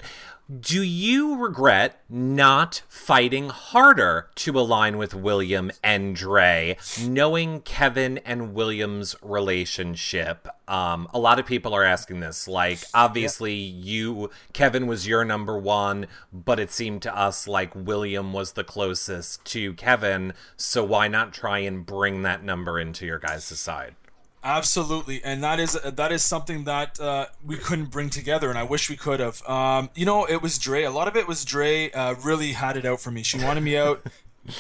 do 0.61 0.83
you 0.83 1.37
regret 1.37 2.01
not 2.09 2.81
fighting 2.89 3.51
harder 3.51 4.31
to 4.37 4.59
align 4.59 4.97
with 4.97 5.13
William 5.13 5.71
and 5.85 6.17
Dre, 6.17 6.79
knowing 7.05 7.61
Kevin 7.61 8.17
and 8.19 8.55
William's 8.55 9.15
relationship? 9.21 10.49
Um, 10.67 11.07
a 11.13 11.19
lot 11.19 11.39
of 11.39 11.45
people 11.45 11.75
are 11.75 11.85
asking 11.85 12.21
this. 12.21 12.49
Like, 12.49 12.79
obviously, 12.95 13.53
you, 13.53 14.31
Kevin 14.55 14.87
was 14.87 15.07
your 15.07 15.23
number 15.23 15.59
one, 15.59 16.07
but 16.33 16.59
it 16.59 16.73
seemed 16.73 17.03
to 17.03 17.15
us 17.15 17.47
like 17.47 17.75
William 17.75 18.33
was 18.33 18.53
the 18.53 18.65
closest 18.65 19.45
to 19.47 19.75
Kevin. 19.75 20.33
So 20.57 20.83
why 20.83 21.09
not 21.09 21.35
try 21.35 21.59
and 21.59 21.85
bring 21.85 22.23
that 22.23 22.43
number 22.43 22.81
into 22.81 23.05
your 23.05 23.19
guys' 23.19 23.45
side? 23.45 23.97
Absolutely, 24.44 25.20
and 25.24 25.42
that 25.42 25.59
is 25.59 25.72
that 25.72 26.12
is 26.12 26.24
something 26.24 26.64
that 26.64 27.01
uh, 27.01 27.27
we 27.44 27.57
couldn't 27.57 27.90
bring 27.90 28.09
together, 28.09 28.48
and 28.51 28.59
I 28.59 28.62
wish 28.62 28.88
we 28.88 28.96
could 28.96 29.18
have. 29.18 29.42
Um, 29.48 29.90
you 29.96 30.07
know, 30.07 30.27
it 30.27 30.40
was 30.40 30.59
Dre. 30.59 30.85
A 30.85 30.90
lot 30.90 31.09
of 31.09 31.16
it 31.16 31.27
was 31.27 31.44
Dre. 31.44 31.90
Uh, 31.90 32.14
really 32.22 32.53
had 32.53 32.77
it 32.77 32.87
out 32.87 33.01
for 33.01 33.11
me. 33.11 33.24
She 33.24 33.38
wanted 33.42 33.62
me 33.64 33.77
out 33.77 34.07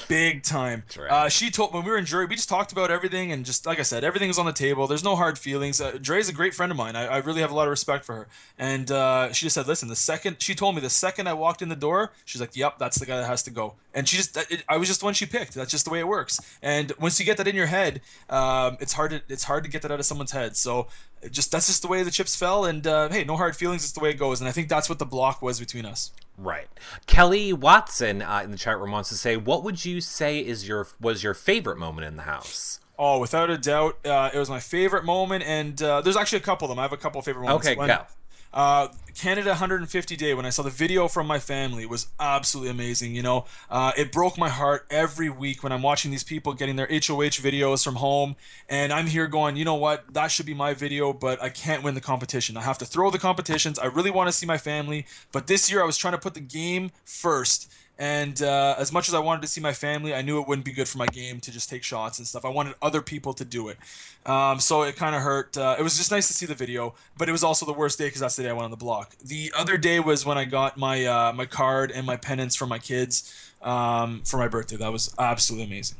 big 0.08 0.42
time. 0.42 0.84
Right. 0.98 1.10
Uh, 1.10 1.28
she 1.28 1.50
told 1.50 1.72
when 1.74 1.84
we 1.84 1.90
were 1.90 1.98
in 1.98 2.04
jury, 2.04 2.26
we 2.26 2.36
just 2.36 2.48
talked 2.48 2.72
about 2.72 2.90
everything, 2.90 3.32
and 3.32 3.44
just 3.44 3.66
like 3.66 3.78
I 3.78 3.82
said, 3.82 4.04
everything 4.04 4.28
was 4.28 4.38
on 4.38 4.46
the 4.46 4.52
table. 4.52 4.86
There's 4.86 5.04
no 5.04 5.16
hard 5.16 5.38
feelings. 5.38 5.80
Uh, 5.80 5.98
Dre's 6.00 6.28
a 6.28 6.32
great 6.32 6.54
friend 6.54 6.70
of 6.70 6.78
mine. 6.78 6.96
I, 6.96 7.06
I, 7.06 7.16
really 7.18 7.40
have 7.40 7.50
a 7.50 7.54
lot 7.54 7.64
of 7.64 7.70
respect 7.70 8.04
for 8.04 8.14
her. 8.14 8.28
And 8.58 8.90
uh, 8.90 9.32
she 9.32 9.46
just 9.46 9.54
said, 9.54 9.66
"Listen, 9.66 9.88
the 9.88 9.96
second 9.96 10.36
she 10.40 10.54
told 10.54 10.74
me 10.74 10.80
the 10.80 10.90
second 10.90 11.28
I 11.28 11.34
walked 11.34 11.62
in 11.62 11.68
the 11.68 11.76
door, 11.76 12.12
she's 12.24 12.40
like, 12.40 12.56
"Yep, 12.56 12.78
that's 12.78 12.98
the 12.98 13.06
guy 13.06 13.16
that 13.16 13.26
has 13.26 13.42
to 13.44 13.50
go." 13.50 13.74
And 13.94 14.08
she 14.08 14.16
just, 14.16 14.36
it, 14.36 14.64
I 14.68 14.76
was 14.76 14.86
just 14.88 15.00
the 15.00 15.06
one 15.06 15.14
she 15.14 15.26
picked. 15.26 15.54
That's 15.54 15.70
just 15.70 15.84
the 15.84 15.90
way 15.90 15.98
it 15.98 16.06
works. 16.06 16.40
And 16.62 16.92
once 17.00 17.18
you 17.18 17.26
get 17.26 17.36
that 17.38 17.48
in 17.48 17.56
your 17.56 17.66
head, 17.66 18.00
um, 18.30 18.76
it's 18.80 18.92
hard 18.92 19.10
to 19.10 19.22
it's 19.28 19.44
hard 19.44 19.64
to 19.64 19.70
get 19.70 19.82
that 19.82 19.90
out 19.90 19.98
of 19.98 20.06
someone's 20.06 20.32
head. 20.32 20.56
So 20.56 20.88
just 21.30 21.50
that's 21.50 21.66
just 21.66 21.82
the 21.82 21.88
way 21.88 22.02
the 22.02 22.10
chips 22.10 22.36
fell. 22.36 22.64
And 22.64 22.86
uh, 22.86 23.08
hey, 23.08 23.24
no 23.24 23.36
hard 23.36 23.56
feelings. 23.56 23.84
It's 23.84 23.92
the 23.92 24.00
way 24.00 24.10
it 24.10 24.18
goes. 24.18 24.40
And 24.40 24.48
I 24.48 24.52
think 24.52 24.68
that's 24.68 24.88
what 24.88 24.98
the 24.98 25.06
block 25.06 25.42
was 25.42 25.58
between 25.58 25.84
us. 25.84 26.12
Right. 26.38 26.68
Kelly 27.06 27.52
Watson 27.52 28.22
uh, 28.22 28.42
in 28.44 28.52
the 28.52 28.56
chat 28.56 28.78
room 28.78 28.92
wants 28.92 29.08
to 29.08 29.16
say, 29.16 29.36
"What 29.36 29.64
would 29.64 29.84
you 29.84 30.00
say 30.00 30.38
is 30.38 30.68
your 30.68 30.86
was 31.00 31.24
your 31.24 31.34
favorite 31.34 31.78
moment 31.78 32.06
in 32.06 32.14
the 32.16 32.22
house?" 32.22 32.78
Oh, 32.96 33.18
without 33.18 33.50
a 33.50 33.58
doubt, 33.58 33.98
uh, 34.06 34.30
it 34.32 34.38
was 34.38 34.48
my 34.48 34.60
favorite 34.60 35.04
moment, 35.04 35.44
and 35.44 35.80
uh, 35.82 36.00
there's 36.00 36.16
actually 36.16 36.38
a 36.38 36.42
couple 36.42 36.66
of 36.66 36.70
them. 36.70 36.78
I 36.78 36.82
have 36.82 36.92
a 36.92 36.96
couple 36.96 37.18
of 37.18 37.24
favorite 37.24 37.42
moments. 37.44 37.66
Okay, 37.66 37.74
go. 37.74 38.06
Uh, 38.52 38.88
Canada 39.14 39.50
150 39.50 40.16
Day, 40.16 40.32
when 40.32 40.46
I 40.46 40.50
saw 40.50 40.62
the 40.62 40.70
video 40.70 41.08
from 41.08 41.26
my 41.26 41.40
family, 41.40 41.84
was 41.84 42.06
absolutely 42.20 42.70
amazing. 42.70 43.14
You 43.14 43.22
know, 43.22 43.46
uh, 43.68 43.92
it 43.96 44.12
broke 44.12 44.38
my 44.38 44.48
heart 44.48 44.86
every 44.90 45.28
week 45.28 45.62
when 45.62 45.72
I'm 45.72 45.82
watching 45.82 46.10
these 46.12 46.22
people 46.22 46.54
getting 46.54 46.76
their 46.76 46.86
HOH 46.86 47.40
videos 47.42 47.82
from 47.82 47.96
home, 47.96 48.36
and 48.68 48.92
I'm 48.92 49.06
here 49.06 49.26
going, 49.26 49.56
you 49.56 49.64
know 49.64 49.74
what, 49.74 50.14
that 50.14 50.28
should 50.28 50.46
be 50.46 50.54
my 50.54 50.72
video, 50.72 51.12
but 51.12 51.42
I 51.42 51.48
can't 51.48 51.82
win 51.82 51.94
the 51.94 52.00
competition. 52.00 52.56
I 52.56 52.62
have 52.62 52.78
to 52.78 52.84
throw 52.84 53.10
the 53.10 53.18
competitions. 53.18 53.78
I 53.78 53.86
really 53.86 54.10
want 54.10 54.28
to 54.28 54.32
see 54.32 54.46
my 54.46 54.58
family, 54.58 55.04
but 55.32 55.48
this 55.48 55.70
year 55.70 55.82
I 55.82 55.84
was 55.84 55.96
trying 55.96 56.14
to 56.14 56.18
put 56.18 56.34
the 56.34 56.40
game 56.40 56.92
first 57.04 57.72
and 57.98 58.40
uh, 58.42 58.76
as 58.78 58.92
much 58.92 59.08
as 59.08 59.14
I 59.14 59.18
wanted 59.18 59.42
to 59.42 59.48
see 59.48 59.60
my 59.60 59.72
family, 59.72 60.14
I 60.14 60.22
knew 60.22 60.40
it 60.40 60.46
wouldn't 60.46 60.64
be 60.64 60.72
good 60.72 60.86
for 60.86 60.98
my 60.98 61.06
game 61.06 61.40
to 61.40 61.50
just 61.50 61.68
take 61.68 61.82
shots 61.82 62.18
and 62.18 62.26
stuff. 62.26 62.44
I 62.44 62.48
wanted 62.48 62.74
other 62.80 63.02
people 63.02 63.34
to 63.34 63.44
do 63.44 63.68
it. 63.68 63.76
Um, 64.24 64.60
so 64.60 64.82
it 64.82 64.94
kind 64.94 65.16
of 65.16 65.22
hurt. 65.22 65.58
Uh, 65.58 65.74
it 65.76 65.82
was 65.82 65.96
just 65.96 66.12
nice 66.12 66.28
to 66.28 66.32
see 66.32 66.46
the 66.46 66.54
video, 66.54 66.94
but 67.16 67.28
it 67.28 67.32
was 67.32 67.42
also 67.42 67.66
the 67.66 67.72
worst 67.72 67.98
day 67.98 68.06
because 68.06 68.20
that's 68.20 68.36
the 68.36 68.44
day 68.44 68.50
I 68.50 68.52
went 68.52 68.64
on 68.64 68.70
the 68.70 68.76
block. 68.76 69.16
The 69.18 69.52
other 69.56 69.76
day 69.76 69.98
was 69.98 70.24
when 70.24 70.38
I 70.38 70.44
got 70.44 70.76
my 70.76 71.04
uh, 71.04 71.32
my 71.32 71.46
card 71.46 71.90
and 71.90 72.06
my 72.06 72.16
pennants 72.16 72.54
for 72.54 72.66
my 72.66 72.78
kids 72.78 73.52
um, 73.62 74.22
for 74.24 74.36
my 74.36 74.46
birthday. 74.46 74.76
That 74.76 74.92
was 74.92 75.12
absolutely 75.18 75.66
amazing. 75.66 75.98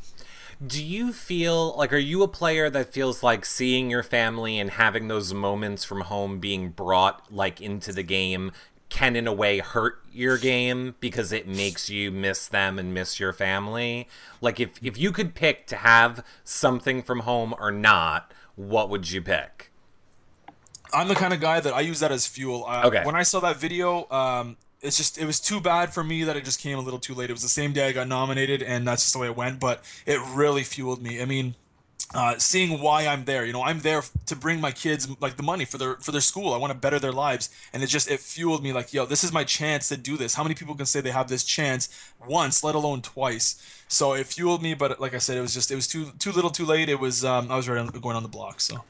Do 0.65 0.85
you 0.85 1.13
feel 1.13 1.77
like 1.77 1.93
are 1.93 1.99
you 1.99 2.23
a 2.23 2.29
player 2.29 2.69
that 2.69 2.93
feels 2.93 3.23
like 3.23 3.45
seeing 3.45 3.91
your 3.91 4.03
family 4.03 4.59
and 4.59 4.71
having 4.71 5.07
those 5.07 5.33
moments 5.33 5.85
from 5.85 6.03
home 6.03 6.41
being 6.41 6.71
brought 6.71 7.33
like 7.33 7.61
into 7.61 7.93
the 7.93 8.03
game 8.03 8.51
can 8.89 9.17
in 9.17 9.27
a 9.27 9.33
way 9.33 9.59
hurt 9.59 10.01
your 10.13 10.39
game 10.39 10.95
because 11.01 11.33
it 11.33 11.47
makes 11.47 11.91
you 11.91 12.11
miss 12.11 12.47
them 12.47 12.79
and 12.79 12.95
miss 12.95 13.21
your 13.21 13.33
family. 13.33 14.09
Like 14.41 14.61
if 14.61 14.71
if 14.83 14.99
you 14.99 15.13
could 15.13 15.35
pick 15.35 15.67
to 15.69 15.77
have 15.77 16.25
something 16.45 17.03
from 17.03 17.21
home 17.21 17.55
or 17.59 17.71
not, 17.71 18.33
what 18.57 18.91
would 18.91 19.11
you 19.11 19.23
pick? 19.23 19.71
I'm 20.93 21.09
the 21.09 21.15
kind 21.15 21.35
of 21.35 21.41
guy 21.41 21.61
that 21.61 21.75
I 21.75 21.81
use 21.81 22.01
that 22.01 22.13
as 22.13 22.27
fuel. 22.27 22.65
Uh, 22.67 22.87
okay. 22.87 23.05
When 23.05 23.15
I 23.15 23.23
saw 23.23 23.41
that 23.41 23.57
video, 23.57 24.09
um, 24.11 24.57
it's 24.81 24.97
just 24.97 25.19
it 25.19 25.27
was 25.27 25.41
too 25.41 25.61
bad 25.61 25.93
for 25.93 26.03
me 26.03 26.25
that 26.25 26.37
it 26.37 26.45
just 26.45 26.61
came 26.61 26.79
a 26.79 26.81
little 26.81 26.99
too 26.99 27.15
late. 27.15 27.31
It 27.31 27.35
was 27.35 27.43
the 27.43 27.49
same 27.49 27.73
day 27.73 27.89
I 27.89 27.93
got 27.93 28.09
nominated, 28.09 28.63
and 28.63 28.87
that's 28.87 29.03
just 29.03 29.13
the 29.13 29.19
way 29.19 29.27
it 29.27 29.37
went. 29.37 29.61
But 29.61 29.83
it 30.07 30.21
really 30.35 30.63
fueled 30.63 31.03
me. 31.03 31.21
I 31.21 31.25
mean, 31.25 31.55
uh, 32.15 32.39
seeing 32.39 32.81
why 32.81 33.07
I'm 33.07 33.25
there. 33.25 33.45
You 33.45 33.53
know, 33.53 33.63
I'm 33.63 33.81
there 33.81 34.03
to 34.27 34.37
bring 34.37 34.61
my 34.61 34.73
kids 34.73 35.09
like 35.21 35.37
the 35.37 35.43
money 35.43 35.65
for 35.65 35.79
their 35.79 35.97
for 35.97 36.13
their 36.13 36.21
school. 36.21 36.55
I 36.55 36.57
want 36.57 36.73
to 36.73 36.79
better 36.79 36.99
their 36.99 37.13
lives, 37.13 37.51
and 37.73 37.83
it 37.83 37.89
just 37.89 38.11
it 38.11 38.21
fueled 38.21 38.63
me 38.63 38.73
like, 38.73 38.93
yo, 38.93 39.07
this 39.07 39.25
is 39.25 39.33
my 39.33 39.45
chance 39.45 39.89
to 39.89 39.97
do 39.97 40.17
this. 40.17 40.35
How 40.35 40.43
many 40.43 40.55
people 40.55 40.75
can 40.75 40.87
say 40.87 41.01
they 41.01 41.11
have 41.11 41.29
this 41.29 41.45
chance 41.45 41.89
once, 42.27 42.65
let 42.65 42.75
alone 42.75 43.03
twice? 43.03 43.63
So 43.89 44.13
it 44.15 44.27
fueled 44.27 44.63
me, 44.63 44.75
but 44.75 45.01
like 45.01 45.15
I 45.15 45.19
said, 45.19 45.37
it 45.37 45.43
was 45.43 45.55
just 45.55 45.71
it 45.71 45.75
was 45.75 45.87
too 45.87 46.13
too 46.19 46.33
little, 46.33 46.51
too 46.51 46.65
late. 46.65 46.89
It 46.89 47.01
was 47.01 47.25
um, 47.25 47.51
I 47.51 47.57
was 47.57 47.69
ready 47.69 47.87
going 48.01 48.17
on 48.17 48.23
the 48.23 48.29
block. 48.29 48.61
So 48.61 48.85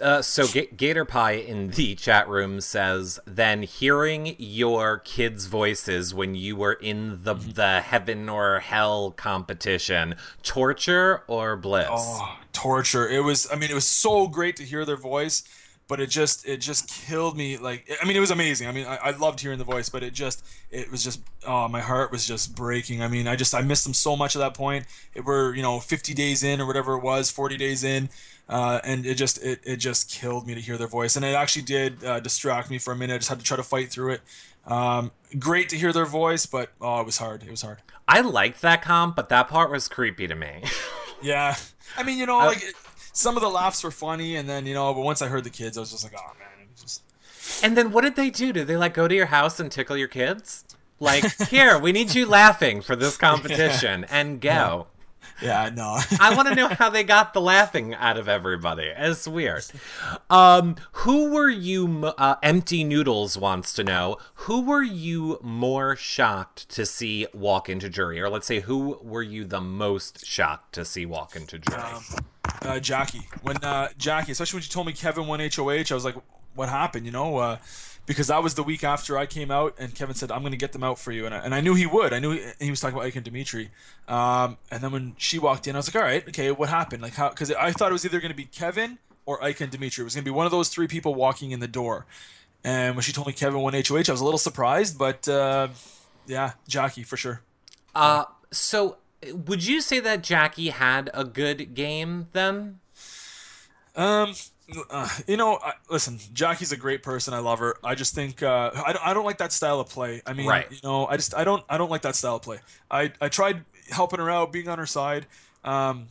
uh, 0.00 0.22
so 0.22 0.46
G- 0.46 0.68
Gator 0.76 1.04
Pie 1.04 1.32
in 1.32 1.70
the 1.70 1.94
chat 1.94 2.28
room 2.28 2.60
says, 2.60 3.20
then 3.26 3.62
hearing 3.62 4.34
your 4.38 4.98
kids' 4.98 5.46
voices 5.46 6.14
when 6.14 6.34
you 6.34 6.56
were 6.56 6.72
in 6.72 7.22
the 7.24 7.34
mm-hmm. 7.34 7.52
the 7.52 7.80
heaven 7.80 8.28
or 8.28 8.60
hell 8.60 9.10
competition, 9.10 10.14
torture 10.42 11.22
or 11.26 11.56
bliss? 11.56 11.88
Oh, 11.90 12.38
torture! 12.52 13.08
It 13.08 13.22
was. 13.24 13.48
I 13.52 13.56
mean, 13.56 13.70
it 13.70 13.74
was 13.74 13.86
so 13.86 14.28
great 14.28 14.56
to 14.56 14.64
hear 14.64 14.84
their 14.84 14.96
voice, 14.96 15.44
but 15.88 16.00
it 16.00 16.10
just 16.10 16.46
it 16.46 16.58
just 16.58 16.88
killed 16.88 17.36
me. 17.36 17.56
Like, 17.56 17.90
I 18.02 18.06
mean, 18.06 18.16
it 18.16 18.20
was 18.20 18.30
amazing. 18.30 18.68
I 18.68 18.72
mean, 18.72 18.86
I, 18.86 18.96
I 18.96 19.10
loved 19.10 19.40
hearing 19.40 19.58
the 19.58 19.64
voice, 19.64 19.88
but 19.88 20.02
it 20.02 20.12
just 20.12 20.44
it 20.70 20.90
was 20.90 21.02
just 21.02 21.20
oh, 21.46 21.68
my 21.68 21.80
heart 21.80 22.12
was 22.12 22.26
just 22.26 22.54
breaking. 22.54 23.02
I 23.02 23.08
mean, 23.08 23.26
I 23.26 23.36
just 23.36 23.54
I 23.54 23.62
missed 23.62 23.84
them 23.84 23.94
so 23.94 24.16
much 24.16 24.36
at 24.36 24.40
that 24.40 24.54
point. 24.54 24.86
It 25.14 25.24
were 25.24 25.54
you 25.54 25.62
know 25.62 25.80
50 25.80 26.14
days 26.14 26.42
in 26.42 26.60
or 26.60 26.66
whatever 26.66 26.94
it 26.94 27.02
was, 27.02 27.30
40 27.30 27.56
days 27.56 27.84
in 27.84 28.08
uh, 28.50 28.80
and 28.82 29.06
it 29.06 29.14
just 29.14 29.42
it, 29.42 29.60
it 29.62 29.76
just 29.76 30.10
killed 30.10 30.46
me 30.46 30.54
to 30.54 30.60
hear 30.60 30.76
their 30.76 30.88
voice 30.88 31.16
and 31.16 31.24
it 31.24 31.34
actually 31.34 31.62
did 31.62 32.04
uh, 32.04 32.20
distract 32.20 32.68
me 32.68 32.78
for 32.78 32.92
a 32.92 32.96
minute 32.96 33.14
i 33.14 33.18
just 33.18 33.30
had 33.30 33.38
to 33.38 33.44
try 33.44 33.56
to 33.56 33.62
fight 33.62 33.90
through 33.90 34.12
it 34.12 34.20
um, 34.66 35.12
great 35.38 35.68
to 35.70 35.76
hear 35.76 35.92
their 35.92 36.04
voice 36.04 36.44
but 36.44 36.70
oh 36.80 37.00
it 37.00 37.06
was 37.06 37.18
hard 37.18 37.42
it 37.44 37.50
was 37.50 37.62
hard 37.62 37.78
i 38.08 38.20
liked 38.20 38.60
that 38.60 38.82
comp 38.82 39.14
but 39.16 39.28
that 39.28 39.48
part 39.48 39.70
was 39.70 39.88
creepy 39.88 40.26
to 40.26 40.34
me 40.34 40.62
yeah 41.22 41.56
i 41.96 42.02
mean 42.02 42.18
you 42.18 42.26
know 42.26 42.38
like 42.38 42.62
some 43.12 43.36
of 43.36 43.42
the 43.42 43.48
laughs 43.48 43.82
were 43.82 43.90
funny 43.90 44.36
and 44.36 44.48
then 44.48 44.66
you 44.66 44.74
know 44.74 44.92
but 44.94 45.02
once 45.02 45.22
i 45.22 45.28
heard 45.28 45.44
the 45.44 45.50
kids 45.50 45.76
i 45.76 45.80
was 45.80 45.90
just 45.90 46.04
like 46.04 46.14
oh 46.16 46.32
man 46.38 46.68
just... 46.80 47.02
and 47.62 47.76
then 47.76 47.92
what 47.92 48.02
did 48.02 48.16
they 48.16 48.30
do 48.30 48.52
did 48.52 48.66
they 48.66 48.76
like 48.76 48.94
go 48.94 49.08
to 49.08 49.14
your 49.14 49.26
house 49.26 49.60
and 49.60 49.70
tickle 49.70 49.96
your 49.96 50.08
kids 50.08 50.64
like 50.98 51.24
here 51.48 51.78
we 51.78 51.92
need 51.92 52.14
you 52.14 52.26
laughing 52.26 52.80
for 52.80 52.96
this 52.96 53.16
competition 53.28 54.02
yeah. 54.02 54.06
and 54.10 54.40
go 54.40 54.48
yeah. 54.48 54.99
Yeah, 55.42 55.70
no. 55.74 55.98
I 56.20 56.34
want 56.34 56.48
to 56.48 56.54
know 56.54 56.68
how 56.68 56.90
they 56.90 57.04
got 57.04 57.32
the 57.32 57.40
laughing 57.40 57.94
out 57.94 58.16
of 58.16 58.28
everybody. 58.28 58.92
It's 58.96 59.26
weird. 59.26 59.64
Um, 60.28 60.76
who 60.92 61.32
were 61.32 61.48
you? 61.48 62.12
Uh, 62.18 62.36
Empty 62.42 62.84
Noodles 62.84 63.36
wants 63.36 63.72
to 63.74 63.84
know 63.84 64.18
who 64.34 64.60
were 64.62 64.82
you 64.82 65.38
more 65.42 65.96
shocked 65.96 66.68
to 66.70 66.84
see 66.86 67.26
walk 67.32 67.68
into 67.68 67.88
jury, 67.88 68.20
or 68.20 68.28
let's 68.28 68.46
say 68.46 68.60
who 68.60 68.98
were 69.02 69.22
you 69.22 69.44
the 69.44 69.60
most 69.60 70.24
shocked 70.26 70.74
to 70.74 70.84
see 70.84 71.06
walk 71.06 71.36
into 71.36 71.58
jury? 71.58 71.80
Um, 71.82 72.02
uh, 72.62 72.80
Jackie. 72.80 73.28
When 73.42 73.56
uh, 73.58 73.88
Jackie, 73.96 74.32
especially 74.32 74.58
when 74.58 74.62
she 74.62 74.70
told 74.70 74.86
me 74.86 74.92
Kevin 74.92 75.26
won 75.26 75.40
HOH, 75.40 75.84
I 75.90 75.94
was 75.94 76.04
like, 76.04 76.16
"What 76.54 76.68
happened?" 76.68 77.06
You 77.06 77.12
know. 77.12 77.36
Uh, 77.36 77.56
because 78.06 78.28
that 78.28 78.42
was 78.42 78.54
the 78.54 78.62
week 78.62 78.82
after 78.84 79.16
I 79.16 79.26
came 79.26 79.50
out, 79.50 79.74
and 79.78 79.94
Kevin 79.94 80.14
said, 80.14 80.30
"I'm 80.30 80.40
going 80.40 80.52
to 80.52 80.58
get 80.58 80.72
them 80.72 80.82
out 80.82 80.98
for 80.98 81.12
you," 81.12 81.26
and 81.26 81.34
I, 81.34 81.38
and 81.38 81.54
I 81.54 81.60
knew 81.60 81.74
he 81.74 81.86
would. 81.86 82.12
I 82.12 82.18
knew 82.18 82.32
he, 82.32 82.44
he 82.60 82.70
was 82.70 82.80
talking 82.80 82.96
about 82.96 83.06
Ika 83.06 83.18
and 83.18 83.24
Dimitri. 83.24 83.70
Um, 84.08 84.56
and 84.70 84.82
then 84.82 84.92
when 84.92 85.14
she 85.16 85.38
walked 85.38 85.66
in, 85.66 85.76
I 85.76 85.78
was 85.78 85.92
like, 85.92 86.02
"All 86.02 86.08
right, 86.08 86.26
okay, 86.28 86.50
what 86.50 86.68
happened? 86.68 87.02
Like 87.02 87.14
how?" 87.14 87.28
Because 87.28 87.52
I 87.52 87.72
thought 87.72 87.90
it 87.90 87.92
was 87.92 88.04
either 88.04 88.20
going 88.20 88.32
to 88.32 88.36
be 88.36 88.46
Kevin 88.46 88.98
or 89.26 89.46
Ika 89.46 89.64
and 89.64 89.72
Dimitri. 89.72 90.02
It 90.02 90.04
was 90.04 90.14
going 90.14 90.24
to 90.24 90.30
be 90.30 90.34
one 90.34 90.46
of 90.46 90.52
those 90.52 90.68
three 90.68 90.88
people 90.88 91.14
walking 91.14 91.50
in 91.52 91.60
the 91.60 91.68
door. 91.68 92.06
And 92.64 92.94
when 92.94 93.02
she 93.02 93.12
told 93.12 93.26
me 93.26 93.32
Kevin 93.32 93.60
won 93.60 93.72
HOH, 93.72 94.08
I 94.08 94.12
was 94.12 94.20
a 94.20 94.24
little 94.24 94.38
surprised, 94.38 94.98
but 94.98 95.26
uh, 95.28 95.68
yeah, 96.26 96.52
Jackie 96.68 97.02
for 97.02 97.16
sure. 97.16 97.40
Uh, 97.94 98.24
so 98.50 98.98
would 99.32 99.66
you 99.66 99.80
say 99.80 100.00
that 100.00 100.22
Jackie 100.22 100.70
had 100.70 101.10
a 101.14 101.24
good 101.24 101.74
game 101.74 102.28
then? 102.32 102.80
Um, 103.96 104.34
uh, 104.90 105.08
you 105.26 105.36
know, 105.36 105.58
I, 105.62 105.72
listen, 105.88 106.18
Jackie's 106.32 106.72
a 106.72 106.76
great 106.76 107.02
person. 107.02 107.34
I 107.34 107.38
love 107.38 107.58
her. 107.58 107.76
I 107.82 107.94
just 107.94 108.14
think 108.14 108.42
uh, 108.42 108.70
I, 108.74 108.92
don't, 108.92 109.06
I 109.08 109.14
don't 109.14 109.24
like 109.24 109.38
that 109.38 109.52
style 109.52 109.80
of 109.80 109.88
play. 109.88 110.22
I 110.26 110.32
mean, 110.32 110.46
right. 110.46 110.66
you 110.70 110.78
know, 110.82 111.06
I 111.06 111.16
just 111.16 111.34
I 111.34 111.44
don't 111.44 111.64
I 111.68 111.78
don't 111.78 111.90
like 111.90 112.02
that 112.02 112.16
style 112.16 112.36
of 112.36 112.42
play. 112.42 112.58
I, 112.90 113.12
I 113.20 113.28
tried 113.28 113.64
helping 113.90 114.20
her 114.20 114.30
out, 114.30 114.52
being 114.52 114.68
on 114.68 114.78
her 114.78 114.86
side. 114.86 115.26
Um, 115.64 116.06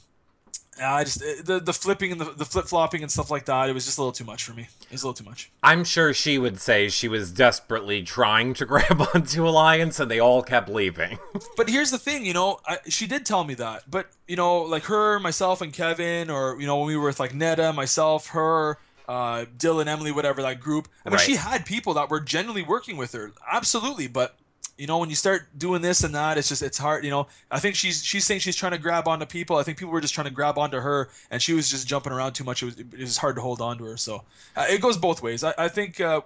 I 0.82 1.04
just 1.04 1.20
the 1.46 1.60
the 1.60 1.74
flipping 1.74 2.12
and 2.12 2.22
the, 2.22 2.26
the 2.26 2.46
flip 2.46 2.66
flopping 2.66 3.02
and 3.02 3.12
stuff 3.12 3.30
like 3.30 3.46
that. 3.46 3.70
It 3.70 3.74
was 3.74 3.86
just 3.86 3.98
a 3.98 4.02
little 4.02 4.12
too 4.12 4.24
much 4.24 4.44
for 4.44 4.54
me. 4.54 4.68
It 4.84 4.92
was 4.92 5.04
a 5.04 5.08
little 5.08 5.24
too 5.24 5.30
much. 5.30 5.52
I'm 5.64 5.84
sure 5.84 6.14
she 6.14 6.38
would 6.38 6.60
say 6.60 6.90
she 6.90 7.08
was 7.08 7.32
desperately 7.32 8.04
trying 8.04 8.54
to 8.56 8.66
grab 8.68 9.02
onto 9.14 9.48
Alliance, 9.48 10.00
and 10.00 10.10
they 10.10 10.20
all 10.20 10.44
kept 10.44 10.70
leaving. 10.70 11.20
but 11.58 11.70
here's 11.70 11.92
the 11.92 11.98
thing, 11.98 12.26
you 12.26 12.34
know, 12.34 12.60
I, 12.66 12.80
she 12.88 13.08
did 13.08 13.26
tell 13.26 13.44
me 13.44 13.54
that. 13.56 13.90
But 13.90 14.08
you 14.28 14.36
know, 14.36 14.62
like 14.62 14.84
her, 14.84 15.20
myself, 15.20 15.62
and 15.62 15.74
Kevin, 15.74 16.30
or 16.30 16.60
you 16.60 16.68
know, 16.68 16.78
when 16.78 16.88
we 16.88 16.98
were 16.98 17.08
with 17.08 17.20
like 17.20 17.34
Neda, 17.34 17.74
myself, 17.74 18.30
her. 18.30 18.78
Uh, 19.08 19.46
Dillon, 19.58 19.88
Emily, 19.88 20.12
whatever 20.12 20.44
that 20.44 20.60
group. 20.60 20.88
I 21.04 21.10
mean, 21.10 21.16
right. 21.16 21.26
she 21.26 21.36
had 21.36 21.66
people 21.66 21.96
that 21.96 22.12
were 22.12 22.20
genuinely 22.20 22.62
working 22.62 22.96
with 22.96 23.14
her, 23.14 23.32
absolutely. 23.52 24.06
But 24.06 24.38
you 24.80 24.88
know, 24.88 24.98
when 24.98 25.10
you 25.10 25.16
start 25.16 25.50
doing 25.58 25.82
this 25.82 26.06
and 26.06 26.16
that, 26.16 26.38
it's 26.38 26.48
just 26.48 26.64
it's 26.64 26.78
hard. 26.78 27.04
You 27.04 27.12
know, 27.12 27.28
I 27.52 27.60
think 27.60 27.76
she's 27.76 28.02
she's 28.02 28.24
saying 28.26 28.40
she's 28.40 28.56
trying 28.56 28.72
to 28.72 28.78
grab 28.78 29.10
onto 29.10 29.26
people. 29.26 29.58
I 29.58 29.64
think 29.64 29.78
people 29.78 29.92
were 29.92 30.00
just 30.00 30.14
trying 30.14 30.28
to 30.28 30.34
grab 30.34 30.58
onto 30.58 30.80
her, 30.80 31.10
and 31.30 31.42
she 31.42 31.52
was 31.52 31.70
just 31.70 31.86
jumping 31.86 32.14
around 32.14 32.32
too 32.32 32.46
much. 32.46 32.64
It 32.64 32.66
was, 32.66 32.80
it 32.80 33.00
was 33.00 33.18
hard 33.18 33.36
to 33.36 33.42
hold 33.42 33.60
on 33.60 33.78
to 33.80 33.84
her. 33.84 33.98
So 33.98 34.24
uh, 34.56 34.68
it 34.70 34.82
goes 34.82 34.98
both 34.98 35.22
ways. 35.22 35.44
I, 35.44 35.54
I 35.58 35.68
think 35.68 36.00
uh, 36.00 36.22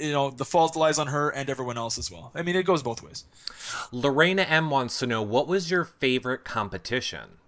you 0.00 0.10
know 0.10 0.30
the 0.30 0.46
fault 0.46 0.74
lies 0.74 0.98
on 0.98 1.08
her 1.08 1.28
and 1.28 1.50
everyone 1.50 1.76
else 1.76 1.98
as 1.98 2.10
well. 2.10 2.32
I 2.34 2.40
mean, 2.40 2.56
it 2.56 2.64
goes 2.64 2.82
both 2.82 3.02
ways. 3.02 3.24
Lorena 3.92 4.42
M 4.42 4.70
wants 4.70 4.98
to 5.00 5.06
know 5.06 5.20
what 5.20 5.46
was 5.46 5.70
your 5.70 5.84
favorite 5.84 6.44
competition. 6.44 7.41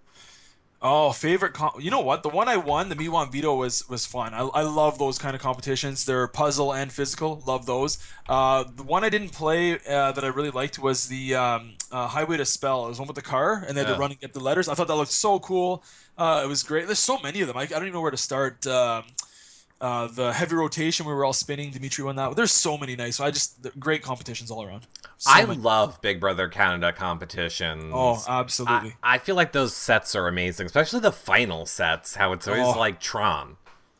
Oh, 0.86 1.12
favorite 1.12 1.54
com- 1.54 1.80
You 1.80 1.90
know 1.90 2.00
what? 2.00 2.22
The 2.22 2.28
one 2.28 2.46
I 2.46 2.58
won, 2.58 2.90
the 2.90 2.94
Miwan 2.94 3.32
Vito, 3.32 3.54
was 3.54 3.88
was 3.88 4.04
fun. 4.04 4.34
I, 4.34 4.40
I 4.40 4.60
love 4.60 4.98
those 4.98 5.18
kind 5.18 5.34
of 5.34 5.40
competitions. 5.40 6.04
They're 6.04 6.28
puzzle 6.28 6.74
and 6.74 6.92
physical. 6.92 7.42
Love 7.46 7.64
those. 7.64 7.96
Uh, 8.28 8.64
the 8.76 8.82
one 8.82 9.02
I 9.02 9.08
didn't 9.08 9.30
play 9.30 9.78
uh, 9.88 10.12
that 10.12 10.22
I 10.22 10.26
really 10.26 10.50
liked 10.50 10.78
was 10.78 11.08
the 11.08 11.36
um, 11.36 11.72
uh, 11.90 12.06
Highway 12.08 12.36
to 12.36 12.44
Spell. 12.44 12.84
It 12.84 12.90
was 12.90 12.98
one 12.98 13.08
with 13.08 13.16
the 13.16 13.22
car, 13.22 13.64
and 13.66 13.74
they 13.74 13.80
had 13.80 13.88
yeah. 13.88 13.94
to 13.94 14.00
run 14.00 14.10
and 14.10 14.20
get 14.20 14.34
the 14.34 14.40
letters. 14.40 14.68
I 14.68 14.74
thought 14.74 14.88
that 14.88 14.94
looked 14.94 15.10
so 15.10 15.38
cool. 15.38 15.82
Uh, 16.18 16.42
it 16.44 16.48
was 16.48 16.62
great. 16.62 16.84
There's 16.84 16.98
so 16.98 17.18
many 17.18 17.40
of 17.40 17.48
them. 17.48 17.56
I, 17.56 17.62
I 17.62 17.66
don't 17.66 17.84
even 17.84 17.94
know 17.94 18.02
where 18.02 18.10
to 18.10 18.18
start. 18.18 18.66
Um, 18.66 19.04
uh, 19.84 20.06
the 20.06 20.32
heavy 20.32 20.56
rotation 20.56 21.04
we 21.04 21.12
were 21.12 21.26
all 21.26 21.34
spinning. 21.34 21.70
Dimitri 21.70 22.02
won 22.02 22.16
that. 22.16 22.34
There's 22.36 22.52
so 22.52 22.78
many 22.78 22.96
nice. 22.96 23.20
I 23.20 23.30
just 23.30 23.78
great 23.78 24.02
competitions 24.02 24.50
all 24.50 24.64
around. 24.64 24.86
So 25.18 25.30
I 25.30 25.44
many. 25.44 25.60
love 25.60 26.00
Big 26.00 26.20
Brother 26.20 26.48
Canada 26.48 26.90
competitions. 26.90 27.92
Oh, 27.94 28.24
absolutely. 28.26 28.96
I, 29.02 29.16
I, 29.16 29.18
feel 29.18 29.36
like 29.36 29.52
those 29.52 29.76
sets 29.76 30.14
are 30.14 30.26
amazing, 30.26 30.64
especially 30.64 31.00
the 31.00 31.12
final 31.12 31.66
sets. 31.66 32.14
How 32.14 32.32
it's 32.32 32.48
always 32.48 32.64
oh. 32.64 32.78
like 32.78 32.98
Tron. 32.98 33.58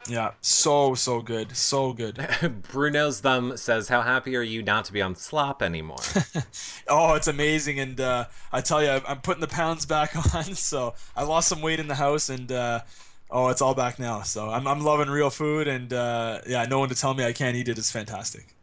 Yeah, 0.09 0.33
so 0.41 0.95
so 0.95 1.21
good, 1.21 1.55
so 1.55 1.93
good. 1.93 2.17
Bruno's 2.71 3.21
thumb 3.21 3.59
says, 3.59 3.89
"How 3.89 4.01
happy 4.01 4.37
are 4.37 4.43
you 4.43 4.63
not 4.63 4.87
to 4.87 4.93
be 4.93 5.03
on 5.03 5.15
slop 5.15 5.63
anymore?" 5.63 5.99
oh, 6.89 7.13
it's 7.13 7.29
amazing, 7.29 7.79
and 7.79 8.01
uh, 8.01 8.27
I 8.53 8.63
tell 8.63 8.83
you, 8.83 9.03
I'm 9.07 9.21
putting 9.21 9.43
the 9.43 9.49
pounds 9.49 9.85
back 9.85 10.17
on. 10.35 10.45
So 10.55 10.95
I 11.15 11.25
lost 11.25 11.49
some 11.49 11.61
weight 11.61 11.79
in 11.79 11.89
the 11.89 11.95
house, 11.97 12.31
and 12.31 12.51
uh, 12.51 12.81
oh, 13.35 13.49
it's 13.49 13.61
all 13.61 13.75
back 13.75 13.99
now. 13.99 14.23
So 14.23 14.49
I'm, 14.49 14.67
I'm 14.67 14.81
loving 14.83 15.11
real 15.11 15.29
food, 15.29 15.69
and 15.69 15.93
uh, 15.93 16.41
yeah, 16.47 16.65
no 16.65 16.79
one 16.79 16.89
to 16.89 16.95
tell 16.95 17.13
me 17.13 17.25
I 17.25 17.33
can't 17.33 17.57
eat 17.57 17.69
it 17.69 17.77
is 17.77 17.91
fantastic. 17.91 18.55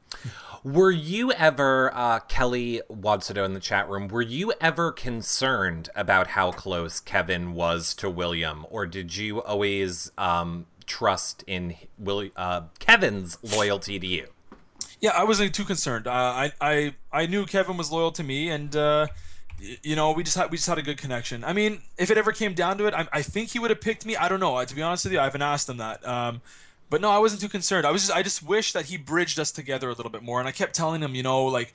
Were 0.63 0.91
you 0.91 1.31
ever, 1.31 1.91
uh, 1.93 2.19
Kelly 2.19 2.81
Wadsado 2.89 3.43
in 3.43 3.53
the 3.53 3.59
chat 3.59 3.89
room, 3.89 4.07
were 4.07 4.21
you 4.21 4.53
ever 4.61 4.91
concerned 4.91 5.89
about 5.95 6.27
how 6.27 6.51
close 6.51 6.99
Kevin 6.99 7.53
was 7.53 7.95
to 7.95 8.09
William, 8.09 8.65
or 8.69 8.85
did 8.85 9.15
you 9.15 9.41
always 9.41 10.11
um, 10.17 10.67
trust 10.85 11.43
in 11.47 11.75
Will, 11.97 12.29
uh, 12.35 12.61
Kevin's 12.79 13.37
loyalty 13.43 13.99
to 13.99 14.07
you? 14.07 14.27
Yeah, 15.01 15.11
I 15.15 15.23
wasn't 15.23 15.55
too 15.55 15.65
concerned. 15.65 16.05
Uh, 16.05 16.11
I, 16.11 16.51
I 16.61 16.93
I 17.11 17.25
knew 17.25 17.47
Kevin 17.47 17.75
was 17.75 17.91
loyal 17.91 18.11
to 18.11 18.23
me, 18.23 18.49
and 18.49 18.75
uh, 18.75 19.07
you 19.83 19.95
know, 19.95 20.11
we 20.11 20.23
just 20.23 20.37
had 20.37 20.49
we 20.49 20.57
just 20.57 20.67
had 20.67 20.77
a 20.77 20.81
good 20.81 20.97
connection. 20.97 21.43
I 21.43 21.53
mean, 21.53 21.81
if 21.97 22.09
it 22.09 22.17
ever 22.17 22.31
came 22.31 22.53
down 22.53 22.77
to 22.79 22.87
it, 22.87 22.93
I, 22.93 23.07
I 23.13 23.21
think 23.21 23.49
he 23.49 23.59
would 23.59 23.69
have 23.69 23.81
picked 23.81 24.05
me. 24.05 24.15
I 24.15 24.27
don't 24.27 24.39
know. 24.39 24.63
To 24.63 24.75
be 24.75 24.81
honest 24.81 25.05
with 25.05 25.13
you, 25.13 25.19
I 25.19 25.25
haven't 25.25 25.41
asked 25.41 25.69
him 25.69 25.77
that. 25.77 26.05
Um, 26.07 26.41
but 26.89 26.99
no, 26.99 27.09
I 27.09 27.19
wasn't 27.19 27.41
too 27.41 27.49
concerned. 27.49 27.85
I 27.85 27.91
was 27.91 28.01
just 28.03 28.13
I 28.13 28.23
just 28.23 28.43
wish 28.43 28.73
that 28.73 28.85
he 28.85 28.97
bridged 28.97 29.39
us 29.39 29.51
together 29.51 29.89
a 29.89 29.93
little 29.93 30.11
bit 30.11 30.23
more. 30.23 30.39
And 30.39 30.47
I 30.47 30.51
kept 30.51 30.73
telling 30.73 31.01
him, 31.01 31.15
you 31.15 31.23
know, 31.23 31.45
like, 31.45 31.73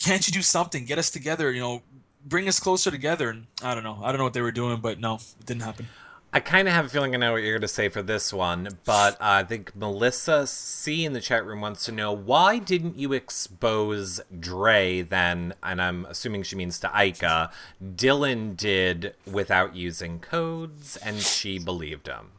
can't 0.00 0.26
you 0.26 0.32
do 0.32 0.42
something? 0.42 0.84
Get 0.84 0.98
us 0.98 1.10
together. 1.10 1.50
You 1.52 1.60
know, 1.60 1.82
bring 2.24 2.48
us 2.48 2.58
closer 2.58 2.90
together. 2.90 3.30
And 3.30 3.46
I 3.62 3.74
don't 3.74 3.84
know. 3.84 4.00
I 4.02 4.10
don't 4.10 4.18
know 4.18 4.24
what 4.24 4.34
they 4.34 4.42
were 4.42 4.52
doing, 4.52 4.80
but 4.80 4.98
no, 4.98 5.14
it 5.14 5.46
didn't 5.46 5.62
happen. 5.62 5.86
I 6.34 6.40
kind 6.40 6.66
of 6.66 6.74
have 6.74 6.86
a 6.86 6.88
feeling 6.88 7.14
I 7.14 7.18
know 7.18 7.30
what 7.30 7.42
you're 7.44 7.52
going 7.52 7.60
to 7.62 7.68
say 7.68 7.88
for 7.88 8.02
this 8.02 8.32
one, 8.32 8.78
but 8.84 9.14
uh, 9.14 9.16
I 9.20 9.44
think 9.44 9.76
Melissa 9.76 10.48
C 10.48 11.04
in 11.04 11.12
the 11.12 11.20
chat 11.20 11.46
room 11.46 11.60
wants 11.60 11.84
to 11.84 11.92
know 11.92 12.10
why 12.10 12.58
didn't 12.58 12.98
you 12.98 13.12
expose 13.12 14.20
Dre 14.40 15.00
then? 15.02 15.54
And 15.62 15.80
I'm 15.80 16.04
assuming 16.06 16.42
she 16.42 16.56
means 16.56 16.80
to 16.80 16.90
Ika. 16.92 17.52
Dillon 17.94 18.56
did 18.56 19.14
without 19.30 19.76
using 19.76 20.18
codes, 20.18 20.96
and 20.96 21.20
she 21.20 21.60
believed 21.60 22.08
him. 22.08 22.32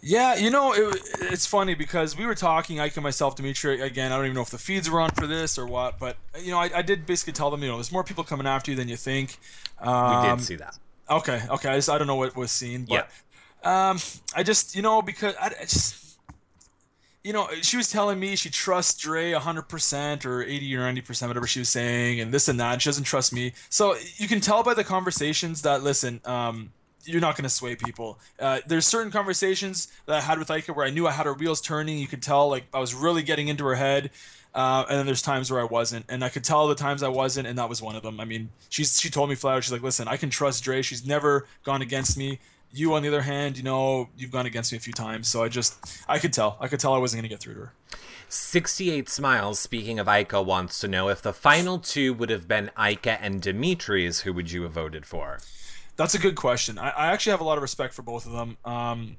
Yeah, 0.00 0.36
you 0.36 0.50
know, 0.50 0.72
it, 0.72 1.00
it's 1.20 1.46
funny 1.46 1.74
because 1.74 2.16
we 2.16 2.26
were 2.26 2.36
talking, 2.36 2.78
Ika 2.78 2.92
and 2.94 3.02
myself, 3.02 3.34
Dimitri, 3.34 3.80
again, 3.80 4.12
I 4.12 4.16
don't 4.18 4.26
even 4.26 4.36
know 4.36 4.42
if 4.42 4.50
the 4.50 4.58
feeds 4.58 4.88
were 4.88 5.00
on 5.00 5.10
for 5.10 5.26
this 5.26 5.58
or 5.58 5.66
what, 5.66 5.98
but, 5.98 6.16
you 6.40 6.52
know, 6.52 6.58
I, 6.58 6.70
I 6.76 6.82
did 6.82 7.06
basically 7.06 7.32
tell 7.32 7.50
them, 7.50 7.60
you 7.64 7.68
know, 7.70 7.74
there's 7.74 7.90
more 7.90 8.04
people 8.04 8.22
coming 8.22 8.46
after 8.46 8.70
you 8.70 8.76
than 8.76 8.88
you 8.88 8.96
think. 8.96 9.36
Um, 9.80 10.16
we 10.16 10.22
did 10.22 10.30
um, 10.30 10.38
see 10.38 10.54
that. 10.54 10.78
Okay, 11.10 11.42
okay. 11.50 11.68
I 11.68 11.76
just 11.76 11.90
I 11.90 11.98
don't 11.98 12.06
know 12.06 12.16
what 12.16 12.36
was 12.36 12.52
seen, 12.52 12.84
but 12.84 13.08
yeah. 13.64 13.90
um, 13.90 13.98
I 14.34 14.42
just 14.42 14.76
you 14.76 14.82
know 14.82 15.02
because 15.02 15.34
I, 15.40 15.46
I, 15.46 15.62
just 15.62 16.18
you 17.24 17.32
know 17.32 17.48
she 17.62 17.76
was 17.76 17.90
telling 17.90 18.20
me 18.20 18.36
she 18.36 18.48
trusts 18.48 19.00
Dre 19.00 19.32
hundred 19.32 19.68
percent 19.68 20.24
or 20.24 20.42
eighty 20.42 20.74
or 20.76 20.80
ninety 20.80 21.00
percent, 21.00 21.28
whatever 21.28 21.48
she 21.48 21.58
was 21.58 21.68
saying, 21.68 22.20
and 22.20 22.32
this 22.32 22.48
and 22.48 22.60
that. 22.60 22.80
She 22.80 22.88
doesn't 22.88 23.04
trust 23.04 23.32
me, 23.32 23.52
so 23.68 23.96
you 24.16 24.28
can 24.28 24.40
tell 24.40 24.62
by 24.62 24.74
the 24.74 24.84
conversations 24.84 25.62
that 25.62 25.82
listen. 25.82 26.20
Um, 26.24 26.72
you're 27.04 27.20
not 27.20 27.34
going 27.34 27.44
to 27.44 27.48
sway 27.48 27.74
people. 27.74 28.18
Uh, 28.38 28.60
there's 28.66 28.86
certain 28.86 29.10
conversations 29.10 29.88
that 30.04 30.16
I 30.16 30.20
had 30.20 30.38
with 30.38 30.50
Ika 30.50 30.74
where 30.74 30.86
I 30.86 30.90
knew 30.90 31.06
I 31.06 31.12
had 31.12 31.24
her 31.24 31.32
wheels 31.32 31.62
turning. 31.62 31.98
You 31.98 32.06
could 32.06 32.22
tell 32.22 32.48
like 32.48 32.64
I 32.74 32.78
was 32.78 32.94
really 32.94 33.22
getting 33.22 33.48
into 33.48 33.64
her 33.64 33.74
head. 33.74 34.10
Uh, 34.54 34.84
and 34.88 34.98
then 34.98 35.06
there's 35.06 35.22
times 35.22 35.50
where 35.50 35.60
I 35.60 35.64
wasn't, 35.64 36.06
and 36.08 36.24
I 36.24 36.28
could 36.28 36.42
tell 36.42 36.66
the 36.66 36.74
times 36.74 37.02
I 37.02 37.08
wasn't, 37.08 37.46
and 37.46 37.56
that 37.58 37.68
was 37.68 37.80
one 37.80 37.94
of 37.94 38.02
them. 38.02 38.18
I 38.18 38.24
mean, 38.24 38.50
she's 38.68 39.00
she 39.00 39.08
told 39.08 39.28
me 39.28 39.36
flat 39.36 39.56
out, 39.56 39.64
she's 39.64 39.72
like, 39.72 39.82
"Listen, 39.82 40.08
I 40.08 40.16
can 40.16 40.28
trust 40.28 40.64
Dre. 40.64 40.82
She's 40.82 41.06
never 41.06 41.46
gone 41.62 41.82
against 41.82 42.18
me. 42.18 42.40
You, 42.72 42.94
on 42.94 43.02
the 43.02 43.08
other 43.08 43.22
hand, 43.22 43.56
you 43.56 43.62
know, 43.62 44.08
you've 44.16 44.30
gone 44.30 44.46
against 44.46 44.72
me 44.72 44.78
a 44.78 44.80
few 44.80 44.92
times. 44.92 45.28
So 45.28 45.42
I 45.42 45.48
just, 45.48 46.02
I 46.08 46.18
could 46.18 46.32
tell, 46.32 46.56
I 46.60 46.68
could 46.68 46.80
tell 46.80 46.94
I 46.94 46.98
wasn't 46.98 47.20
gonna 47.20 47.28
get 47.28 47.40
through 47.40 47.54
to 47.54 47.60
her." 47.60 47.72
68 48.28 49.08
Smiles, 49.08 49.58
speaking 49.58 49.98
of 49.98 50.08
Ika, 50.08 50.40
wants 50.42 50.78
to 50.80 50.88
know 50.88 51.08
if 51.08 51.20
the 51.20 51.32
final 51.32 51.78
two 51.78 52.14
would 52.14 52.30
have 52.30 52.46
been 52.46 52.70
Ika 52.78 53.20
and 53.20 53.42
Dimitri's, 53.42 54.20
who 54.20 54.32
would 54.32 54.52
you 54.52 54.62
have 54.62 54.72
voted 54.72 55.04
for? 55.04 55.40
That's 55.96 56.14
a 56.14 56.18
good 56.18 56.36
question. 56.36 56.78
I, 56.78 56.90
I 56.90 57.06
actually 57.08 57.32
have 57.32 57.40
a 57.40 57.44
lot 57.44 57.58
of 57.58 57.62
respect 57.62 57.92
for 57.92 58.02
both 58.02 58.26
of 58.26 58.32
them. 58.32 58.56
Um, 58.64 59.16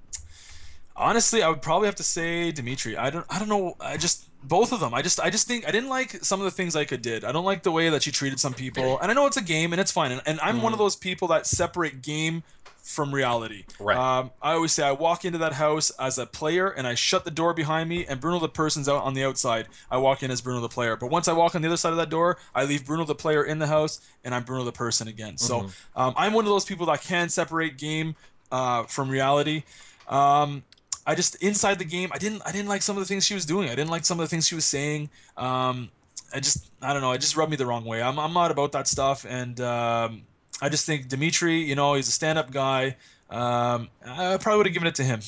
honestly, 0.95 1.43
I 1.43 1.49
would 1.49 1.61
probably 1.61 1.87
have 1.87 1.95
to 1.95 2.03
say 2.03 2.51
Dimitri. 2.51 2.95
I 2.95 3.09
don't, 3.09 3.25
I 3.29 3.37
don't 3.37 3.49
know. 3.49 3.75
I 3.81 3.97
just 3.97 4.30
both 4.43 4.71
of 4.71 4.79
them. 4.79 4.93
I 4.93 5.01
just 5.01 5.19
I 5.19 5.29
just 5.29 5.47
think 5.47 5.67
I 5.67 5.71
didn't 5.71 5.89
like 5.89 6.23
some 6.23 6.39
of 6.39 6.45
the 6.45 6.51
things 6.51 6.75
Ika 6.75 6.97
did. 6.97 7.23
I 7.23 7.31
don't 7.31 7.45
like 7.45 7.63
the 7.63 7.71
way 7.71 7.89
that 7.89 8.03
she 8.03 8.11
treated 8.11 8.39
some 8.39 8.53
people. 8.53 8.99
And 8.99 9.11
I 9.11 9.13
know 9.13 9.27
it's 9.27 9.37
a 9.37 9.43
game 9.43 9.73
and 9.73 9.79
it's 9.79 9.91
fine. 9.91 10.11
And, 10.11 10.21
and 10.25 10.39
I'm 10.39 10.59
mm. 10.59 10.63
one 10.63 10.73
of 10.73 10.77
mm-hmm. 10.77 10.85
those 10.85 10.95
people 10.95 11.27
that 11.29 11.45
separate 11.45 12.01
game 12.01 12.43
from 12.83 13.13
reality. 13.13 13.63
Right. 13.79 13.95
Um, 13.95 14.31
I 14.41 14.53
always 14.53 14.71
say 14.71 14.83
I 14.83 14.91
walk 14.91 15.23
into 15.23 15.37
that 15.39 15.53
house 15.53 15.91
as 15.91 16.17
a 16.17 16.25
player 16.25 16.67
and 16.67 16.87
I 16.87 16.95
shut 16.95 17.23
the 17.23 17.31
door 17.31 17.53
behind 17.53 17.87
me 17.89 18.05
and 18.05 18.19
Bruno 18.19 18.39
the 18.39 18.49
person's 18.49 18.89
out 18.89 19.03
on 19.03 19.13
the 19.13 19.23
outside. 19.23 19.67
I 19.89 19.97
walk 19.97 20.23
in 20.23 20.31
as 20.31 20.41
Bruno 20.41 20.61
the 20.61 20.69
player. 20.69 20.95
But 20.95 21.11
once 21.11 21.27
I 21.27 21.33
walk 21.33 21.55
on 21.55 21.61
the 21.61 21.67
other 21.67 21.77
side 21.77 21.91
of 21.91 21.97
that 21.97 22.09
door, 22.09 22.37
I 22.55 22.65
leave 22.65 22.85
Bruno 22.85 23.05
the 23.05 23.15
player 23.15 23.43
in 23.43 23.59
the 23.59 23.67
house 23.67 24.01
and 24.23 24.33
I'm 24.33 24.43
Bruno 24.43 24.63
the 24.63 24.71
person 24.71 25.07
again. 25.07 25.35
Mm-hmm. 25.35 25.67
So 25.67 25.69
um, 25.95 26.13
I'm 26.17 26.33
one 26.33 26.45
of 26.45 26.49
those 26.49 26.65
people 26.65 26.87
that 26.87 27.01
can 27.01 27.29
separate 27.29 27.77
game 27.77 28.15
uh, 28.51 28.83
from 28.83 29.09
reality. 29.09 29.63
Um, 30.07 30.63
I 31.05 31.15
just 31.15 31.35
inside 31.35 31.79
the 31.79 31.85
game, 31.85 32.09
I 32.13 32.17
didn't 32.17 32.41
I 32.45 32.51
didn't 32.51 32.69
like 32.69 32.81
some 32.81 32.97
of 32.97 33.01
the 33.01 33.07
things 33.07 33.25
she 33.25 33.33
was 33.33 33.45
doing. 33.45 33.69
I 33.69 33.75
didn't 33.75 33.89
like 33.89 34.05
some 34.05 34.19
of 34.19 34.25
the 34.25 34.29
things 34.29 34.47
she 34.47 34.55
was 34.55 34.65
saying. 34.65 35.09
Um, 35.37 35.89
I 36.33 36.39
just 36.39 36.69
I 36.81 36.93
don't 36.93 37.01
know. 37.01 37.11
It 37.11 37.21
just 37.21 37.35
rubbed 37.35 37.51
me 37.51 37.57
the 37.57 37.65
wrong 37.65 37.85
way. 37.85 38.01
I'm 38.01 38.19
I'm 38.19 38.33
not 38.33 38.51
about 38.51 38.71
that 38.73 38.87
stuff, 38.87 39.25
and 39.27 39.59
um, 39.61 40.23
I 40.61 40.69
just 40.69 40.85
think 40.85 41.07
Dimitri, 41.07 41.57
you 41.57 41.75
know, 41.75 41.95
he's 41.95 42.07
a 42.07 42.11
stand-up 42.11 42.51
guy. 42.51 42.97
Um, 43.29 43.89
I 44.05 44.37
probably 44.39 44.57
would 44.57 44.65
have 44.67 44.73
given 44.73 44.87
it 44.87 44.95
to 44.95 45.03
him. 45.03 45.21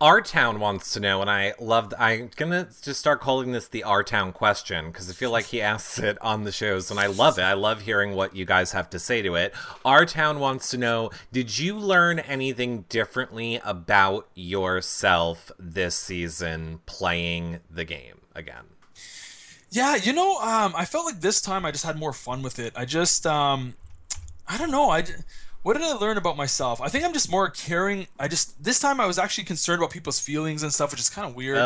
Our 0.00 0.22
town 0.22 0.60
wants 0.60 0.94
to 0.94 1.00
know, 1.00 1.20
and 1.20 1.28
I 1.28 1.52
love. 1.60 1.92
I'm 1.98 2.30
gonna 2.34 2.68
just 2.80 2.98
start 2.98 3.20
calling 3.20 3.52
this 3.52 3.68
the 3.68 3.84
Our 3.84 4.02
Town 4.02 4.32
question 4.32 4.86
because 4.86 5.10
I 5.10 5.12
feel 5.12 5.30
like 5.30 5.46
he 5.46 5.60
asks 5.60 5.98
it 5.98 6.16
on 6.22 6.44
the 6.44 6.52
shows, 6.52 6.90
and 6.90 6.98
I 6.98 7.06
love 7.06 7.38
it. 7.38 7.42
I 7.42 7.52
love 7.52 7.82
hearing 7.82 8.14
what 8.14 8.34
you 8.34 8.46
guys 8.46 8.72
have 8.72 8.88
to 8.90 8.98
say 8.98 9.20
to 9.20 9.34
it. 9.34 9.52
Our 9.84 10.06
town 10.06 10.40
wants 10.40 10.70
to 10.70 10.78
know: 10.78 11.10
Did 11.32 11.58
you 11.58 11.74
learn 11.76 12.18
anything 12.18 12.86
differently 12.88 13.60
about 13.62 14.26
yourself 14.34 15.52
this 15.58 15.96
season 15.96 16.80
playing 16.86 17.60
the 17.70 17.84
game 17.84 18.22
again? 18.34 18.64
Yeah, 19.70 19.96
you 19.96 20.14
know, 20.14 20.38
um, 20.40 20.72
I 20.74 20.86
felt 20.86 21.04
like 21.04 21.20
this 21.20 21.42
time 21.42 21.66
I 21.66 21.72
just 21.72 21.84
had 21.84 21.98
more 21.98 22.14
fun 22.14 22.40
with 22.40 22.58
it. 22.58 22.72
I 22.74 22.86
just, 22.86 23.26
um, 23.26 23.74
I 24.48 24.56
don't 24.56 24.70
know, 24.70 24.88
I 24.88 25.04
what 25.62 25.76
did 25.76 25.82
I 25.82 25.92
learn 25.94 26.16
about 26.16 26.36
myself? 26.36 26.80
I 26.80 26.88
think 26.88 27.04
I'm 27.04 27.12
just 27.12 27.30
more 27.30 27.50
caring. 27.50 28.06
I 28.18 28.28
just 28.28 28.62
this 28.62 28.78
time 28.80 29.00
I 29.00 29.06
was 29.06 29.18
actually 29.18 29.44
concerned 29.44 29.80
about 29.80 29.90
people's 29.90 30.18
feelings 30.18 30.62
and 30.62 30.72
stuff, 30.72 30.90
which 30.90 31.00
is 31.00 31.10
kind 31.10 31.28
of 31.28 31.34
weird. 31.36 31.58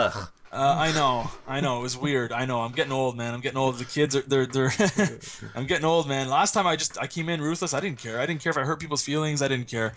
Uh, 0.53 0.77
I 0.79 0.93
know, 0.93 1.31
I 1.49 1.61
know, 1.61 1.81
it 1.81 1.83
was 1.83 1.97
weird. 1.97 2.31
I 2.31 2.45
know, 2.45 2.61
I'm 2.61 2.71
getting 2.71 2.93
old, 2.93 3.17
man. 3.17 3.35
I'm 3.35 3.41
getting 3.41 3.59
old. 3.59 3.77
The 3.77 3.85
kids 3.85 4.15
are 4.15 4.23
they're 4.23 4.47
they're. 4.47 4.73
I'm 5.57 5.67
getting 5.67 5.85
old, 5.85 6.09
man. 6.09 6.29
Last 6.29 6.53
time 6.53 6.67
I 6.67 6.77
just 6.77 6.97
I 7.01 7.09
came 7.09 7.29
in 7.29 7.41
ruthless. 7.41 7.75
I 7.75 7.81
didn't 7.81 7.99
care. 7.99 8.21
I 8.21 8.27
didn't 8.27 8.41
care 8.41 8.51
if 8.51 8.57
I 8.57 8.63
hurt 8.63 8.79
people's 8.79 9.03
feelings. 9.03 9.43
I 9.43 9.49
didn't 9.49 9.69
care. 9.69 9.95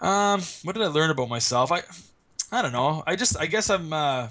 Um, 0.00 0.40
what 0.62 0.74
did 0.74 0.82
I 0.82 0.86
learn 0.86 1.10
about 1.10 1.28
myself? 1.28 1.70
I, 1.70 1.82
I 2.50 2.62
don't 2.62 2.72
know. 2.72 3.02
I 3.06 3.16
just 3.16 3.38
I 3.38 3.46
guess 3.46 3.68
I'm. 3.68 3.92
Uh, 3.92 4.28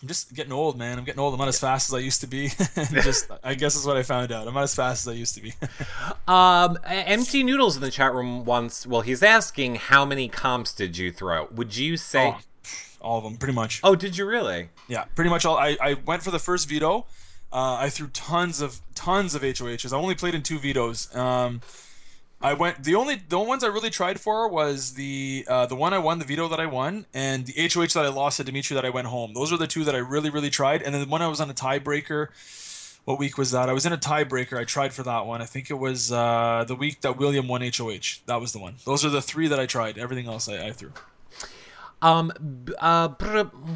I'm 0.00 0.08
just 0.08 0.32
getting 0.34 0.52
old, 0.52 0.78
man. 0.78 0.96
I'm 0.98 1.04
getting 1.04 1.20
old. 1.20 1.34
I'm 1.34 1.38
not 1.38 1.48
as 1.48 1.58
fast 1.58 1.90
as 1.90 1.94
I 1.94 1.98
used 1.98 2.20
to 2.20 2.26
be. 2.26 2.48
just, 3.02 3.30
I 3.42 3.54
guess 3.54 3.74
is 3.74 3.84
what 3.84 3.96
I 3.96 4.02
found 4.02 4.30
out. 4.30 4.46
I'm 4.46 4.54
not 4.54 4.62
as 4.62 4.74
fast 4.74 5.06
as 5.06 5.12
I 5.12 5.16
used 5.16 5.34
to 5.34 5.42
be. 5.42 5.54
um, 6.28 6.78
empty 6.84 7.42
noodles 7.42 7.76
in 7.76 7.82
the 7.82 7.90
chat 7.90 8.14
room 8.14 8.44
once. 8.44 8.86
Well, 8.86 9.00
he's 9.00 9.22
asking 9.22 9.76
how 9.76 10.04
many 10.04 10.28
comps 10.28 10.72
did 10.72 10.96
you 10.96 11.10
throw? 11.10 11.48
Would 11.52 11.76
you 11.76 11.96
say 11.96 12.36
oh, 12.36 12.40
all 13.00 13.18
of 13.18 13.24
them, 13.24 13.36
pretty 13.36 13.54
much? 13.54 13.80
Oh, 13.82 13.96
did 13.96 14.16
you 14.16 14.24
really? 14.24 14.68
Yeah, 14.86 15.04
pretty 15.16 15.30
much 15.30 15.44
all. 15.44 15.56
I, 15.56 15.76
I 15.80 15.94
went 15.94 16.22
for 16.22 16.30
the 16.30 16.38
first 16.38 16.68
veto. 16.68 17.06
Uh, 17.52 17.76
I 17.80 17.88
threw 17.88 18.08
tons 18.08 18.60
of 18.60 18.80
tons 18.94 19.34
of 19.34 19.42
HOHs. 19.42 19.92
I 19.92 19.96
only 19.96 20.14
played 20.14 20.34
in 20.34 20.42
two 20.42 20.58
vetoes. 20.58 21.14
Um, 21.16 21.60
I 22.40 22.54
went 22.54 22.84
the 22.84 22.94
only 22.94 23.16
the 23.16 23.38
ones 23.38 23.64
I 23.64 23.66
really 23.66 23.90
tried 23.90 24.20
for 24.20 24.48
was 24.48 24.94
the 24.94 25.44
uh, 25.48 25.66
the 25.66 25.74
one 25.74 25.92
I 25.92 25.98
won 25.98 26.20
the 26.20 26.24
veto 26.24 26.46
that 26.48 26.60
I 26.60 26.66
won 26.66 27.06
and 27.12 27.46
the 27.46 27.68
HOH 27.68 27.94
that 27.94 28.04
I 28.04 28.08
lost 28.08 28.36
to 28.36 28.44
Dimitri 28.44 28.74
that 28.74 28.84
I 28.84 28.90
went 28.90 29.08
home. 29.08 29.34
Those 29.34 29.52
are 29.52 29.56
the 29.56 29.66
two 29.66 29.82
that 29.84 29.94
I 29.94 29.98
really 29.98 30.30
really 30.30 30.50
tried. 30.50 30.82
And 30.82 30.94
then 30.94 31.02
the 31.02 31.08
one 31.08 31.20
I 31.20 31.26
was 31.26 31.40
on 31.40 31.50
a 31.50 31.54
tiebreaker. 31.54 32.28
What 33.04 33.18
week 33.18 33.38
was 33.38 33.52
that? 33.52 33.70
I 33.70 33.72
was 33.72 33.86
in 33.86 33.92
a 33.92 33.98
tiebreaker. 33.98 34.58
I 34.58 34.64
tried 34.64 34.92
for 34.92 35.02
that 35.02 35.24
one. 35.24 35.40
I 35.40 35.46
think 35.46 35.70
it 35.70 35.78
was 35.78 36.12
uh, 36.12 36.64
the 36.68 36.74
week 36.74 37.00
that 37.00 37.16
William 37.16 37.48
won 37.48 37.62
HOH. 37.62 38.20
That 38.26 38.40
was 38.40 38.52
the 38.52 38.58
one. 38.58 38.74
Those 38.84 39.04
are 39.04 39.08
the 39.08 39.22
three 39.22 39.48
that 39.48 39.58
I 39.58 39.64
tried. 39.64 39.96
Everything 39.96 40.26
else 40.28 40.46
I, 40.46 40.66
I 40.66 40.72
threw. 40.72 40.92
Um, 42.02 42.32
uh, 42.78 43.08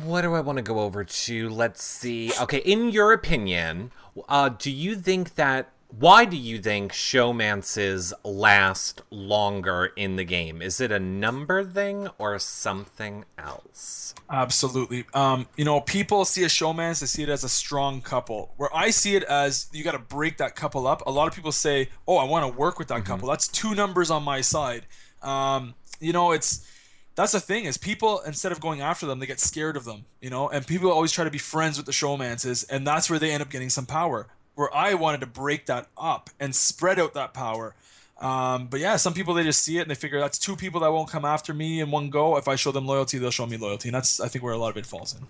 what 0.04 0.20
do 0.20 0.34
I 0.34 0.40
want 0.40 0.58
to 0.58 0.62
go 0.62 0.80
over 0.80 1.02
to? 1.02 1.48
Let's 1.48 1.82
see. 1.82 2.30
Okay, 2.42 2.58
in 2.58 2.90
your 2.90 3.12
opinion, 3.12 3.90
uh, 4.28 4.50
do 4.50 4.70
you 4.70 4.94
think 4.96 5.34
that 5.36 5.70
why 5.98 6.24
do 6.24 6.36
you 6.36 6.58
think 6.58 6.92
showmances 6.92 8.12
last 8.24 9.02
longer 9.10 9.92
in 9.94 10.16
the 10.16 10.24
game? 10.24 10.62
Is 10.62 10.80
it 10.80 10.90
a 10.90 10.98
number 10.98 11.62
thing 11.62 12.08
or 12.18 12.38
something 12.38 13.26
else? 13.36 14.14
Absolutely. 14.30 15.04
Um, 15.12 15.46
you 15.56 15.66
know, 15.66 15.82
people 15.82 16.24
see 16.24 16.44
a 16.44 16.48
showmance, 16.48 17.00
they 17.00 17.06
see 17.06 17.22
it 17.22 17.28
as 17.28 17.44
a 17.44 17.48
strong 17.48 18.00
couple. 18.00 18.54
Where 18.56 18.74
I 18.74 18.88
see 18.88 19.16
it 19.16 19.22
as 19.24 19.68
you 19.72 19.84
got 19.84 19.92
to 19.92 19.98
break 19.98 20.38
that 20.38 20.56
couple 20.56 20.86
up. 20.86 21.06
A 21.06 21.10
lot 21.10 21.28
of 21.28 21.34
people 21.34 21.52
say, 21.52 21.90
"Oh, 22.08 22.16
I 22.16 22.24
want 22.24 22.50
to 22.50 22.58
work 22.58 22.78
with 22.78 22.88
that 22.88 23.00
mm-hmm. 23.00 23.06
couple." 23.06 23.28
That's 23.28 23.46
two 23.46 23.74
numbers 23.74 24.10
on 24.10 24.22
my 24.22 24.40
side. 24.40 24.86
Um, 25.20 25.74
you 26.00 26.14
know, 26.14 26.32
it's 26.32 26.66
that's 27.14 27.32
the 27.32 27.40
thing 27.40 27.66
is 27.66 27.76
people 27.76 28.20
instead 28.20 28.50
of 28.50 28.60
going 28.60 28.80
after 28.80 29.04
them, 29.04 29.18
they 29.18 29.26
get 29.26 29.40
scared 29.40 29.76
of 29.76 29.84
them. 29.84 30.06
You 30.22 30.30
know, 30.30 30.48
and 30.48 30.66
people 30.66 30.90
always 30.90 31.12
try 31.12 31.24
to 31.24 31.30
be 31.30 31.38
friends 31.38 31.76
with 31.76 31.84
the 31.84 31.92
showmances, 31.92 32.64
and 32.70 32.86
that's 32.86 33.10
where 33.10 33.18
they 33.18 33.30
end 33.30 33.42
up 33.42 33.50
getting 33.50 33.68
some 33.68 33.84
power 33.84 34.28
where 34.54 34.74
I 34.74 34.94
wanted 34.94 35.20
to 35.20 35.26
break 35.26 35.66
that 35.66 35.88
up 35.96 36.30
and 36.38 36.54
spread 36.54 36.98
out 36.98 37.14
that 37.14 37.34
power. 37.34 37.74
Um, 38.20 38.68
but 38.68 38.78
yeah, 38.78 38.96
some 38.96 39.14
people 39.14 39.34
they 39.34 39.42
just 39.42 39.62
see 39.62 39.78
it 39.78 39.82
and 39.82 39.90
they 39.90 39.96
figure 39.96 40.20
that's 40.20 40.38
two 40.38 40.54
people 40.54 40.80
that 40.80 40.92
won't 40.92 41.10
come 41.10 41.24
after 41.24 41.52
me 41.52 41.80
in 41.80 41.90
one 41.90 42.08
go. 42.08 42.36
If 42.36 42.46
I 42.46 42.54
show 42.54 42.70
them 42.70 42.86
loyalty, 42.86 43.18
they'll 43.18 43.32
show 43.32 43.46
me 43.46 43.56
loyalty, 43.56 43.88
and 43.88 43.94
that's 43.96 44.20
I 44.20 44.28
think 44.28 44.44
where 44.44 44.52
a 44.52 44.58
lot 44.58 44.70
of 44.70 44.76
it 44.76 44.86
falls 44.86 45.14
in. 45.14 45.26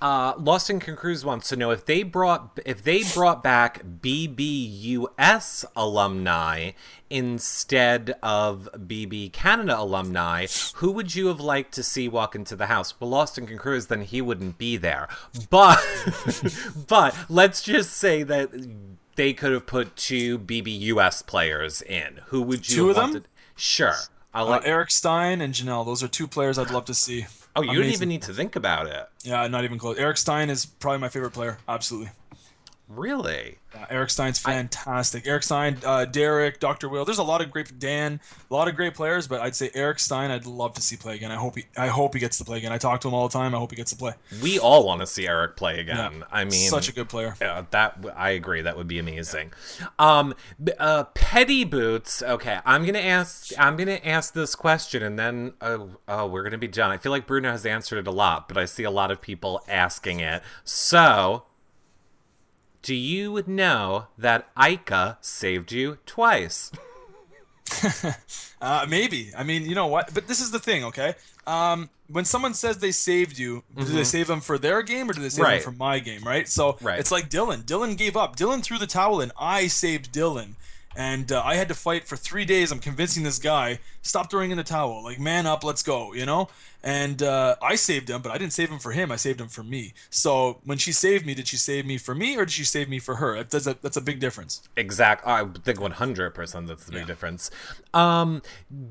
Uh, 0.00 0.34
Lost 0.38 0.70
in 0.70 0.80
Cruz 0.80 1.24
wants 1.24 1.48
to 1.48 1.56
know 1.56 1.70
if 1.70 1.84
they 1.84 2.02
brought 2.02 2.58
if 2.64 2.82
they 2.82 3.02
brought 3.14 3.42
back 3.42 3.82
BBUS 3.84 5.64
alumni 5.74 6.70
instead 7.10 8.16
of 8.22 8.68
BB 8.74 9.32
Canada 9.32 9.78
alumni, 9.78 10.46
who 10.76 10.92
would 10.92 11.14
you 11.14 11.26
have 11.28 11.40
liked 11.40 11.72
to 11.74 11.82
see 11.82 12.08
walk 12.08 12.34
into 12.34 12.54
the 12.56 12.66
house? 12.66 12.98
Well, 13.00 13.10
Lost 13.10 13.38
in 13.38 13.58
Cruz, 13.58 13.86
then 13.86 14.02
he 14.02 14.20
wouldn't 14.20 14.58
be 14.58 14.76
there. 14.76 15.08
But 15.50 15.78
but 16.88 17.16
let's 17.28 17.62
just 17.62 17.92
say 17.92 18.22
that 18.22 18.50
they 19.16 19.32
could 19.32 19.52
have 19.52 19.66
put 19.66 19.96
two 19.96 20.38
BBUS 20.38 21.26
players 21.26 21.82
in. 21.82 22.20
Who 22.26 22.42
would 22.42 22.68
you? 22.68 22.76
Two 22.76 22.90
of 22.90 22.96
them. 22.96 23.10
Wanted? 23.10 23.24
Sure. 23.56 23.94
I 24.32 24.42
like 24.42 24.62
uh, 24.62 24.66
Eric 24.66 24.90
Stein 24.90 25.40
and 25.40 25.52
Janelle. 25.52 25.84
Those 25.84 26.02
are 26.02 26.08
two 26.08 26.28
players 26.28 26.58
I'd 26.58 26.70
love 26.70 26.84
to 26.84 26.94
see. 26.94 27.26
Oh, 27.56 27.62
you 27.62 27.70
Amazing. 27.70 27.82
don't 27.84 27.92
even 27.92 28.08
need 28.08 28.22
to 28.22 28.34
think 28.34 28.56
about 28.56 28.86
it. 28.86 29.08
Yeah, 29.24 29.46
not 29.48 29.64
even 29.64 29.78
close. 29.78 29.98
Eric 29.98 30.16
Stein 30.16 30.48
is 30.50 30.66
probably 30.66 30.98
my 30.98 31.08
favorite 31.08 31.32
player. 31.32 31.58
Absolutely. 31.68 32.10
Really? 32.88 33.58
Yeah, 33.74 33.86
Eric 33.90 34.08
Stein's 34.08 34.38
fantastic. 34.38 35.26
I, 35.26 35.30
Eric 35.30 35.42
Stein, 35.42 35.76
uh, 35.84 36.06
Derek, 36.06 36.58
Dr. 36.58 36.88
Will. 36.88 37.04
There's 37.04 37.18
a 37.18 37.22
lot 37.22 37.42
of 37.42 37.50
great 37.50 37.78
Dan, 37.78 38.18
a 38.50 38.54
lot 38.54 38.66
of 38.66 38.76
great 38.76 38.94
players, 38.94 39.28
but 39.28 39.42
I'd 39.42 39.54
say 39.54 39.70
Eric 39.74 39.98
Stein. 39.98 40.30
I'd 40.30 40.46
love 40.46 40.72
to 40.74 40.80
see 40.80 40.96
play 40.96 41.16
again. 41.16 41.30
I 41.30 41.34
hope 41.34 41.56
he, 41.56 41.66
I 41.76 41.88
hope 41.88 42.14
he 42.14 42.20
gets 42.20 42.38
to 42.38 42.44
play 42.44 42.56
again. 42.56 42.72
I 42.72 42.78
talk 42.78 43.02
to 43.02 43.08
him 43.08 43.14
all 43.14 43.28
the 43.28 43.32
time. 43.32 43.54
I 43.54 43.58
hope 43.58 43.72
he 43.72 43.76
gets 43.76 43.90
to 43.90 43.96
play. 43.96 44.14
We 44.42 44.58
all 44.58 44.86
want 44.86 45.02
to 45.02 45.06
see 45.06 45.28
Eric 45.28 45.56
play 45.56 45.80
again. 45.80 45.96
Yeah, 45.96 46.26
I 46.32 46.44
mean, 46.44 46.70
such 46.70 46.88
a 46.88 46.92
good 46.92 47.10
player. 47.10 47.36
Yeah, 47.42 47.66
that 47.70 48.06
I 48.16 48.30
agree. 48.30 48.62
That 48.62 48.78
would 48.78 48.88
be 48.88 48.98
amazing. 48.98 49.52
Um, 49.98 50.34
uh, 50.78 51.04
Petty 51.12 51.64
Boots. 51.64 52.22
Okay, 52.22 52.58
I'm 52.64 52.86
gonna 52.86 53.00
ask. 53.00 53.52
I'm 53.58 53.76
gonna 53.76 54.00
ask 54.02 54.32
this 54.32 54.54
question, 54.54 55.02
and 55.02 55.18
then 55.18 55.52
oh, 55.60 55.90
oh, 56.08 56.26
we're 56.26 56.42
gonna 56.42 56.56
be 56.56 56.68
done. 56.68 56.90
I 56.90 56.96
feel 56.96 57.12
like 57.12 57.26
Bruno 57.26 57.50
has 57.50 57.66
answered 57.66 57.98
it 57.98 58.06
a 58.06 58.12
lot, 58.12 58.48
but 58.48 58.56
I 58.56 58.64
see 58.64 58.84
a 58.84 58.90
lot 58.90 59.10
of 59.10 59.20
people 59.20 59.62
asking 59.68 60.20
it. 60.20 60.42
So 60.64 61.44
do 62.82 62.94
you 62.94 63.42
know 63.46 64.06
that 64.16 64.48
Ika 64.56 65.18
saved 65.20 65.72
you 65.72 65.98
twice? 66.06 66.70
uh, 68.62 68.86
maybe. 68.88 69.30
I 69.36 69.42
mean, 69.42 69.64
you 69.64 69.74
know 69.74 69.86
what? 69.86 70.14
But 70.14 70.26
this 70.26 70.40
is 70.40 70.50
the 70.50 70.58
thing, 70.58 70.84
okay? 70.84 71.14
Um, 71.46 71.90
when 72.10 72.24
someone 72.24 72.54
says 72.54 72.78
they 72.78 72.92
saved 72.92 73.38
you, 73.38 73.62
mm-hmm. 73.70 73.80
do 73.80 73.86
they 73.86 73.92
mm-hmm. 73.92 74.04
save 74.04 74.26
them 74.26 74.40
for 74.40 74.58
their 74.58 74.82
game 74.82 75.10
or 75.10 75.12
do 75.12 75.20
they 75.20 75.28
save 75.28 75.44
right. 75.44 75.62
them 75.62 75.72
for 75.72 75.78
my 75.78 75.98
game, 75.98 76.22
right? 76.22 76.48
So 76.48 76.78
right. 76.80 76.98
it's 76.98 77.10
like 77.10 77.28
Dillon. 77.28 77.62
Dillon 77.62 77.94
gave 77.94 78.16
up. 78.16 78.36
Dillon 78.36 78.62
threw 78.62 78.78
the 78.78 78.86
towel 78.86 79.20
in. 79.20 79.32
I 79.38 79.66
saved 79.66 80.12
Dillon 80.12 80.56
and 80.98 81.30
uh, 81.30 81.40
I 81.44 81.54
had 81.54 81.68
to 81.68 81.74
fight 81.74 82.08
for 82.08 82.16
three 82.16 82.44
days. 82.44 82.72
I'm 82.72 82.80
convincing 82.80 83.22
this 83.22 83.38
guy 83.38 83.78
stop 84.02 84.30
throwing 84.30 84.50
in 84.50 84.56
the 84.56 84.64
towel, 84.64 85.04
like 85.04 85.20
man 85.20 85.46
up, 85.46 85.62
let's 85.62 85.82
go, 85.82 86.12
you 86.12 86.26
know. 86.26 86.48
And 86.82 87.22
uh, 87.22 87.54
I 87.62 87.76
saved 87.76 88.10
him, 88.10 88.20
but 88.20 88.32
I 88.32 88.38
didn't 88.38 88.52
save 88.52 88.68
him 88.68 88.80
for 88.80 88.90
him. 88.90 89.12
I 89.12 89.16
saved 89.16 89.40
him 89.40 89.46
for 89.46 89.62
me. 89.62 89.94
So 90.10 90.60
when 90.64 90.76
she 90.76 90.90
saved 90.90 91.24
me, 91.24 91.34
did 91.34 91.46
she 91.46 91.56
save 91.56 91.86
me 91.86 91.98
for 91.98 92.16
me 92.16 92.36
or 92.36 92.44
did 92.44 92.50
she 92.50 92.64
save 92.64 92.88
me 92.88 92.98
for 92.98 93.16
her? 93.16 93.44
That's 93.44 93.68
a, 93.68 93.76
that's 93.80 93.96
a 93.96 94.00
big 94.00 94.18
difference. 94.18 94.68
Exact. 94.76 95.24
I 95.24 95.44
think 95.44 95.80
100 95.80 96.30
percent 96.30 96.66
that's 96.66 96.84
the 96.84 96.92
big 96.92 97.02
yeah. 97.02 97.06
difference. 97.06 97.50
Um, 97.94 98.42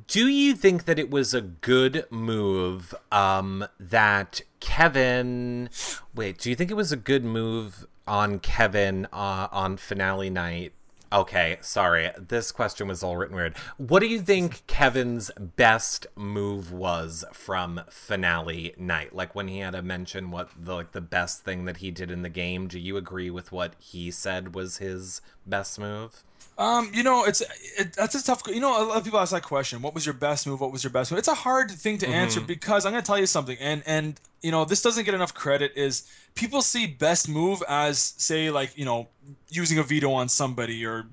do 0.07 0.29
you 0.29 0.55
think 0.55 0.85
that 0.85 0.97
it 0.97 1.11
was 1.11 1.33
a 1.33 1.41
good 1.41 2.05
move 2.09 2.95
um, 3.11 3.67
that 3.81 4.39
Kevin? 4.61 5.69
Wait, 6.15 6.37
do 6.37 6.49
you 6.49 6.55
think 6.55 6.71
it 6.71 6.75
was 6.75 6.93
a 6.93 6.97
good 6.97 7.25
move 7.25 7.85
on 8.07 8.39
Kevin 8.39 9.07
uh, 9.11 9.49
on 9.51 9.75
finale 9.75 10.29
night 10.29 10.71
Okay, 11.11 11.57
sorry. 11.61 12.11
This 12.17 12.51
question 12.51 12.87
was 12.87 13.01
all 13.01 13.15
written 13.15 13.35
weird. 13.35 13.55
What 13.77 13.99
do 13.99 14.07
you 14.07 14.19
think 14.19 14.65
Kevin's 14.67 15.31
best 15.37 16.05
move 16.15 16.71
was 16.71 17.23
from 17.31 17.81
finale 17.89 18.73
night? 18.77 19.15
Like 19.15 19.33
when 19.33 19.47
he 19.47 19.59
had 19.59 19.71
to 19.71 19.81
mention 19.81 20.31
what 20.31 20.49
the 20.57 20.75
like 20.75 20.91
the 20.91 21.01
best 21.01 21.45
thing 21.45 21.65
that 21.65 21.77
he 21.77 21.91
did 21.91 22.11
in 22.11 22.23
the 22.23 22.29
game. 22.29 22.67
Do 22.67 22.79
you 22.79 22.97
agree 22.97 23.29
with 23.29 23.51
what 23.51 23.75
he 23.79 24.11
said 24.11 24.53
was 24.53 24.77
his 24.77 25.21
best 25.45 25.79
move? 25.79 26.23
Um, 26.57 26.89
you 26.93 27.03
know, 27.03 27.23
it's 27.23 27.41
it, 27.77 27.93
that's 27.93 28.15
a 28.15 28.23
tough. 28.23 28.41
You 28.47 28.59
know, 28.59 28.83
a 28.83 28.85
lot 28.85 28.97
of 28.97 29.03
people 29.03 29.19
ask 29.19 29.31
that 29.31 29.43
question. 29.43 29.81
What 29.81 29.93
was 29.93 30.05
your 30.05 30.13
best 30.13 30.47
move? 30.47 30.59
What 30.59 30.71
was 30.71 30.83
your 30.83 30.91
best 30.91 31.11
move? 31.11 31.19
It's 31.19 31.27
a 31.27 31.35
hard 31.35 31.69
thing 31.69 31.99
to 31.99 32.05
mm-hmm. 32.05 32.15
answer 32.15 32.41
because 32.41 32.85
I'm 32.85 32.91
going 32.91 33.03
to 33.03 33.07
tell 33.07 33.19
you 33.19 33.27
something, 33.27 33.57
and 33.59 33.83
and 33.85 34.19
you 34.41 34.51
know, 34.51 34.65
this 34.65 34.81
doesn't 34.81 35.05
get 35.05 35.13
enough 35.13 35.35
credit. 35.35 35.71
Is 35.75 36.09
people 36.37 36.61
see 36.61 36.87
best 36.87 37.27
move 37.27 37.61
as 37.67 38.13
say 38.17 38.49
like 38.49 38.77
you 38.77 38.85
know 38.85 39.07
using 39.49 39.77
a 39.77 39.83
veto 39.83 40.11
on 40.11 40.29
somebody 40.29 40.85
or 40.85 41.07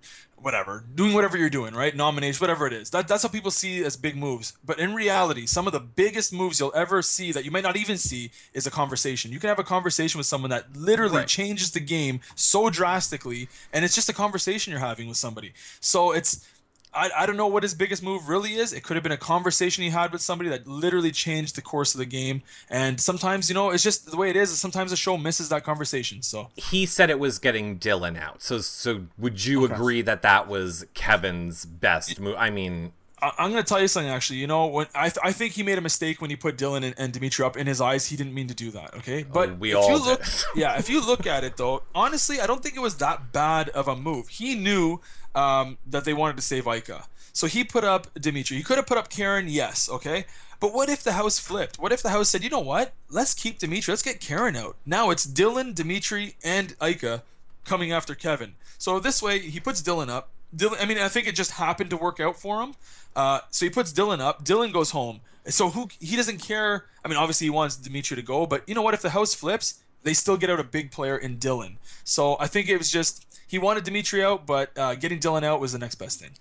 whatever, 0.45 0.85
doing 0.95 1.15
whatever 1.15 1.39
you're 1.39 1.49
doing, 1.49 1.75
right? 1.75 1.97
Nomination, 1.97 2.39
whatever 2.39 2.67
it 2.67 2.73
is. 2.75 2.91
That, 2.91 3.09
that's 3.09 3.23
how 3.23 3.31
people 3.31 3.51
see 3.51 3.83
as 3.83 3.97
big 3.97 4.15
moves. 4.15 4.53
But 4.65 4.79
in 4.79 4.95
reality, 4.95 5.47
some 5.47 5.67
of 5.67 5.73
the 5.73 5.81
biggest 5.81 6.35
moves 6.35 6.61
you'll 6.61 6.75
ever 6.75 7.01
see 7.01 7.33
that 7.33 7.47
you 7.47 7.51
might 7.51 7.63
not 7.63 7.77
even 7.77 7.97
see 7.97 8.31
is 8.53 8.67
a 8.67 8.71
conversation. 8.71 9.33
You 9.33 9.41
can 9.41 9.49
have 9.49 9.59
a 9.59 9.65
conversation 9.65 10.19
with 10.19 10.27
someone 10.27 10.51
that 10.51 10.77
literally 10.77 11.19
right. 11.19 11.27
changes 11.27 11.73
the 11.73 11.81
game 11.81 12.21
so 12.35 12.69
drastically, 12.69 13.49
and 13.73 13.85
it's 13.85 13.95
just 13.95 14.11
a 14.11 14.13
conversation 14.13 14.71
you're 14.71 14.81
having 14.81 15.09
with 15.09 15.17
somebody. 15.17 15.55
So 15.81 16.13
it's 16.13 16.47
I, 16.95 17.11
I 17.17 17.27
don't 17.27 17.37
know 17.37 17.47
what 17.47 17.63
his 17.63 17.75
biggest 17.75 18.03
move 18.03 18.29
really 18.29 18.55
is. 18.55 18.73
It 18.73 18.83
could 18.83 18.97
have 18.97 19.03
been 19.03 19.13
a 19.13 19.17
conversation 19.17 19.83
he 19.83 19.91
had 19.91 20.13
with 20.13 20.21
somebody 20.21 20.51
that 20.51 20.67
literally 20.67 21.11
changed 21.11 21.57
the 21.57 21.63
course 21.63 21.95
of 21.95 21.99
the 21.99 22.07
game. 22.07 22.43
And 22.71 23.01
sometimes, 23.01 23.49
you 23.49 23.55
know, 23.55 23.71
it's 23.71 23.83
just 23.83 24.11
the 24.11 24.17
way 24.17 24.31
it 24.31 24.37
is. 24.37 24.57
Sometimes 24.59 24.91
the 24.91 24.97
show 24.97 25.17
misses 25.17 25.49
that 25.49 25.65
conversation. 25.65 26.23
So 26.23 26.51
he 26.57 26.87
said 26.87 27.11
it 27.11 27.19
was 27.19 27.39
getting 27.39 27.77
Dillon 27.77 28.17
out. 28.17 28.43
So 28.43 28.59
so 28.59 29.07
would 29.19 29.45
you 29.45 29.65
okay. 29.65 29.75
agree 29.75 30.03
that 30.03 30.23
that 30.23 30.49
was 30.49 30.87
Kevin's 30.95 31.65
best 31.65 32.21
move? 32.21 32.37
I 32.39 32.51
mean, 32.51 32.93
I, 33.21 33.45
am 33.45 33.51
going 33.51 33.63
to 33.63 33.69
tell 33.69 33.81
you 33.81 33.89
something. 33.89 34.11
Actually, 34.11 34.39
you 34.39 34.47
know, 34.47 34.67
when 34.67 34.87
I, 34.95 35.09
th- 35.09 35.19
I 35.23 35.33
think 35.33 35.53
he 35.53 35.63
made 35.63 35.79
a 35.79 35.81
mistake 35.81 36.21
when 36.21 36.31
he 36.31 36.37
put 36.37 36.57
Dillon 36.57 36.85
and, 36.85 36.95
and 36.99 37.13
Dimitri 37.13 37.45
up. 37.45 37.57
In 37.57 37.67
his 37.67 37.81
eyes, 37.81 38.07
he 38.07 38.17
didn't 38.17 38.35
mean 38.35 38.49
to 38.49 38.55
do 38.55 38.71
that. 38.73 38.95
Okay, 38.97 39.23
but 39.23 39.51
oh, 39.51 39.55
we 39.55 39.71
if 39.71 39.77
all 39.77 39.91
you 39.91 40.05
look, 40.05 40.23
yeah, 40.55 40.79
if 40.79 40.89
you 40.89 41.05
look 41.05 41.27
at 41.27 41.45
it 41.45 41.57
though, 41.57 41.83
honestly, 41.95 42.41
I 42.41 42.47
don't 42.47 42.63
think 42.63 42.77
it 42.77 42.81
was 42.81 42.97
that 42.97 43.33
bad 43.33 43.69
of 43.71 43.89
a 43.89 43.97
move. 43.97 44.29
He 44.29 44.55
knew 44.55 45.01
um, 45.35 45.79
that 45.87 46.05
they 46.05 46.13
wanted 46.13 46.37
to 46.37 46.43
save 46.43 46.67
Ika, 46.67 47.07
so 47.33 47.47
he 47.47 47.65
put 47.65 47.85
up 47.85 48.13
Dimitri. 48.15 48.57
He 48.57 48.63
could 48.63 48.77
have 48.77 48.87
put 48.87 48.99
up 48.99 49.09
Karen, 49.09 49.49
yes, 49.49 49.89
okay. 49.89 50.27
But 50.61 50.73
what 50.73 50.89
if 50.89 51.03
the 51.03 51.13
house 51.13 51.39
flipped? 51.39 51.79
What 51.79 51.93
if 51.93 52.03
the 52.03 52.11
house 52.11 52.31
said, 52.31 52.43
you 52.43 52.49
know 52.49 52.61
what? 52.61 52.95
Let's 53.11 53.35
keep 53.35 53.59
Dimitri. 53.59 53.93
Let's 53.93 54.03
get 54.03 54.21
Karen 54.21 54.57
out. 54.57 54.77
Now 54.87 55.11
it's 55.11 55.25
Dillon, 55.25 55.75
Dimitri, 55.75 56.37
and 56.43 56.75
Ika 56.83 57.23
coming 57.65 57.93
after 57.93 58.15
Kevin. 58.15 58.55
So 58.79 58.99
this 58.99 59.23
way, 59.23 59.41
he 59.41 59.61
puts 59.61 59.83
Dillon 59.83 60.09
up. 60.09 60.31
Dillon, 60.55 60.79
I 60.81 60.87
mean, 60.87 60.99
I 60.99 61.09
think 61.09 61.27
it 61.27 61.35
just 61.35 61.53
happened 61.53 61.91
to 61.91 61.97
work 61.97 62.21
out 62.21 62.37
for 62.37 62.63
him. 62.63 62.75
Uh, 63.15 63.41
so 63.51 63.67
he 63.67 63.71
puts 63.71 63.93
Dillon 63.93 64.21
up. 64.21 64.45
Dillon 64.45 64.73
goes 64.73 64.91
home. 64.91 65.21
So 65.47 65.71
who 65.71 65.89
he 66.01 66.17
doesn't 66.17 66.39
care. 66.39 66.87
I 67.05 67.09
mean, 67.09 67.19
obviously 67.19 67.47
he 67.47 67.51
wants 67.51 67.77
Dimitri 67.77 68.17
to 68.17 68.23
go, 68.23 68.47
but 68.47 68.67
you 68.69 68.75
know 68.75 68.83
what? 68.83 68.95
If 68.95 69.03
the 69.03 69.11
house 69.11 69.35
flips, 69.35 69.83
they 70.03 70.15
still 70.15 70.37
get 70.37 70.51
out 70.51 70.61
a 70.61 70.65
big 70.65 70.91
player 70.91 71.17
in 71.17 71.39
Dillon. 71.39 71.79
So 72.03 72.37
I 72.41 72.47
think 72.47 72.69
it 72.69 72.79
was 72.79 72.91
just 72.91 73.27
he 73.47 73.59
wanted 73.59 73.85
Dimitri 73.85 74.23
out, 74.23 74.47
but 74.47 74.77
uh, 74.79 74.95
getting 74.95 75.19
Dillon 75.19 75.45
out 75.45 75.61
was 75.61 75.73
the 75.73 75.79
next 75.79 75.97
best 75.97 76.21
thing. 76.21 76.33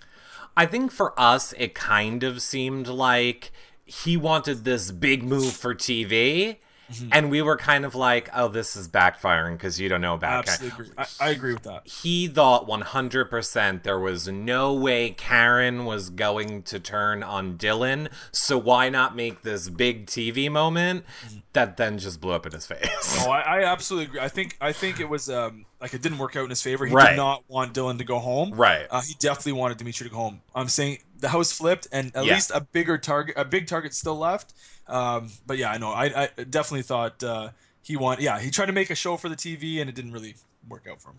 I 0.55 0.66
think 0.66 0.91
for 0.91 1.20
us, 1.20 1.53
it 1.57 1.74
kind 1.74 2.24
of 2.24 2.41
seemed 2.41 2.88
like 2.88 3.51
he 3.86 4.16
wanted 4.16 4.64
this 4.64 4.91
big 4.91 5.24
move 5.24 5.53
for 5.53 5.76
TV 5.76 6.57
Mm-hmm. 6.94 7.10
And 7.12 7.32
we 7.32 7.41
were 7.41 7.58
kind 7.58 7.86
of 7.86 7.96
like, 7.96 8.30
oh, 8.34 8.48
this 8.48 8.76
is 8.76 8.88
backfiring 8.88 9.54
because 9.54 9.80
you 9.80 9.89
don't 9.89 10.02
know 10.02 10.14
about 10.14 10.48
Absolutely. 10.48 10.91
I, 10.98 11.06
I, 11.20 11.30
agree 11.30 11.54
with 11.54 11.64
that. 11.64 11.88
He 11.88 12.28
thought 12.28 12.68
100% 12.68 13.84
there 13.84 14.00
was 14.00 14.28
no 14.28 14.74
way 14.74 15.12
Karen 15.12 15.86
was 15.86 16.10
going 16.10 16.64
to 16.64 16.80
turn 16.80 17.24
on 17.24 17.58
Dillon. 17.58 18.10
So 18.32 18.58
why 18.58 18.89
not 18.89 19.16
make 19.16 19.41
this 19.41 19.70
big 19.70 20.06
TV 20.06 20.52
moment 20.52 21.06
mm-hmm. 21.26 21.39
that 21.54 21.78
then 21.78 21.98
just 21.98 22.22
blew 22.22 22.32
up 22.32 22.46
in 22.46 22.52
his 22.52 22.66
face? 22.66 23.24
Oh, 23.26 23.32
I, 23.32 23.41
I 23.41 23.64
absolutely 23.64 24.08
agree. 24.08 24.20
I 24.20 24.28
think 24.28 24.58
I 24.60 24.72
think 24.72 25.00
it 25.00 25.08
was 25.08 25.30
um, 25.30 25.66
like 25.80 25.94
it 25.94 26.02
didn't 26.02 26.18
work 26.18 26.36
out 26.36 26.44
in 26.44 26.50
his 26.50 26.62
favor. 26.62 26.86
He 26.86 26.94
right. 26.94 27.12
did 27.12 27.18
not 27.18 27.44
want 27.48 27.74
Dillon 27.74 27.98
to 27.98 28.04
go 28.04 28.20
home. 28.20 28.52
Right. 28.52 28.88
Uh, 28.89 29.02
he 29.02 29.16
definitely 29.20 29.54
wanted 29.54 29.78
Dimitri 29.78 30.08
to 30.08 30.12
go 30.12 30.18
home. 30.18 30.41
I'm 30.56 30.68
saying 30.68 31.00
the 31.24 31.30
house 31.30 31.54
flipped 31.54 31.88
and 31.92 32.14
at 32.16 32.26
yeah. 32.26 32.34
least 32.34 32.52
a 32.54 32.60
bigger 32.60 32.98
target, 32.98 33.34
a 33.38 33.46
big 33.46 33.66
target 33.66 33.94
still 33.94 34.18
left. 34.18 34.54
Um, 34.88 35.32
but 35.48 35.58
yeah, 35.58 35.72
I 35.72 35.78
know. 35.78 35.90
I, 35.90 36.24
I 36.24 36.44
definitely 36.44 36.84
thought 36.84 37.24
uh, 37.24 37.50
he 37.82 37.96
want. 37.96 38.20
Yeah, 38.20 38.40
he 38.40 38.52
tried 38.52 38.66
to 38.66 38.74
make 38.74 38.90
a 38.90 38.96
show 38.96 39.16
for 39.16 39.30
the 39.30 39.36
TV, 39.38 39.80
and 39.80 39.90
it 39.90 39.96
didn't 39.96 40.12
really 40.12 40.36
work 40.68 40.86
out 40.90 41.02
for 41.02 41.12
him. 41.12 41.18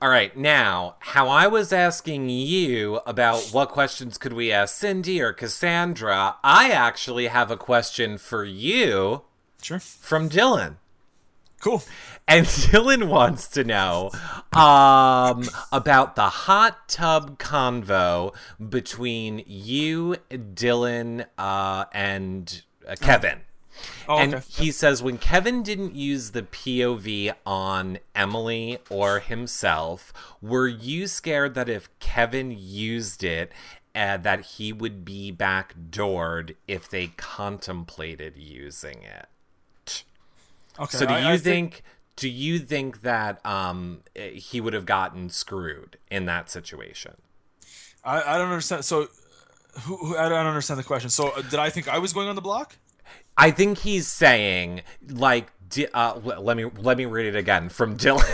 All 0.00 0.08
right, 0.08 0.34
now 0.34 0.96
how 1.00 1.28
I 1.28 1.48
was 1.48 1.70
asking 1.70 2.30
you 2.30 3.00
about 3.06 3.50
what 3.52 3.68
questions 3.68 4.16
could 4.16 4.32
we 4.32 4.50
ask 4.50 4.74
Cindy 4.74 5.20
or 5.20 5.34
Cassandra, 5.34 6.36
I 6.42 6.70
actually 6.70 7.26
have 7.26 7.50
a 7.50 7.56
question 7.58 8.16
for 8.16 8.44
you. 8.44 9.22
Sure. 9.60 9.78
From 9.78 10.28
Dillon. 10.28 10.78
Cool. 11.62 11.80
And 12.26 12.46
Dillon 12.70 13.08
wants 13.08 13.46
to 13.48 13.62
know 13.62 14.10
um, 14.52 15.48
about 15.70 16.16
the 16.16 16.28
hot 16.28 16.88
tub 16.88 17.38
convo 17.38 18.34
between 18.68 19.44
you, 19.46 20.16
Dillon, 20.54 21.24
uh, 21.38 21.84
and 21.92 22.62
uh, 22.86 22.96
Kevin. 23.00 23.42
Oh, 24.08 24.18
and 24.18 24.34
okay. 24.34 24.44
he 24.48 24.72
says 24.72 25.04
when 25.04 25.18
Kevin 25.18 25.62
didn't 25.62 25.94
use 25.94 26.32
the 26.32 26.42
POV 26.42 27.32
on 27.46 27.98
Emily 28.14 28.78
or 28.90 29.20
himself, 29.20 30.12
were 30.42 30.68
you 30.68 31.06
scared 31.06 31.54
that 31.54 31.68
if 31.68 31.88
Kevin 32.00 32.50
used 32.58 33.22
it, 33.22 33.52
uh, 33.94 34.16
that 34.16 34.40
he 34.40 34.72
would 34.72 35.04
be 35.04 35.32
backdoored 35.32 36.56
if 36.66 36.90
they 36.90 37.08
contemplated 37.16 38.36
using 38.36 39.04
it? 39.04 39.26
Okay. 40.78 40.96
So 40.96 41.06
do 41.06 41.12
you 41.12 41.18
I, 41.18 41.32
I 41.32 41.36
think, 41.38 41.74
think, 41.74 41.82
do 42.16 42.28
you 42.28 42.58
think 42.58 43.02
that 43.02 43.44
um, 43.44 44.02
he 44.14 44.60
would 44.60 44.72
have 44.72 44.86
gotten 44.86 45.28
screwed 45.30 45.98
in 46.10 46.26
that 46.26 46.50
situation? 46.50 47.14
I, 48.04 48.22
I 48.22 48.38
don't 48.38 48.48
understand. 48.48 48.84
So 48.84 49.08
who, 49.80 49.96
who, 49.96 50.16
I 50.16 50.28
don't 50.28 50.46
understand 50.46 50.78
the 50.78 50.84
question. 50.84 51.10
So 51.10 51.28
uh, 51.28 51.42
did 51.42 51.56
I 51.58 51.70
think 51.70 51.88
I 51.88 51.98
was 51.98 52.12
going 52.12 52.28
on 52.28 52.34
the 52.34 52.42
block? 52.42 52.76
I 53.36 53.50
think 53.50 53.78
he's 53.78 54.06
saying 54.08 54.82
like 55.08 55.50
uh, 55.94 56.20
let 56.22 56.56
me 56.56 56.64
let 56.78 56.98
me 56.98 57.06
read 57.06 57.26
it 57.26 57.36
again 57.36 57.68
from 57.68 57.96
Dillon. 57.96 58.26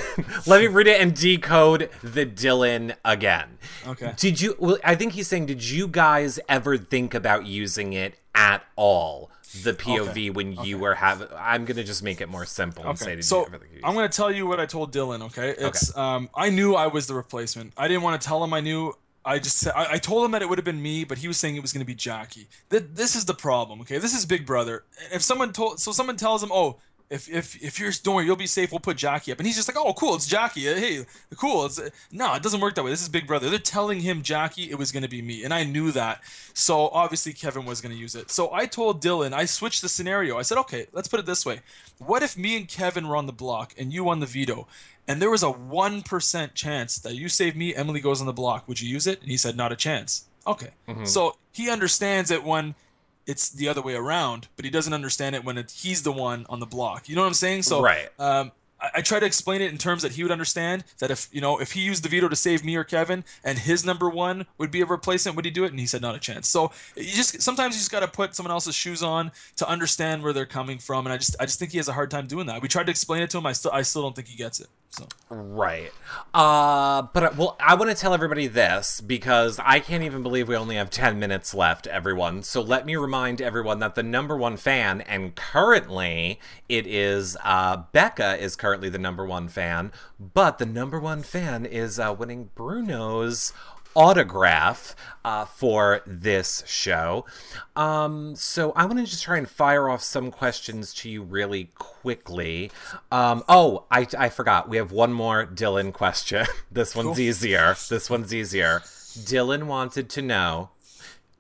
let 0.47 0.61
me 0.61 0.66
read 0.66 0.86
it 0.86 1.01
and 1.01 1.14
decode 1.14 1.91
the 2.03 2.24
Dillon 2.24 2.95
again. 3.05 3.59
Okay. 3.86 4.12
Did 4.16 4.41
you? 4.41 4.57
Well, 4.59 4.78
I 4.82 4.95
think 4.95 5.12
he's 5.12 5.28
saying, 5.28 5.47
did 5.47 5.62
you 5.62 5.89
guys 5.89 6.41
ever 6.49 6.76
think 6.76 7.14
about 7.14 7.47
using 7.47 7.93
it 7.93 8.18
at 8.34 8.64
all? 8.76 9.30
The 9.62 9.72
POV 9.72 10.09
okay. 10.11 10.30
when 10.30 10.53
you 10.53 10.59
okay. 10.59 10.74
were 10.74 10.94
having. 10.94 11.28
I'm 11.36 11.64
gonna 11.64 11.84
just 11.84 12.03
make 12.03 12.20
it 12.20 12.28
more 12.28 12.44
simple 12.44 12.86
and 12.86 12.99
say, 12.99 13.16
did 13.16 13.24
so 13.24 13.46
I'm 13.82 13.94
gonna 13.94 14.09
tell 14.09 14.30
you 14.30 14.46
what 14.46 14.61
I 14.61 14.66
told 14.66 14.92
Dillon. 14.92 15.22
Okay. 15.22 15.55
It's 15.57 15.90
okay. 15.90 16.01
um 16.01 16.28
I 16.34 16.51
knew 16.51 16.74
I 16.74 16.88
was 16.88 17.07
the 17.07 17.14
replacement. 17.14 17.72
I 17.76 17.88
didn't 17.88 18.03
want 18.03 18.20
to 18.20 18.26
tell 18.26 18.44
him 18.44 18.53
I 18.53 18.61
knew 18.61 18.94
I 19.24 19.38
just 19.38 19.59
said 19.59 19.72
I, 19.74 19.94
I, 19.94 19.99
told 19.99 20.24
him 20.24 20.30
that 20.30 20.42
it 20.42 20.49
would 20.49 20.57
have 20.57 20.64
been 20.64 20.80
me, 20.80 21.05
but 21.05 21.18
he 21.18 21.28
was 21.28 21.36
saying 21.36 21.57
it 21.57 21.61
was 21.61 21.72
going 21.72 21.82
to 21.82 21.86
be 21.86 21.94
Jackie. 21.94 22.49
That 22.70 22.96
this 22.96 23.14
is 23.14 23.26
the 23.26 23.34
problem. 23.34 23.80
Okay, 23.82 23.99
this 23.99 24.14
is 24.14 24.24
Big 24.24 24.46
Brother. 24.46 24.84
If 25.12 25.22
someone 25.22 25.53
told, 25.53 25.80
so 25.80 25.92
someone 25.92 26.16
tells 26.16 26.42
him, 26.42 26.51
oh, 26.51 26.78
if 27.11 27.28
if 27.28 27.62
if 27.62 27.80
you're 27.80 27.92
don't 28.02 28.26
you'll 28.26 28.36
be 28.36 28.46
safe. 28.46 28.70
We'll 28.70 28.80
put 28.80 28.96
Jackie 28.96 29.32
up, 29.32 29.38
and 29.38 29.46
he's 29.46 29.56
just 29.56 29.68
like, 29.68 29.76
oh, 29.76 29.92
cool, 29.94 30.14
it's 30.14 30.26
Jackie. 30.26 30.62
Hey, 30.62 31.04
cool. 31.36 31.66
It's 31.66 31.80
no, 32.12 32.34
it 32.34 32.42
doesn't 32.42 32.61
work 32.61 32.74
that 32.74 32.84
way. 32.84 32.90
This 32.90 33.02
is 33.02 33.09
Big 33.09 33.26
Brother. 33.26 33.50
They're 33.50 33.59
telling 33.59 34.00
him 34.00 34.22
Jackie, 34.22 34.70
it 34.70 34.78
was 34.78 34.92
going 34.92 35.02
to 35.02 35.09
be 35.09 35.22
me, 35.22 35.44
and 35.44 35.54
I 35.54 35.64
knew 35.64 35.90
that. 35.92 36.22
So 36.54 36.88
obviously 36.88 37.32
Kevin 37.32 37.64
was 37.64 37.80
going 37.80 37.94
to 37.94 38.00
use 38.00 38.14
it. 38.14 38.30
So 38.30 38.52
I 38.52 38.66
told 38.66 39.00
Dillon, 39.00 39.32
I 39.32 39.44
switched 39.44 39.82
the 39.82 39.88
scenario. 39.88 40.38
I 40.38 40.42
said, 40.42 40.59
okay, 40.59 40.86
let's 40.92 41.09
put 41.09 41.20
it 41.20 41.26
this 41.26 41.46
way. 41.46 41.61
What 41.98 42.22
if 42.22 42.36
me 42.36 42.56
and 42.56 42.68
Kevin 42.68 43.09
were 43.09 43.16
on 43.16 43.26
the 43.26 43.32
block 43.32 43.74
and 43.78 43.92
you 43.92 44.04
won 44.04 44.20
the 44.20 44.26
veto? 44.26 44.66
and 45.09 45.22
there 45.22 45.30
was 45.30 45.42
a 45.42 45.46
1% 45.46 46.54
chance 46.54 46.98
that 46.98 47.14
you 47.14 47.30
save 47.30 47.56
me, 47.56 47.74
Emily 47.74 48.00
goes 48.00 48.20
on 48.20 48.26
the 48.26 48.32
block. 48.32 48.68
Would 48.68 48.80
you 48.80 48.88
use 48.88 49.06
it? 49.06 49.22
And 49.22 49.30
he 49.30 49.38
said, 49.38 49.56
not 49.56 49.72
a 49.72 49.76
chance. 49.76 50.26
Okay. 50.46 50.68
Mm-hmm. 50.86 51.06
So 51.06 51.36
he 51.50 51.70
understands 51.70 52.30
it 52.30 52.44
when 52.44 52.74
it's 53.29 53.51
the 53.51 53.68
other 53.68 53.83
way 53.83 53.95
around, 53.95 54.49
but 54.57 54.64
he 54.64 54.70
doesn't 54.70 54.95
understand 54.95 55.37
it 55.37 55.45
when 55.45 55.59
it, 55.59 55.70
he's 55.70 56.03
the 56.03 56.11
one 56.11 56.47
on 56.49 56.61
the 56.61 56.66
block. 56.66 57.09
You 57.09 57.14
know 57.14 57.20
what 57.20 57.29
I'm 57.29 57.35
saying? 57.35 57.62
So 57.62 57.83
right. 57.83 58.09
Um, 58.18 58.53
I, 58.81 58.91
I 58.95 59.03
try 59.03 59.20
to 59.20 59.26
explain 59.26 59.61
it 59.61 59.70
in 59.70 59.76
terms 59.76 60.03
that 60.03 60.12
he 60.12 60.22
would 60.22 60.33
understand 60.33 60.85
that 60.99 61.11
if 61.11 61.29
you 61.31 61.43
know 61.43 61.59
if 61.59 61.72
he 61.72 61.83
used 61.83 62.03
the 62.03 62.09
veto 62.09 62.29
to 62.29 62.37
save 62.37 62.64
me 62.64 62.74
or 62.74 62.85
Kevin 62.85 63.24
and 63.45 63.59
his 63.59 63.85
number 63.85 64.09
one 64.09 64.47
would 64.57 64.70
be 64.70 64.81
a 64.81 64.87
replacement, 64.87 65.37
would 65.37 65.45
he 65.45 65.51
do 65.51 65.64
it? 65.64 65.70
And 65.70 65.79
he 65.79 65.87
said 65.87 66.01
not 66.01 66.14
a 66.14 66.18
chance. 66.18 66.49
So 66.49 66.72
you 66.97 67.05
just 67.05 67.43
sometimes 67.43 67.74
you 67.74 67.81
just 67.81 67.93
got 67.93 68.01
to 68.01 68.09
put 68.09 68.35
someone 68.35 68.51
else's 68.51 68.74
shoes 68.74 69.03
on 69.03 69.31
to 69.57 69.68
understand 69.68 70.22
where 70.22 70.33
they're 70.33 70.47
coming 70.47 70.79
from, 70.79 71.07
and 71.07 71.12
I 71.12 71.18
just 71.18 71.37
I 71.39 71.45
just 71.45 71.59
think 71.59 71.72
he 71.72 71.76
has 71.76 71.89
a 71.89 71.93
hard 71.93 72.11
time 72.11 72.26
doing 72.26 72.47
that. 72.47 72.62
We 72.62 72.68
tried 72.68 72.87
to 72.87 72.91
explain 72.91 73.22
it 73.22 73.29
to 73.31 73.39
him. 73.39 73.47
I 73.47 73.53
still 73.53 73.72
I 73.72 73.83
still 73.83 74.03
don't 74.03 74.16
think 74.16 74.29
he 74.29 74.37
gets 74.37 74.59
it. 74.59 74.68
So. 74.91 75.07
Right. 75.28 75.91
Uh, 76.32 77.03
but 77.12 77.22
uh, 77.22 77.30
well, 77.36 77.57
I 77.61 77.74
want 77.74 77.91
to 77.91 77.97
tell 77.97 78.14
everybody 78.14 78.47
this 78.47 79.01
because 79.03 79.61
I 79.62 79.80
can't 79.80 80.03
even 80.03 80.22
believe 80.22 80.49
we 80.49 80.57
only 80.57 80.76
have 80.76 80.89
10 80.89 81.18
minutes 81.18 81.53
left, 81.53 81.86
everyone. 81.86 82.43
So 82.43 82.62
let 82.62 82.86
me 82.86 82.97
remind 82.97 83.43
everyone 83.43 83.80
that 83.80 83.95
the 83.95 84.03
number 84.03 84.36
one 84.36 84.57
fan, 84.57 85.03
and 85.03 85.34
currently 85.34 86.41
it 86.68 86.86
is 86.86 87.36
uh, 87.45 87.82
Becca, 87.93 88.43
is 88.43 88.57
currently 88.57 88.89
the 88.89 88.99
number 88.99 89.26
one 89.26 89.49
fan, 89.49 89.93
but 90.18 90.59
the 90.59 90.66
number 90.66 90.99
one 90.99 91.22
fan 91.22 91.66
is 91.66 91.99
uh, 91.99 92.14
winning 92.18 92.49
Bruno's 92.55 93.53
autograph 93.99 94.94
uh, 95.24 95.44
for 95.44 96.03
this 96.07 96.62
show. 96.66 97.26
Um, 97.74 98.36
so 98.36 98.72
I 98.76 98.86
want 98.86 99.01
to 99.01 99.05
just 99.05 99.24
try 99.24 99.36
and 99.36 99.51
fire 99.51 99.88
off 99.88 100.03
some 100.03 100.30
questions 100.30 100.94
to 100.94 101.11
you 101.11 101.20
really 101.20 101.72
quickly. 101.74 102.70
Um, 103.11 103.42
oh, 103.49 103.86
I, 103.90 104.07
I 104.16 104.28
forgot. 104.28 104.68
We 104.68 104.76
have 104.76 104.92
one 104.92 105.12
more 105.12 105.44
Dillon 105.44 105.90
question. 105.90 106.46
this 106.70 106.94
one's 106.94 107.16
cool. 107.16 107.20
easier. 107.20 107.74
This 107.90 108.09
one's 108.09 108.32
easier. 108.32 108.82
Dillon 109.24 109.66
wanted 109.66 110.09
to 110.11 110.22
know 110.22 110.70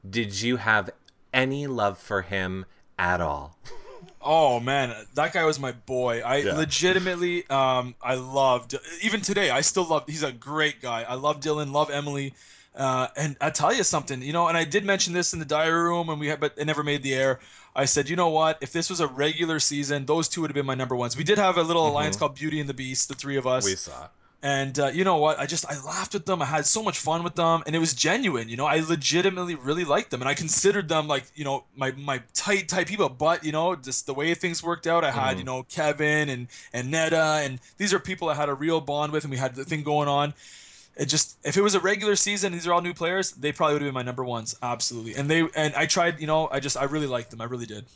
Did 0.08 0.42
you 0.42 0.56
have 0.56 0.90
any 1.32 1.68
love 1.68 1.96
for 1.96 2.22
him 2.22 2.66
at 2.98 3.20
all? 3.20 3.56
Oh 4.30 4.60
man, 4.60 4.94
that 5.14 5.32
guy 5.32 5.46
was 5.46 5.58
my 5.58 5.72
boy. 5.72 6.20
I 6.20 6.36
yeah. 6.36 6.52
legitimately, 6.52 7.48
um, 7.48 7.94
I 8.02 8.16
loved. 8.16 8.74
Even 9.00 9.22
today, 9.22 9.48
I 9.48 9.62
still 9.62 9.88
love. 9.88 10.04
He's 10.06 10.22
a 10.22 10.32
great 10.32 10.82
guy. 10.82 11.02
I 11.08 11.14
love 11.14 11.40
Dillon. 11.40 11.72
Love 11.72 11.90
Emily. 11.90 12.34
Uh, 12.76 13.08
and 13.16 13.38
I 13.40 13.48
tell 13.48 13.72
you 13.72 13.82
something, 13.82 14.20
you 14.20 14.34
know, 14.34 14.46
and 14.46 14.56
I 14.56 14.64
did 14.64 14.84
mention 14.84 15.14
this 15.14 15.32
in 15.32 15.38
the 15.38 15.46
diary 15.46 15.82
room, 15.82 16.10
and 16.10 16.20
we 16.20 16.28
had, 16.28 16.40
but 16.40 16.52
it 16.58 16.66
never 16.66 16.84
made 16.84 17.02
the 17.02 17.14
air. 17.14 17.40
I 17.74 17.86
said, 17.86 18.10
you 18.10 18.16
know 18.16 18.28
what? 18.28 18.58
If 18.60 18.70
this 18.70 18.90
was 18.90 19.00
a 19.00 19.06
regular 19.06 19.60
season, 19.60 20.04
those 20.04 20.28
two 20.28 20.42
would 20.42 20.50
have 20.50 20.54
been 20.54 20.66
my 20.66 20.74
number 20.74 20.94
ones. 20.94 21.16
We 21.16 21.24
did 21.24 21.38
have 21.38 21.56
a 21.56 21.62
little 21.62 21.84
mm-hmm. 21.84 21.92
alliance 21.92 22.16
called 22.16 22.34
Beauty 22.34 22.60
and 22.60 22.68
the 22.68 22.74
Beast, 22.74 23.08
the 23.08 23.14
three 23.14 23.36
of 23.38 23.46
us. 23.46 23.64
We 23.64 23.76
saw. 23.76 24.08
And 24.40 24.78
uh, 24.78 24.86
you 24.86 25.02
know 25.02 25.16
what? 25.16 25.40
I 25.40 25.46
just 25.46 25.66
I 25.66 25.80
laughed 25.84 26.14
with 26.14 26.26
them. 26.26 26.40
I 26.40 26.44
had 26.44 26.64
so 26.64 26.80
much 26.80 26.98
fun 26.98 27.24
with 27.24 27.34
them, 27.34 27.62
and 27.66 27.74
it 27.74 27.80
was 27.80 27.92
genuine. 27.92 28.48
You 28.48 28.56
know, 28.56 28.66
I 28.66 28.78
legitimately 28.78 29.56
really 29.56 29.84
liked 29.84 30.12
them, 30.12 30.20
and 30.20 30.28
I 30.28 30.34
considered 30.34 30.88
them 30.88 31.08
like 31.08 31.24
you 31.34 31.44
know 31.44 31.64
my 31.74 31.90
my 31.92 32.22
tight 32.34 32.68
tight 32.68 32.86
people. 32.86 33.08
But 33.08 33.42
you 33.42 33.50
know, 33.50 33.74
just 33.74 34.06
the 34.06 34.14
way 34.14 34.32
things 34.34 34.62
worked 34.62 34.86
out, 34.86 35.02
I 35.02 35.10
had 35.10 35.30
mm-hmm. 35.30 35.38
you 35.38 35.44
know 35.44 35.62
Kevin 35.64 36.28
and 36.28 36.46
and 36.72 36.94
Neda, 36.94 37.44
and 37.44 37.58
these 37.78 37.92
are 37.92 37.98
people 37.98 38.28
I 38.28 38.34
had 38.34 38.48
a 38.48 38.54
real 38.54 38.80
bond 38.80 39.12
with, 39.12 39.24
and 39.24 39.30
we 39.32 39.38
had 39.38 39.56
the 39.56 39.64
thing 39.64 39.82
going 39.82 40.08
on 40.08 40.34
it 40.98 41.06
just 41.06 41.38
if 41.44 41.56
it 41.56 41.62
was 41.62 41.74
a 41.74 41.80
regular 41.80 42.16
season, 42.16 42.52
these 42.52 42.66
are 42.66 42.72
all 42.72 42.82
new 42.82 42.92
players, 42.92 43.30
they 43.32 43.52
probably 43.52 43.74
would 43.74 43.82
have 43.82 43.88
been 43.88 43.94
my 43.94 44.02
number 44.02 44.24
ones, 44.24 44.56
absolutely. 44.60 45.14
And 45.14 45.30
they 45.30 45.48
and 45.54 45.74
I 45.74 45.86
tried, 45.86 46.20
you 46.20 46.26
know, 46.26 46.48
I 46.50 46.60
just 46.60 46.76
I 46.76 46.84
really 46.84 47.06
liked 47.06 47.30
them, 47.30 47.40
I 47.40 47.44
really 47.44 47.66
did. 47.66 47.86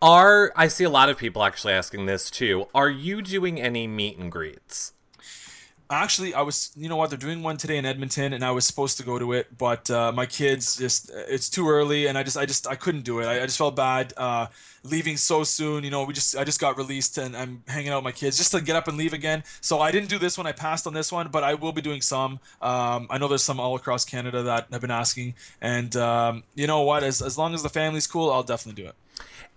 Are 0.00 0.52
I 0.56 0.68
see 0.68 0.84
a 0.84 0.90
lot 0.90 1.08
of 1.08 1.18
people 1.18 1.42
actually 1.42 1.72
asking 1.72 2.06
this 2.06 2.30
too. 2.30 2.68
Are 2.74 2.88
you 2.88 3.20
doing 3.20 3.60
any 3.60 3.86
meet 3.86 4.16
and 4.16 4.30
greets? 4.30 4.92
Actually, 5.88 6.34
I 6.34 6.42
was, 6.42 6.72
you 6.76 6.88
know 6.88 6.96
what, 6.96 7.10
they're 7.10 7.18
doing 7.18 7.44
one 7.44 7.56
today 7.56 7.76
in 7.76 7.86
Edmonton, 7.86 8.32
and 8.32 8.44
I 8.44 8.50
was 8.50 8.64
supposed 8.64 8.96
to 8.96 9.04
go 9.04 9.20
to 9.20 9.32
it, 9.34 9.56
but 9.56 9.88
uh, 9.88 10.10
my 10.10 10.26
kids 10.26 10.76
just, 10.76 11.12
it's 11.14 11.48
too 11.48 11.68
early, 11.68 12.06
and 12.06 12.18
I 12.18 12.24
just, 12.24 12.36
I 12.36 12.44
just, 12.44 12.66
I 12.66 12.74
couldn't 12.74 13.02
do 13.02 13.20
it. 13.20 13.26
I, 13.26 13.42
I 13.42 13.46
just 13.46 13.56
felt 13.56 13.76
bad 13.76 14.12
uh, 14.16 14.46
leaving 14.82 15.16
so 15.16 15.44
soon. 15.44 15.84
You 15.84 15.90
know, 15.90 16.02
we 16.02 16.12
just, 16.12 16.36
I 16.36 16.42
just 16.42 16.60
got 16.60 16.76
released, 16.76 17.18
and 17.18 17.36
I'm 17.36 17.62
hanging 17.68 17.90
out 17.90 17.98
with 17.98 18.04
my 18.04 18.12
kids 18.12 18.36
just 18.36 18.50
to 18.50 18.60
get 18.60 18.74
up 18.74 18.88
and 18.88 18.98
leave 18.98 19.12
again. 19.12 19.44
So 19.60 19.78
I 19.78 19.92
didn't 19.92 20.08
do 20.08 20.18
this 20.18 20.36
one. 20.36 20.46
I 20.48 20.52
passed 20.52 20.88
on 20.88 20.92
this 20.92 21.12
one, 21.12 21.28
but 21.28 21.44
I 21.44 21.54
will 21.54 21.72
be 21.72 21.82
doing 21.82 22.00
some. 22.00 22.40
Um, 22.60 23.06
I 23.08 23.18
know 23.18 23.28
there's 23.28 23.44
some 23.44 23.60
all 23.60 23.76
across 23.76 24.04
Canada 24.04 24.42
that 24.42 24.66
have 24.72 24.80
been 24.80 24.90
asking, 24.90 25.34
and 25.60 25.94
um, 25.94 26.42
you 26.56 26.66
know 26.66 26.82
what, 26.82 27.04
as, 27.04 27.22
as 27.22 27.38
long 27.38 27.54
as 27.54 27.62
the 27.62 27.68
family's 27.68 28.08
cool, 28.08 28.32
I'll 28.32 28.42
definitely 28.42 28.82
do 28.82 28.88
it. 28.88 28.96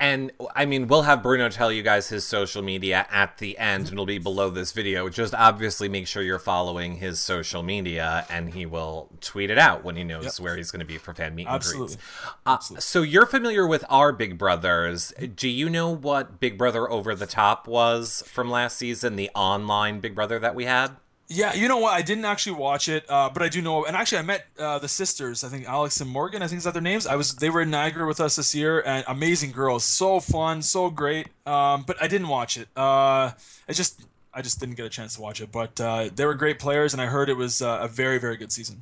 And 0.01 0.31
I 0.55 0.65
mean, 0.65 0.87
we'll 0.87 1.01
have 1.01 1.21
Bruno 1.21 1.49
tell 1.49 1.73
you 1.73 1.83
guys 1.83 2.07
his 2.07 2.23
social 2.23 2.61
media 2.61 3.05
at 3.11 3.37
the 3.39 3.57
end, 3.57 3.87
and 3.87 3.93
it'll 3.93 4.05
be 4.05 4.17
below 4.17 4.49
this 4.49 4.71
video. 4.71 5.09
Just 5.09 5.33
obviously 5.33 5.89
make 5.89 6.07
sure 6.07 6.23
you're 6.23 6.39
following 6.39 6.95
his 6.95 7.19
social 7.19 7.63
media, 7.63 8.25
and 8.29 8.53
he 8.53 8.65
will 8.65 9.09
tweet 9.19 9.49
it 9.49 9.57
out 9.57 9.83
when 9.83 9.97
he 9.97 10.05
knows 10.05 10.23
yep. 10.23 10.33
where 10.39 10.55
he's 10.55 10.71
going 10.71 10.79
to 10.79 10.85
be 10.85 10.97
for 10.97 11.13
fan 11.13 11.35
meet 11.35 11.47
and 11.47 11.55
Absolutely. 11.55 11.95
greets. 11.95 12.07
Uh, 12.25 12.51
Absolutely. 12.53 12.81
So 12.81 13.01
you're 13.01 13.25
familiar 13.25 13.67
with 13.67 13.83
our 13.89 14.13
Big 14.13 14.37
Brothers. 14.37 15.13
Do 15.35 15.49
you 15.49 15.69
know 15.69 15.89
what 15.93 16.39
Big 16.39 16.57
Brother 16.57 16.89
Over 16.89 17.13
the 17.13 17.27
Top 17.27 17.67
was 17.67 18.23
from 18.25 18.49
last 18.49 18.77
season? 18.77 19.17
The 19.17 19.29
online 19.35 19.99
Big 19.99 20.15
Brother 20.15 20.39
that 20.39 20.55
we 20.55 20.63
had. 20.63 20.95
Yeah, 21.31 21.53
you 21.53 21.67
know 21.67 21.77
what? 21.77 21.93
I 21.93 22.01
didn't 22.01 22.25
actually 22.25 22.53
watch 22.53 22.89
it, 22.89 23.05
uh, 23.07 23.29
but 23.31 23.43
I 23.43 23.49
do 23.49 23.61
know. 23.61 23.85
And 23.85 23.95
actually, 23.95 24.17
I 24.17 24.21
met 24.23 24.47
uh, 24.57 24.79
the 24.79 24.87
sisters. 24.87 25.43
I 25.43 25.49
think 25.49 25.67
Alex 25.67 26.01
and 26.01 26.09
Morgan. 26.09 26.41
I 26.41 26.47
think 26.47 26.57
is 26.57 26.63
that 26.63 26.73
their 26.73 26.81
names. 26.81 27.05
I 27.05 27.15
was. 27.15 27.35
They 27.35 27.51
were 27.51 27.61
in 27.61 27.69
Niagara 27.69 28.07
with 28.07 28.19
us 28.19 28.35
this 28.35 28.55
year, 28.55 28.81
and 28.83 29.05
amazing 29.07 29.51
girls. 29.51 29.83
So 29.83 30.19
fun, 30.19 30.63
so 30.63 30.89
great. 30.89 31.27
Um, 31.45 31.83
but 31.85 32.01
I 32.01 32.07
didn't 32.07 32.29
watch 32.29 32.57
it. 32.57 32.67
Uh, 32.75 33.31
I 33.67 33.73
just, 33.73 34.01
I 34.33 34.41
just 34.41 34.59
didn't 34.59 34.73
get 34.73 34.87
a 34.87 34.89
chance 34.89 35.17
to 35.17 35.21
watch 35.21 35.39
it. 35.39 35.51
But 35.51 35.79
uh, 35.79 36.09
they 36.15 36.25
were 36.25 36.33
great 36.33 36.57
players, 36.57 36.93
and 36.93 37.01
I 37.01 37.05
heard 37.05 37.29
it 37.29 37.37
was 37.37 37.61
uh, 37.61 37.77
a 37.79 37.87
very, 37.87 38.17
very 38.17 38.35
good 38.35 38.51
season. 38.51 38.81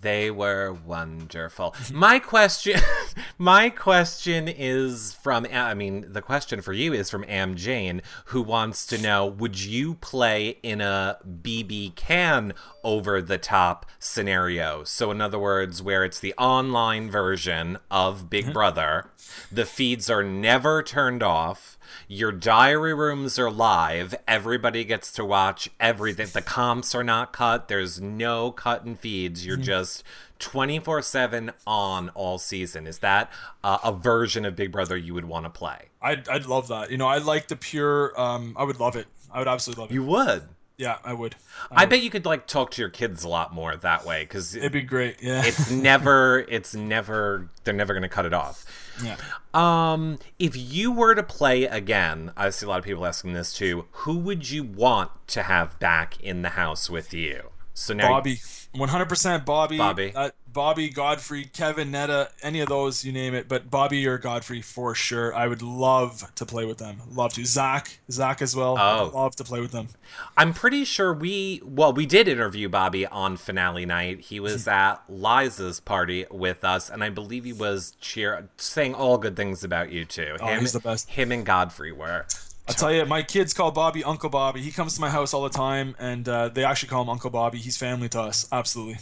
They 0.00 0.30
were 0.30 0.72
wonderful. 0.72 1.74
my 1.92 2.18
question 2.18 2.80
my 3.38 3.68
question 3.68 4.48
is 4.48 5.12
from 5.12 5.46
I 5.52 5.74
mean 5.74 6.06
the 6.08 6.22
question 6.22 6.62
for 6.62 6.72
you 6.72 6.92
is 6.92 7.10
from 7.10 7.24
Am 7.28 7.54
Jane 7.54 8.00
who 8.26 8.40
wants 8.40 8.86
to 8.86 8.98
know 8.98 9.26
would 9.26 9.62
you 9.62 9.94
play 9.96 10.58
in 10.62 10.80
a 10.80 11.18
BB 11.26 11.96
can 11.96 12.54
over 12.82 13.20
the 13.20 13.38
top 13.38 13.86
scenario? 13.98 14.84
So 14.84 15.10
in 15.10 15.20
other 15.20 15.38
words 15.38 15.82
where 15.82 16.04
it's 16.04 16.20
the 16.20 16.34
online 16.38 17.10
version 17.10 17.78
of 17.90 18.30
Big 18.30 18.44
mm-hmm. 18.44 18.52
Brother, 18.54 19.10
the 19.52 19.66
feeds 19.66 20.08
are 20.08 20.22
never 20.22 20.82
turned 20.82 21.22
off 21.22 21.78
your 22.08 22.32
diary 22.32 22.94
rooms 22.94 23.38
are 23.38 23.50
live. 23.50 24.14
Everybody 24.26 24.84
gets 24.84 25.12
to 25.12 25.24
watch 25.24 25.70
everything. 25.78 26.28
The 26.32 26.42
comps 26.42 26.94
are 26.94 27.04
not 27.04 27.32
cut. 27.32 27.68
There's 27.68 28.00
no 28.00 28.50
cut 28.50 28.84
and 28.84 28.98
feeds. 28.98 29.46
You're 29.46 29.56
mm-hmm. 29.56 29.64
just 29.64 30.04
24 30.40 31.02
7 31.02 31.52
on 31.66 32.08
all 32.10 32.38
season. 32.38 32.86
Is 32.86 32.98
that 32.98 33.30
uh, 33.62 33.78
a 33.84 33.92
version 33.92 34.44
of 34.44 34.56
Big 34.56 34.72
Brother 34.72 34.96
you 34.96 35.14
would 35.14 35.26
want 35.26 35.46
to 35.46 35.50
play? 35.50 35.88
I'd, 36.02 36.28
I'd 36.28 36.46
love 36.46 36.68
that. 36.68 36.90
You 36.90 36.96
know, 36.96 37.06
I 37.06 37.18
like 37.18 37.48
the 37.48 37.56
pure, 37.56 38.18
um, 38.20 38.54
I 38.58 38.64
would 38.64 38.80
love 38.80 38.96
it. 38.96 39.06
I 39.30 39.38
would 39.38 39.48
absolutely 39.48 39.82
love 39.82 39.90
it. 39.90 39.94
You 39.94 40.04
would? 40.04 40.42
Yeah, 40.76 40.96
I 41.04 41.12
would. 41.12 41.36
I, 41.70 41.82
I 41.82 41.84
would. 41.84 41.90
bet 41.90 42.02
you 42.02 42.10
could 42.10 42.24
like 42.24 42.46
talk 42.46 42.70
to 42.72 42.82
your 42.82 42.88
kids 42.88 43.22
a 43.22 43.28
lot 43.28 43.52
more 43.52 43.76
that 43.76 44.06
way 44.06 44.22
because 44.22 44.56
it'd 44.56 44.72
be 44.72 44.80
great. 44.80 45.22
Yeah, 45.22 45.42
it's 45.44 45.70
never, 45.70 46.38
it's 46.48 46.74
never, 46.74 47.50
they're 47.64 47.74
never 47.74 47.92
going 47.92 48.02
to 48.02 48.08
cut 48.08 48.24
it 48.24 48.32
off. 48.32 48.64
Yeah. 49.02 49.16
Um, 49.52 50.18
if 50.38 50.56
you 50.56 50.92
were 50.92 51.14
to 51.14 51.22
play 51.22 51.64
again, 51.64 52.32
I 52.36 52.50
see 52.50 52.66
a 52.66 52.68
lot 52.68 52.78
of 52.78 52.84
people 52.84 53.06
asking 53.06 53.32
this 53.32 53.52
too. 53.52 53.86
Who 53.90 54.18
would 54.18 54.50
you 54.50 54.62
want 54.64 55.10
to 55.28 55.44
have 55.44 55.78
back 55.78 56.20
in 56.20 56.42
the 56.42 56.50
house 56.50 56.88
with 56.88 57.12
you? 57.12 57.50
So 57.74 57.94
now, 57.94 58.08
Bobby, 58.08 58.38
one 58.72 58.88
hundred 58.88 59.08
percent 59.08 59.44
Bobby. 59.44 59.78
Bobby. 59.78 60.12
Uh, 60.14 60.30
Bobby, 60.52 60.88
Godfrey, 60.88 61.44
Kevin, 61.44 61.92
Neda, 61.92 62.28
any 62.42 62.58
of 62.58 62.68
those, 62.68 63.04
you 63.04 63.12
name 63.12 63.34
it. 63.34 63.48
But 63.48 63.70
Bobby 63.70 64.04
or 64.06 64.18
Godfrey 64.18 64.62
for 64.62 64.96
sure. 64.96 65.32
I 65.32 65.46
would 65.46 65.62
love 65.62 66.34
to 66.34 66.44
play 66.44 66.64
with 66.64 66.78
them. 66.78 67.02
Love 67.08 67.32
to. 67.34 67.44
Zach, 67.44 68.00
Zach 68.10 68.42
as 68.42 68.56
well. 68.56 68.76
Oh. 68.76 69.12
love 69.14 69.36
to 69.36 69.44
play 69.44 69.60
with 69.60 69.70
them. 69.70 69.88
I'm 70.36 70.52
pretty 70.52 70.84
sure 70.84 71.12
we, 71.12 71.62
well, 71.64 71.92
we 71.92 72.04
did 72.04 72.26
interview 72.26 72.68
Bobby 72.68 73.06
on 73.06 73.36
finale 73.36 73.86
night. 73.86 74.22
He 74.22 74.40
was 74.40 74.66
at 74.66 74.96
Liza's 75.08 75.78
party 75.78 76.26
with 76.32 76.64
us, 76.64 76.90
and 76.90 77.04
I 77.04 77.10
believe 77.10 77.44
he 77.44 77.52
was 77.52 77.92
cheer 78.00 78.48
saying 78.56 78.94
all 78.94 79.18
good 79.18 79.36
things 79.36 79.62
about 79.62 79.92
you 79.92 80.04
too. 80.04 80.36
Oh, 80.40 80.48
he's 80.58 80.72
the 80.72 80.80
best. 80.80 81.10
Him 81.10 81.30
and 81.30 81.46
Godfrey 81.46 81.92
were. 81.92 82.26
I'll 82.70 82.74
tell 82.76 82.92
you, 82.92 83.04
my 83.04 83.24
kids 83.24 83.52
call 83.52 83.72
Bobby 83.72 84.04
Uncle 84.04 84.30
Bobby. 84.30 84.60
He 84.62 84.70
comes 84.70 84.94
to 84.94 85.00
my 85.00 85.10
house 85.10 85.34
all 85.34 85.42
the 85.42 85.48
time, 85.48 85.96
and 85.98 86.28
uh, 86.28 86.50
they 86.50 86.62
actually 86.62 86.88
call 86.88 87.02
him 87.02 87.08
Uncle 87.08 87.28
Bobby. 87.28 87.58
He's 87.58 87.76
family 87.76 88.08
to 88.10 88.20
us. 88.20 88.46
Absolutely. 88.52 88.98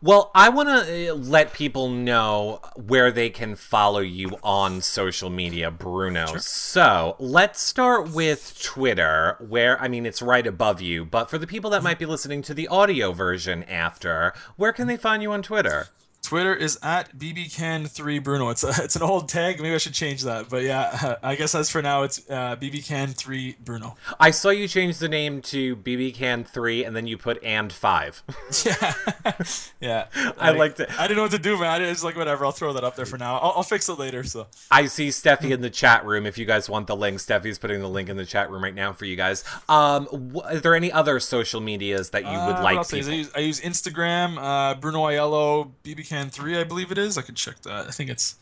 Well, 0.00 0.30
I 0.34 0.48
want 0.48 0.70
to 0.70 1.10
uh, 1.10 1.14
let 1.14 1.52
people 1.52 1.90
know 1.90 2.62
where 2.76 3.10
they 3.10 3.28
can 3.28 3.56
follow 3.56 4.00
you 4.00 4.38
on 4.42 4.80
social 4.80 5.28
media, 5.28 5.70
Bruno. 5.70 6.28
Sure. 6.28 6.38
So 6.38 7.16
let's 7.18 7.60
start 7.60 8.10
with 8.12 8.58
Twitter, 8.62 9.36
where, 9.46 9.78
I 9.82 9.88
mean, 9.88 10.06
it's 10.06 10.22
right 10.22 10.46
above 10.46 10.80
you, 10.80 11.04
but 11.04 11.28
for 11.28 11.36
the 11.36 11.46
people 11.46 11.68
that 11.72 11.82
might 11.82 11.98
be 11.98 12.06
listening 12.06 12.40
to 12.42 12.54
the 12.54 12.68
audio 12.68 13.12
version 13.12 13.64
after, 13.64 14.32
where 14.56 14.72
can 14.72 14.86
they 14.86 14.96
find 14.96 15.22
you 15.22 15.30
on 15.32 15.42
Twitter? 15.42 15.88
Twitter 16.28 16.54
is 16.54 16.78
at 16.82 17.16
bbcan3 17.16 18.22
Bruno. 18.22 18.50
It's 18.50 18.62
a, 18.62 18.84
it's 18.84 18.96
an 18.96 19.00
old 19.00 19.30
tag. 19.30 19.62
Maybe 19.62 19.74
I 19.74 19.78
should 19.78 19.94
change 19.94 20.24
that. 20.24 20.50
But 20.50 20.62
yeah, 20.62 21.14
I 21.22 21.36
guess 21.36 21.54
as 21.54 21.70
for 21.70 21.80
now, 21.80 22.02
it's 22.02 22.18
uh, 22.28 22.54
bbcan3 22.56 23.56
Bruno. 23.60 23.96
I 24.20 24.30
saw 24.30 24.50
you 24.50 24.68
change 24.68 24.98
the 24.98 25.08
name 25.08 25.40
to 25.40 25.74
bbcan3 25.76 26.86
and 26.86 26.94
then 26.94 27.06
you 27.06 27.16
put 27.16 27.42
and 27.42 27.72
five. 27.72 28.22
yeah, 28.66 28.92
yeah. 29.80 30.06
I, 30.14 30.32
I 30.38 30.50
liked 30.50 30.80
it. 30.80 30.90
I 31.00 31.04
didn't 31.04 31.16
know 31.16 31.22
what 31.22 31.30
to 31.30 31.38
do, 31.38 31.58
man. 31.58 31.80
It's 31.80 32.04
like 32.04 32.14
whatever. 32.14 32.44
I'll 32.44 32.52
throw 32.52 32.74
that 32.74 32.84
up 32.84 32.94
there 32.94 33.06
for 33.06 33.16
now. 33.16 33.38
I'll, 33.38 33.52
I'll 33.56 33.62
fix 33.62 33.88
it 33.88 33.98
later. 33.98 34.22
So 34.22 34.48
I 34.70 34.84
see 34.84 35.08
Steffi 35.08 35.50
in 35.50 35.62
the 35.62 35.70
chat 35.70 36.04
room. 36.04 36.26
If 36.26 36.36
you 36.36 36.44
guys 36.44 36.68
want 36.68 36.88
the 36.88 36.96
link, 36.96 37.20
Steffi's 37.20 37.58
putting 37.58 37.80
the 37.80 37.88
link 37.88 38.10
in 38.10 38.18
the 38.18 38.26
chat 38.26 38.50
room 38.50 38.62
right 38.62 38.74
now 38.74 38.92
for 38.92 39.06
you 39.06 39.16
guys. 39.16 39.44
Um, 39.66 40.36
are 40.44 40.56
there 40.56 40.74
any 40.74 40.92
other 40.92 41.20
social 41.20 41.62
medias 41.62 42.10
that 42.10 42.24
you 42.24 42.28
would 42.28 42.56
uh, 42.56 42.62
like? 42.62 42.92
I 42.92 42.96
use, 42.98 43.30
I 43.34 43.38
use 43.38 43.62
Instagram, 43.62 44.36
uh, 44.36 44.74
Bruno 44.74 45.04
Ielo, 45.04 45.70
bbcan 45.82 46.17
Can 46.18 46.30
three, 46.30 46.58
I 46.58 46.64
believe 46.64 46.90
it 46.90 46.98
is. 46.98 47.16
I 47.16 47.22
could 47.22 47.36
check 47.36 47.62
that. 47.62 47.86
I 47.86 47.90
think 47.92 48.10
it's. 48.10 48.34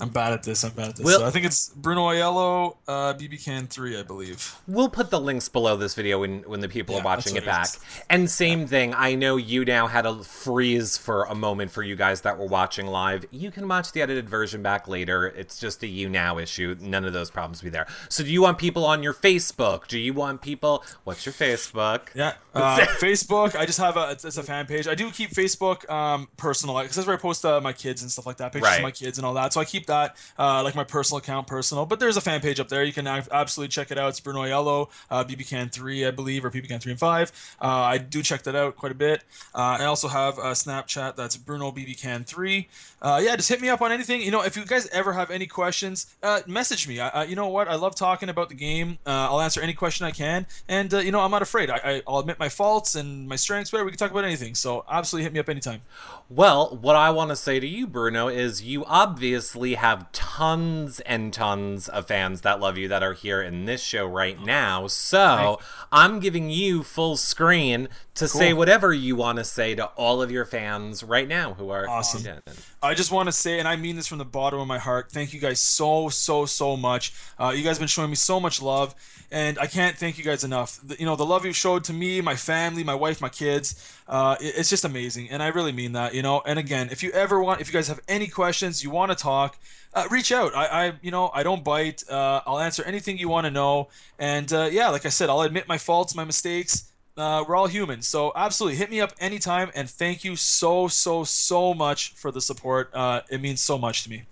I'm 0.00 0.08
bad 0.08 0.32
at 0.32 0.42
this. 0.42 0.64
I'm 0.64 0.72
bad 0.72 0.90
at 0.90 0.96
this. 0.96 1.04
We'll, 1.04 1.20
so 1.20 1.26
I 1.26 1.30
think 1.30 1.44
it's 1.44 1.68
Bruno 1.68 2.08
Ielo, 2.08 2.76
uh, 2.88 3.14
BB 3.14 3.44
Can 3.44 3.66
three, 3.66 3.98
I 3.98 4.02
believe. 4.02 4.56
We'll 4.66 4.88
put 4.88 5.10
the 5.10 5.20
links 5.20 5.48
below 5.48 5.76
this 5.76 5.94
video 5.94 6.20
when 6.20 6.40
when 6.42 6.60
the 6.60 6.68
people 6.68 6.94
yeah, 6.94 7.02
are 7.02 7.04
watching 7.04 7.36
it 7.36 7.44
back. 7.44 7.68
And 8.08 8.30
same 8.30 8.60
yeah. 8.60 8.66
thing. 8.66 8.94
I 8.94 9.14
know 9.14 9.36
YouNow 9.36 9.90
had 9.90 10.06
a 10.06 10.22
freeze 10.22 10.96
for 10.96 11.24
a 11.24 11.34
moment 11.34 11.70
for 11.70 11.82
you 11.82 11.96
guys 11.96 12.22
that 12.22 12.38
were 12.38 12.46
watching 12.46 12.86
live. 12.86 13.26
You 13.30 13.50
can 13.50 13.68
watch 13.68 13.92
the 13.92 14.02
edited 14.02 14.28
version 14.28 14.62
back 14.62 14.88
later. 14.88 15.26
It's 15.26 15.58
just 15.58 15.82
a 15.82 15.86
YouNow 15.86 16.42
issue. 16.42 16.76
None 16.80 17.04
of 17.04 17.12
those 17.12 17.30
problems 17.30 17.62
will 17.62 17.66
be 17.66 17.70
there. 17.70 17.86
So 18.08 18.24
do 18.24 18.30
you 18.30 18.42
want 18.42 18.58
people 18.58 18.84
on 18.84 19.02
your 19.02 19.14
Facebook? 19.14 19.86
Do 19.86 19.98
you 19.98 20.14
want 20.14 20.40
people? 20.40 20.84
What's 21.04 21.26
your 21.26 21.32
Facebook? 21.32 22.08
Yeah, 22.14 22.34
uh, 22.54 22.78
Facebook. 23.00 23.54
I 23.54 23.66
just 23.66 23.78
have 23.78 23.96
a 23.96 24.10
it's, 24.10 24.24
it's, 24.24 24.36
a 24.38 24.42
fan 24.42 24.66
page. 24.66 24.88
I 24.88 24.94
do 24.94 25.10
keep 25.10 25.30
Facebook 25.30 25.88
um, 25.90 26.28
personal 26.36 26.78
because 26.80 26.96
that's 26.96 27.06
where 27.06 27.16
I 27.16 27.20
post 27.20 27.44
uh, 27.44 27.60
my 27.60 27.72
kids 27.72 28.02
and 28.02 28.10
stuff 28.10 28.26
like 28.26 28.38
that, 28.38 28.52
pictures 28.52 28.70
right. 28.70 28.78
of 28.78 28.82
my 28.82 28.90
kids 28.90 29.18
and 29.18 29.26
all 29.26 29.34
that. 29.34 29.52
So 29.52 29.60
I 29.60 29.64
keep 29.64 29.86
that 29.90 30.16
uh, 30.38 30.62
like 30.62 30.74
my 30.74 30.84
personal 30.84 31.18
account 31.18 31.46
personal. 31.46 31.84
But 31.84 32.00
there's 32.00 32.16
a 32.16 32.20
fan 32.20 32.40
page 32.40 32.58
up 32.58 32.68
there. 32.68 32.82
You 32.82 32.92
can 32.92 33.06
absolutely 33.06 33.68
check 33.68 33.90
it 33.90 33.98
out. 33.98 34.10
It's 34.10 34.20
Bruno 34.20 34.42
Ielo, 34.42 34.88
uh, 35.10 35.24
BBCan 35.24 35.70
three, 35.70 36.06
I 36.06 36.10
believe, 36.10 36.44
or 36.44 36.50
BBCan 36.50 36.80
three 36.80 36.92
and 36.92 37.00
five. 37.00 37.32
Uh, 37.60 37.66
I 37.66 37.98
do 37.98 38.22
check 38.22 38.42
that 38.44 38.54
out 38.54 38.76
quite 38.76 38.92
a 38.92 38.94
bit. 38.94 39.24
Uh, 39.54 39.78
I 39.80 39.84
also 39.84 40.08
have 40.08 40.38
a 40.38 40.52
Snapchat 40.52 41.16
that's 41.16 41.36
Bruno 41.36 41.70
BBCan 41.70 42.26
three. 42.26 42.68
Uh, 43.02 43.20
yeah, 43.22 43.36
just 43.36 43.48
hit 43.48 43.60
me 43.60 43.68
up 43.68 43.82
on 43.82 43.92
anything. 43.92 44.22
You 44.22 44.30
know, 44.30 44.42
if 44.42 44.56
you 44.56 44.64
guys 44.64 44.86
ever 44.88 45.12
have 45.12 45.30
any 45.30 45.46
questions, 45.46 46.14
uh, 46.22 46.40
message 46.46 46.86
me. 46.88 47.00
I, 47.00 47.24
you 47.24 47.36
know 47.36 47.48
what? 47.48 47.68
I 47.68 47.74
love 47.74 47.94
talking 47.94 48.28
about 48.28 48.48
the 48.48 48.54
game. 48.54 48.98
I'll 49.06 49.40
answer 49.40 49.60
any 49.60 49.74
question 49.74 50.06
I 50.06 50.10
can, 50.10 50.46
and 50.68 50.92
you 50.92 51.12
know, 51.12 51.20
I'm 51.20 51.30
not 51.30 51.42
afraid. 51.42 51.70
I, 51.70 51.80
I, 51.84 52.02
will 52.06 52.20
admit 52.20 52.38
my 52.38 52.48
faults 52.48 52.94
and 52.94 53.28
my 53.28 53.36
strengths. 53.36 53.72
Whatever. 53.72 53.86
We 53.86 53.92
can 53.92 53.98
talk 53.98 54.10
about 54.10 54.24
anything. 54.24 54.54
So 54.54 54.84
absolutely 54.90 55.24
hit 55.24 55.32
me 55.32 55.40
up 55.40 55.48
anytime. 55.48 55.82
Well, 56.28 56.78
what 56.80 56.94
I 56.94 57.10
want 57.10 57.30
to 57.30 57.36
say 57.36 57.58
to 57.58 57.66
you, 57.66 57.88
Bruno, 57.88 58.28
is 58.28 58.62
you 58.62 58.84
obviously 58.84 59.74
have 59.80 60.12
tons 60.12 61.00
and 61.00 61.32
tons 61.32 61.88
of 61.88 62.06
fans 62.06 62.42
that 62.42 62.60
love 62.60 62.76
you 62.76 62.86
that 62.88 63.02
are 63.02 63.14
here 63.14 63.40
in 63.40 63.64
this 63.64 63.82
show 63.82 64.06
right 64.06 64.36
oh. 64.38 64.44
now. 64.44 64.86
So 64.86 65.58
I'm 65.90 66.20
giving 66.20 66.50
you 66.50 66.82
full 66.82 67.16
screen 67.16 67.88
to 68.14 68.28
cool. 68.28 68.40
say 68.40 68.52
whatever 68.52 68.92
you 68.92 69.16
want 69.16 69.38
to 69.38 69.44
say 69.44 69.74
to 69.74 69.86
all 69.86 70.20
of 70.20 70.30
your 70.30 70.44
fans 70.44 71.02
right 71.02 71.26
now 71.26 71.54
who 71.54 71.70
are 71.70 71.88
awesome. 71.88 72.42
I 72.82 72.94
just 72.94 73.12
want 73.12 73.28
to 73.28 73.32
say, 73.32 73.58
and 73.58 73.68
I 73.68 73.76
mean 73.76 73.96
this 73.96 74.06
from 74.06 74.16
the 74.16 74.24
bottom 74.24 74.58
of 74.58 74.66
my 74.66 74.78
heart, 74.78 75.12
thank 75.12 75.34
you 75.34 75.40
guys 75.40 75.60
so, 75.60 76.08
so, 76.08 76.46
so 76.46 76.78
much. 76.78 77.12
Uh, 77.38 77.52
you 77.54 77.62
guys 77.62 77.76
have 77.76 77.80
been 77.80 77.88
showing 77.88 78.08
me 78.08 78.16
so 78.16 78.40
much 78.40 78.62
love, 78.62 78.94
and 79.30 79.58
I 79.58 79.66
can't 79.66 79.98
thank 79.98 80.16
you 80.16 80.24
guys 80.24 80.44
enough. 80.44 80.80
The, 80.82 80.98
you 80.98 81.04
know, 81.04 81.14
the 81.14 81.26
love 81.26 81.44
you've 81.44 81.56
showed 81.56 81.84
to 81.84 81.92
me, 81.92 82.22
my 82.22 82.36
family, 82.36 82.82
my 82.82 82.94
wife, 82.94 83.20
my 83.20 83.28
kids, 83.28 83.74
uh, 84.08 84.36
it, 84.40 84.54
it's 84.56 84.70
just 84.70 84.86
amazing, 84.86 85.28
and 85.28 85.42
I 85.42 85.48
really 85.48 85.72
mean 85.72 85.92
that. 85.92 86.14
You 86.14 86.22
know, 86.22 86.40
and 86.46 86.58
again, 86.58 86.88
if 86.90 87.02
you 87.02 87.10
ever 87.10 87.42
want, 87.42 87.60
if 87.60 87.68
you 87.68 87.74
guys 87.74 87.88
have 87.88 88.00
any 88.08 88.28
questions, 88.28 88.82
you 88.82 88.88
want 88.88 89.12
to 89.12 89.16
talk, 89.16 89.58
uh, 89.92 90.06
reach 90.10 90.32
out. 90.32 90.54
I, 90.56 90.86
I, 90.86 90.92
you 91.02 91.10
know, 91.10 91.30
I 91.34 91.42
don't 91.42 91.62
bite. 91.62 92.02
Uh, 92.08 92.40
I'll 92.46 92.60
answer 92.60 92.82
anything 92.84 93.18
you 93.18 93.28
want 93.28 93.44
to 93.44 93.50
know, 93.50 93.88
and 94.18 94.50
uh, 94.54 94.70
yeah, 94.72 94.88
like 94.88 95.04
I 95.04 95.10
said, 95.10 95.28
I'll 95.28 95.42
admit 95.42 95.68
my 95.68 95.76
faults, 95.76 96.14
my 96.14 96.24
mistakes. 96.24 96.89
Uh, 97.16 97.44
we're 97.46 97.56
all 97.56 97.66
human. 97.66 98.02
So 98.02 98.32
absolutely 98.34 98.78
hit 98.78 98.90
me 98.90 99.00
up 99.00 99.12
anytime. 99.20 99.70
And 99.74 99.88
thank 99.90 100.24
you 100.24 100.36
so, 100.36 100.88
so, 100.88 101.24
so 101.24 101.74
much 101.74 102.14
for 102.14 102.30
the 102.30 102.40
support. 102.40 102.90
Uh, 102.94 103.22
it 103.30 103.40
means 103.40 103.60
so 103.60 103.78
much 103.78 104.04
to 104.04 104.10
me. 104.10 104.24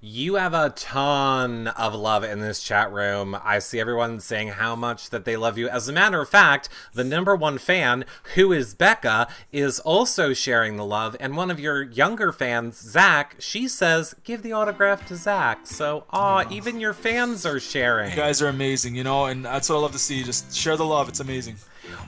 You 0.00 0.36
have 0.36 0.54
a 0.54 0.70
ton 0.70 1.66
of 1.66 1.92
love 1.92 2.22
in 2.22 2.38
this 2.38 2.62
chat 2.62 2.92
room. 2.92 3.36
I 3.42 3.58
see 3.58 3.80
everyone 3.80 4.20
saying 4.20 4.48
how 4.48 4.76
much 4.76 5.10
that 5.10 5.24
they 5.24 5.36
love 5.36 5.58
you. 5.58 5.68
As 5.68 5.88
a 5.88 5.92
matter 5.92 6.20
of 6.20 6.28
fact, 6.28 6.68
the 6.94 7.02
number 7.02 7.34
one 7.34 7.58
fan, 7.58 8.04
who 8.36 8.52
is 8.52 8.74
Becca, 8.74 9.26
is 9.50 9.80
also 9.80 10.32
sharing 10.32 10.76
the 10.76 10.84
love. 10.84 11.16
And 11.18 11.36
one 11.36 11.50
of 11.50 11.58
your 11.58 11.82
younger 11.82 12.30
fans, 12.30 12.78
Zach, 12.78 13.34
she 13.40 13.66
says, 13.66 14.14
give 14.22 14.42
the 14.42 14.52
autograph 14.52 15.04
to 15.08 15.16
Zach. 15.16 15.66
So, 15.66 16.04
aw, 16.10 16.44
oh. 16.46 16.54
even 16.54 16.78
your 16.78 16.92
fans 16.92 17.44
are 17.44 17.58
sharing. 17.58 18.10
You 18.10 18.16
guys 18.16 18.40
are 18.40 18.48
amazing, 18.48 18.94
you 18.94 19.02
know, 19.02 19.24
and 19.24 19.44
that's 19.44 19.68
what 19.68 19.74
I 19.74 19.80
love 19.80 19.92
to 19.92 19.98
see. 19.98 20.22
Just 20.22 20.54
share 20.54 20.76
the 20.76 20.86
love. 20.86 21.08
It's 21.08 21.18
amazing. 21.18 21.56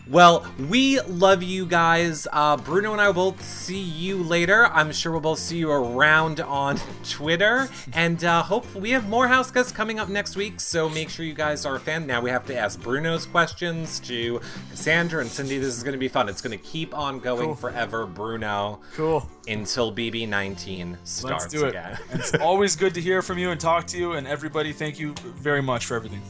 Well, 0.09 0.45
we 0.69 1.01
love 1.03 1.43
you 1.43 1.67
guys. 1.67 2.27
Uh, 2.33 2.57
Bruno 2.57 2.93
and 2.93 3.01
I 3.01 3.07
will 3.09 3.15
both 3.33 3.43
see 3.43 3.81
you 3.81 4.23
later. 4.23 4.67
I'm 4.67 4.93
sure 4.93 5.13
we'll 5.13 5.21
both 5.21 5.39
see 5.39 5.59
you 5.59 5.71
around 5.71 6.41
on 6.41 6.79
Twitter. 7.09 7.69
And 7.93 8.23
uh, 8.25 8.43
hopefully, 8.43 8.83
we 8.83 8.91
have 8.91 9.09
more 9.09 9.29
house 9.29 9.51
guests 9.51 9.71
coming 9.71 10.01
up 10.01 10.09
next 10.09 10.37
week. 10.37 10.61
So 10.61 10.89
make 10.89 11.11
sure 11.11 11.25
you 11.25 11.35
guys 11.35 11.65
are 11.65 11.77
a 11.77 11.81
fan. 11.81 12.07
Now 12.07 12.21
we 12.21 12.31
have 12.31 12.45
to 12.47 12.57
ask 12.57 12.81
Bruno's 12.81 13.27
questions 13.27 14.01
to 14.01 14.41
Cassandra 14.71 15.21
and 15.21 15.31
Cindy. 15.31 15.59
This 15.59 15.77
is 15.77 15.83
going 15.83 15.93
to 15.93 15.99
be 15.99 16.09
fun. 16.09 16.29
It's 16.29 16.43
going 16.43 16.59
to 16.59 16.65
keep 16.65 16.93
on 16.97 17.21
going 17.21 17.47
cool. 17.47 17.55
forever, 17.55 18.07
Bruno. 18.07 18.81
Cool. 18.95 19.29
Until 19.47 19.93
BB19 19.95 20.97
starts 21.05 21.45
Let's 21.45 21.55
do 21.55 21.67
it. 21.67 21.71
again. 21.71 21.99
it's 22.11 22.35
always 22.35 22.75
good 22.75 22.95
to 22.95 23.01
hear 23.01 23.23
from 23.23 23.39
you 23.39 23.51
and 23.51 23.61
talk 23.61 23.87
to 23.89 23.99
you. 23.99 24.13
And 24.13 24.27
everybody, 24.27 24.73
thank 24.73 24.99
you 24.99 25.15
very 25.25 25.63
much 25.63 25.87
for 25.87 25.95
everything. 25.95 26.23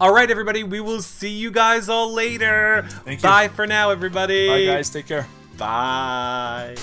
All 0.00 0.12
right, 0.12 0.30
everybody. 0.30 0.64
We 0.64 0.80
will 0.80 1.02
see 1.02 1.30
you 1.30 1.50
guys 1.50 1.88
all 1.88 2.12
later. 2.12 2.86
Thank 3.04 3.22
you. 3.22 3.28
Bye 3.28 3.48
for 3.48 3.66
now, 3.66 3.90
everybody. 3.90 4.48
Bye, 4.48 4.64
guys. 4.64 4.90
Take 4.90 5.06
care. 5.06 5.26
Bye. 5.56 6.76